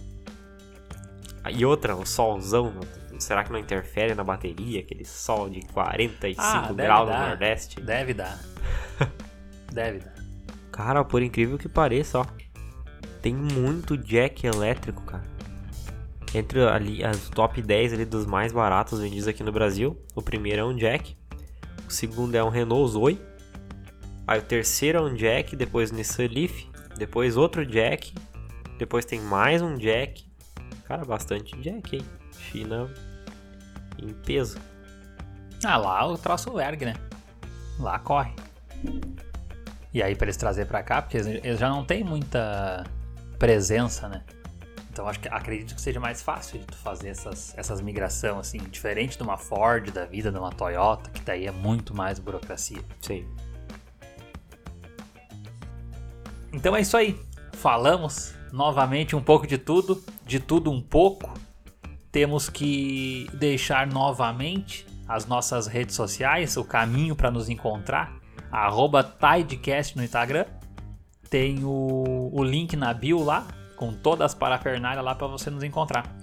E 1.50 1.66
outra, 1.66 1.96
o 1.96 2.06
solzão. 2.06 2.74
Será 3.20 3.44
que 3.44 3.52
não 3.52 3.60
interfere 3.60 4.16
na 4.16 4.24
bateria? 4.24 4.80
Aquele 4.82 5.06
sol 5.06 5.50
de 5.50 5.62
45 5.68 6.42
Ah, 6.44 6.72
graus 6.74 7.08
no 7.08 7.14
dar. 7.14 7.28
Nordeste. 7.30 7.80
Deve 7.80 8.14
dar. 8.14 8.40
Deve 9.72 10.00
dar. 10.00 10.14
Cara, 10.72 11.06
por 11.06 11.22
incrível 11.22 11.58
que 11.58 11.70
pareça, 11.70 12.20
ó. 12.20 12.26
Tem 13.22 13.34
muito 13.34 13.96
jack 13.96 14.46
elétrico, 14.48 15.02
cara. 15.04 15.24
Entre 16.34 16.68
ali 16.68 17.04
as 17.04 17.30
top 17.30 17.62
10 17.62 17.94
ali 17.94 18.06
dos 18.06 18.26
mais 18.26 18.52
baratos 18.52 19.00
vendidos 19.00 19.28
aqui 19.28 19.44
no 19.44 19.52
Brasil. 19.52 19.96
O 20.16 20.22
primeiro 20.22 20.62
é 20.62 20.66
um 20.66 20.76
jack. 20.76 21.16
o 21.88 21.92
segundo 21.92 22.36
é 22.36 22.44
um 22.44 22.50
Renault 22.50 22.92
Zoe, 22.92 23.22
aí 24.28 24.40
o 24.40 24.42
terceiro 24.42 24.98
é 24.98 25.02
um 25.02 25.14
Jack, 25.14 25.56
depois 25.56 25.92
Nissan 25.92 26.28
Leaf, 26.28 26.66
depois 26.98 27.38
outro 27.38 27.66
Jack, 27.66 28.14
depois 28.78 29.06
tem 29.06 29.20
mais 29.20 29.62
um 29.62 29.76
Jack. 29.76 30.26
Cara, 30.86 31.06
bastante 31.06 31.56
Jack, 31.62 31.98
hein? 31.98 32.06
China 32.38 32.90
em 34.02 34.14
peso. 34.14 34.58
Ah, 35.64 35.78
lá 35.78 36.06
o 36.08 36.18
troço 36.18 36.60
ergue, 36.60 36.86
né? 36.86 36.96
Lá 37.80 38.00
corre. 38.00 38.34
E 39.94 40.02
aí 40.02 40.16
pra 40.16 40.26
eles 40.26 40.38
trazer 40.38 40.66
pra 40.66 40.84
cá, 40.84 41.02
porque 41.02 41.18
eles 41.18 41.60
já 41.60 41.70
não 41.70 41.86
tem 41.86 42.04
muita 42.04 42.84
presença, 43.38 44.10
né? 44.10 44.24
Então 44.94 45.08
acho 45.08 45.20
que 45.20 45.28
acredito 45.28 45.74
que 45.74 45.82
seja 45.82 46.00
mais 46.00 46.22
fácil 46.22 46.60
de 46.60 46.68
tu 46.68 46.78
fazer 46.78 47.10
essas, 47.10 47.58
essas 47.58 47.82
migração 47.82 48.38
assim, 48.38 48.60
diferente 48.60 49.18
de 49.18 49.24
uma 49.24 49.38
Ford 49.38 49.90
da 49.90 50.06
vida, 50.06 50.32
de 50.32 50.38
uma 50.38 50.52
Toyota, 50.52 51.10
que 51.10 51.22
daí 51.22 51.48
é 51.48 51.52
muito 51.52 51.96
mais 51.96 52.20
burocracia. 52.20 52.78
Sim. 53.02 53.28
Então 56.54 56.76
é 56.76 56.82
isso 56.82 56.96
aí. 56.96 57.20
Falamos 57.54 58.36
novamente 58.52 59.16
um 59.16 59.22
pouco 59.22 59.48
de 59.48 59.58
tudo, 59.58 60.04
de 60.28 60.40
tudo 60.40 60.72
um 60.72 60.80
pouco. 60.80 61.34
Temos 62.12 62.48
que 62.48 63.28
deixar 63.34 63.88
novamente 63.88 64.86
as 65.08 65.26
nossas 65.26 65.66
redes 65.66 65.96
sociais, 65.96 66.56
o 66.56 66.64
caminho 66.64 67.16
para 67.16 67.32
nos 67.32 67.50
encontrar. 67.50 68.14
Arroba 68.52 69.04
Tidecast 69.04 69.98
no 69.98 70.04
Instagram. 70.04 70.46
Tem 71.32 71.64
o, 71.64 72.30
o 72.32 72.44
link 72.44 72.76
na 72.76 72.94
bio 72.94 73.24
lá, 73.24 73.48
com 73.76 73.94
todas 73.94 74.32
as 74.32 74.34
parafernálias 74.36 75.04
lá 75.04 75.16
para 75.16 75.28
você 75.28 75.50
nos 75.50 75.64
encontrar. 75.64 76.16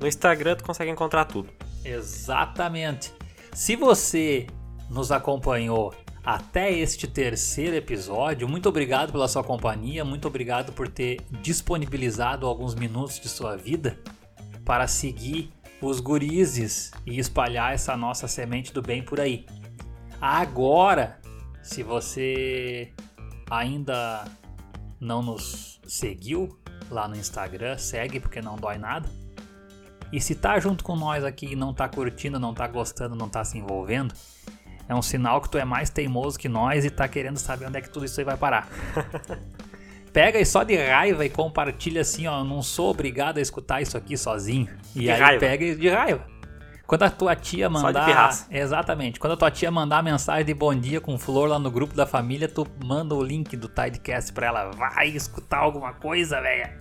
No 0.00 0.06
Instagram 0.06 0.56
tu 0.56 0.64
consegue 0.64 0.90
encontrar 0.90 1.24
tudo. 1.24 1.48
Exatamente. 1.84 3.12
Se 3.52 3.76
você 3.76 4.46
nos 4.90 5.10
acompanhou 5.10 5.94
até 6.24 6.72
este 6.72 7.06
terceiro 7.06 7.76
episódio, 7.76 8.48
muito 8.48 8.68
obrigado 8.68 9.12
pela 9.12 9.28
sua 9.28 9.44
companhia, 9.44 10.04
muito 10.04 10.26
obrigado 10.26 10.72
por 10.72 10.88
ter 10.88 11.20
disponibilizado 11.40 12.46
alguns 12.46 12.74
minutos 12.74 13.20
de 13.20 13.28
sua 13.28 13.56
vida 13.56 13.98
para 14.64 14.88
seguir 14.88 15.52
os 15.80 16.00
gurizes 16.00 16.90
e 17.06 17.18
espalhar 17.18 17.72
essa 17.72 17.96
nossa 17.96 18.26
semente 18.26 18.72
do 18.72 18.82
bem 18.82 19.02
por 19.02 19.20
aí. 19.20 19.46
Agora, 20.20 21.20
se 21.62 21.82
você 21.82 22.92
ainda 23.50 24.24
não 24.98 25.22
nos 25.22 25.80
seguiu 25.86 26.58
lá 26.90 27.06
no 27.08 27.16
Instagram, 27.16 27.76
segue 27.78 28.20
porque 28.20 28.40
não 28.40 28.56
dói 28.56 28.78
nada. 28.78 29.08
E 30.12 30.20
se 30.20 30.34
tá 30.34 30.58
junto 30.60 30.84
com 30.84 30.94
nós 30.96 31.24
aqui 31.24 31.52
e 31.52 31.56
não 31.56 31.74
tá 31.74 31.88
curtindo, 31.88 32.38
não 32.38 32.54
tá 32.54 32.66
gostando, 32.68 33.14
não 33.16 33.28
tá 33.28 33.44
se 33.44 33.58
envolvendo, 33.58 34.14
é 34.88 34.94
um 34.94 35.02
sinal 35.02 35.40
que 35.40 35.48
tu 35.50 35.58
é 35.58 35.64
mais 35.64 35.90
teimoso 35.90 36.38
que 36.38 36.48
nós 36.48 36.84
e 36.84 36.90
tá 36.90 37.08
querendo 37.08 37.38
saber 37.38 37.66
onde 37.66 37.78
é 37.78 37.80
que 37.80 37.90
tudo 37.90 38.06
isso 38.06 38.20
aí 38.20 38.24
vai 38.24 38.36
parar. 38.36 38.68
Pega 40.12 40.38
aí 40.38 40.46
só 40.46 40.62
de 40.62 40.74
raiva 40.76 41.26
e 41.26 41.28
compartilha 41.28 42.00
assim, 42.00 42.26
ó. 42.26 42.42
Não 42.42 42.62
sou 42.62 42.90
obrigado 42.90 43.36
a 43.36 43.40
escutar 43.40 43.82
isso 43.82 43.98
aqui 43.98 44.16
sozinho. 44.16 44.66
E 44.94 45.00
De 45.00 45.10
aí 45.10 45.20
raiva. 45.20 45.40
pega 45.40 45.64
e- 45.64 45.74
de 45.74 45.88
raiva. 45.90 46.26
Quando 46.86 47.02
a 47.02 47.10
tua 47.10 47.34
tia 47.34 47.68
mandar. 47.68 48.46
Exatamente. 48.48 49.18
Quando 49.18 49.32
a 49.32 49.36
tua 49.36 49.50
tia 49.50 49.70
mandar 49.70 50.02
mensagem 50.02 50.44
de 50.44 50.54
bom 50.54 50.72
dia 50.74 51.00
com 51.00 51.18
flor 51.18 51.48
lá 51.48 51.58
no 51.58 51.70
grupo 51.70 51.94
da 51.94 52.06
família, 52.06 52.48
tu 52.48 52.66
manda 52.84 53.14
o 53.14 53.22
link 53.22 53.56
do 53.56 53.68
Tidecast 53.68 54.32
pra 54.32 54.46
ela. 54.46 54.70
Vai 54.70 55.08
escutar 55.08 55.58
alguma 55.58 55.92
coisa, 55.94 56.40
velha. 56.40 56.78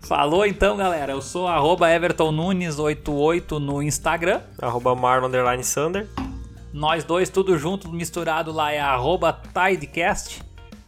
Falou 0.00 0.44
então, 0.44 0.76
galera. 0.76 1.12
Eu 1.12 1.22
sou 1.22 1.46
arroba 1.46 1.90
Everton 1.90 2.32
Nunes88 2.32 3.58
no 3.58 3.82
Instagram. 3.82 4.40
Arroba 4.60 4.94
Marlon 4.94 5.28
Underline 5.28 5.62
Sander. 5.62 6.08
Nós 6.72 7.04
dois, 7.04 7.30
tudo 7.30 7.56
junto, 7.56 7.88
misturado 7.90 8.52
lá 8.52 8.72
é 8.72 8.80
arroba 8.80 9.32
Tidecast. 9.32 10.42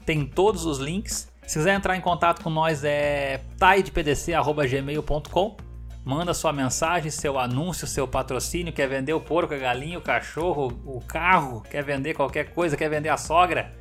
Tem 0.05 0.24
todos 0.26 0.66
os 0.66 0.78
links. 0.78 1.28
Se 1.49 1.59
quiser 1.59 1.75
entrar 1.75 1.97
em 1.97 2.01
contato 2.03 2.43
com 2.43 2.51
nós 2.51 2.85
é 2.85 3.41
tidepdc.gmail.com 3.59 5.57
Manda 6.05 6.35
sua 6.35 6.53
mensagem, 6.53 7.11
seu 7.11 7.39
anúncio, 7.39 7.87
seu 7.87 8.07
patrocínio. 8.07 8.71
Quer 8.71 8.87
vender 8.87 9.15
o 9.15 9.21
porco, 9.21 9.55
a 9.55 9.57
galinha, 9.57 9.99
o 9.99 10.03
cachorro, 10.03 10.79
o 10.85 11.01
carro? 11.01 11.63
Quer 11.63 11.83
vender 11.83 12.13
qualquer 12.13 12.53
coisa? 12.53 12.77
Quer 12.77 12.91
vender 12.91 13.09
a 13.09 13.17
sogra? 13.17 13.75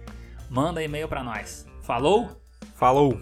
Manda 0.50 0.82
e-mail 0.82 1.10
pra 1.10 1.22
nós. 1.22 1.68
Falou? 1.84 2.42
Falou! 2.74 3.20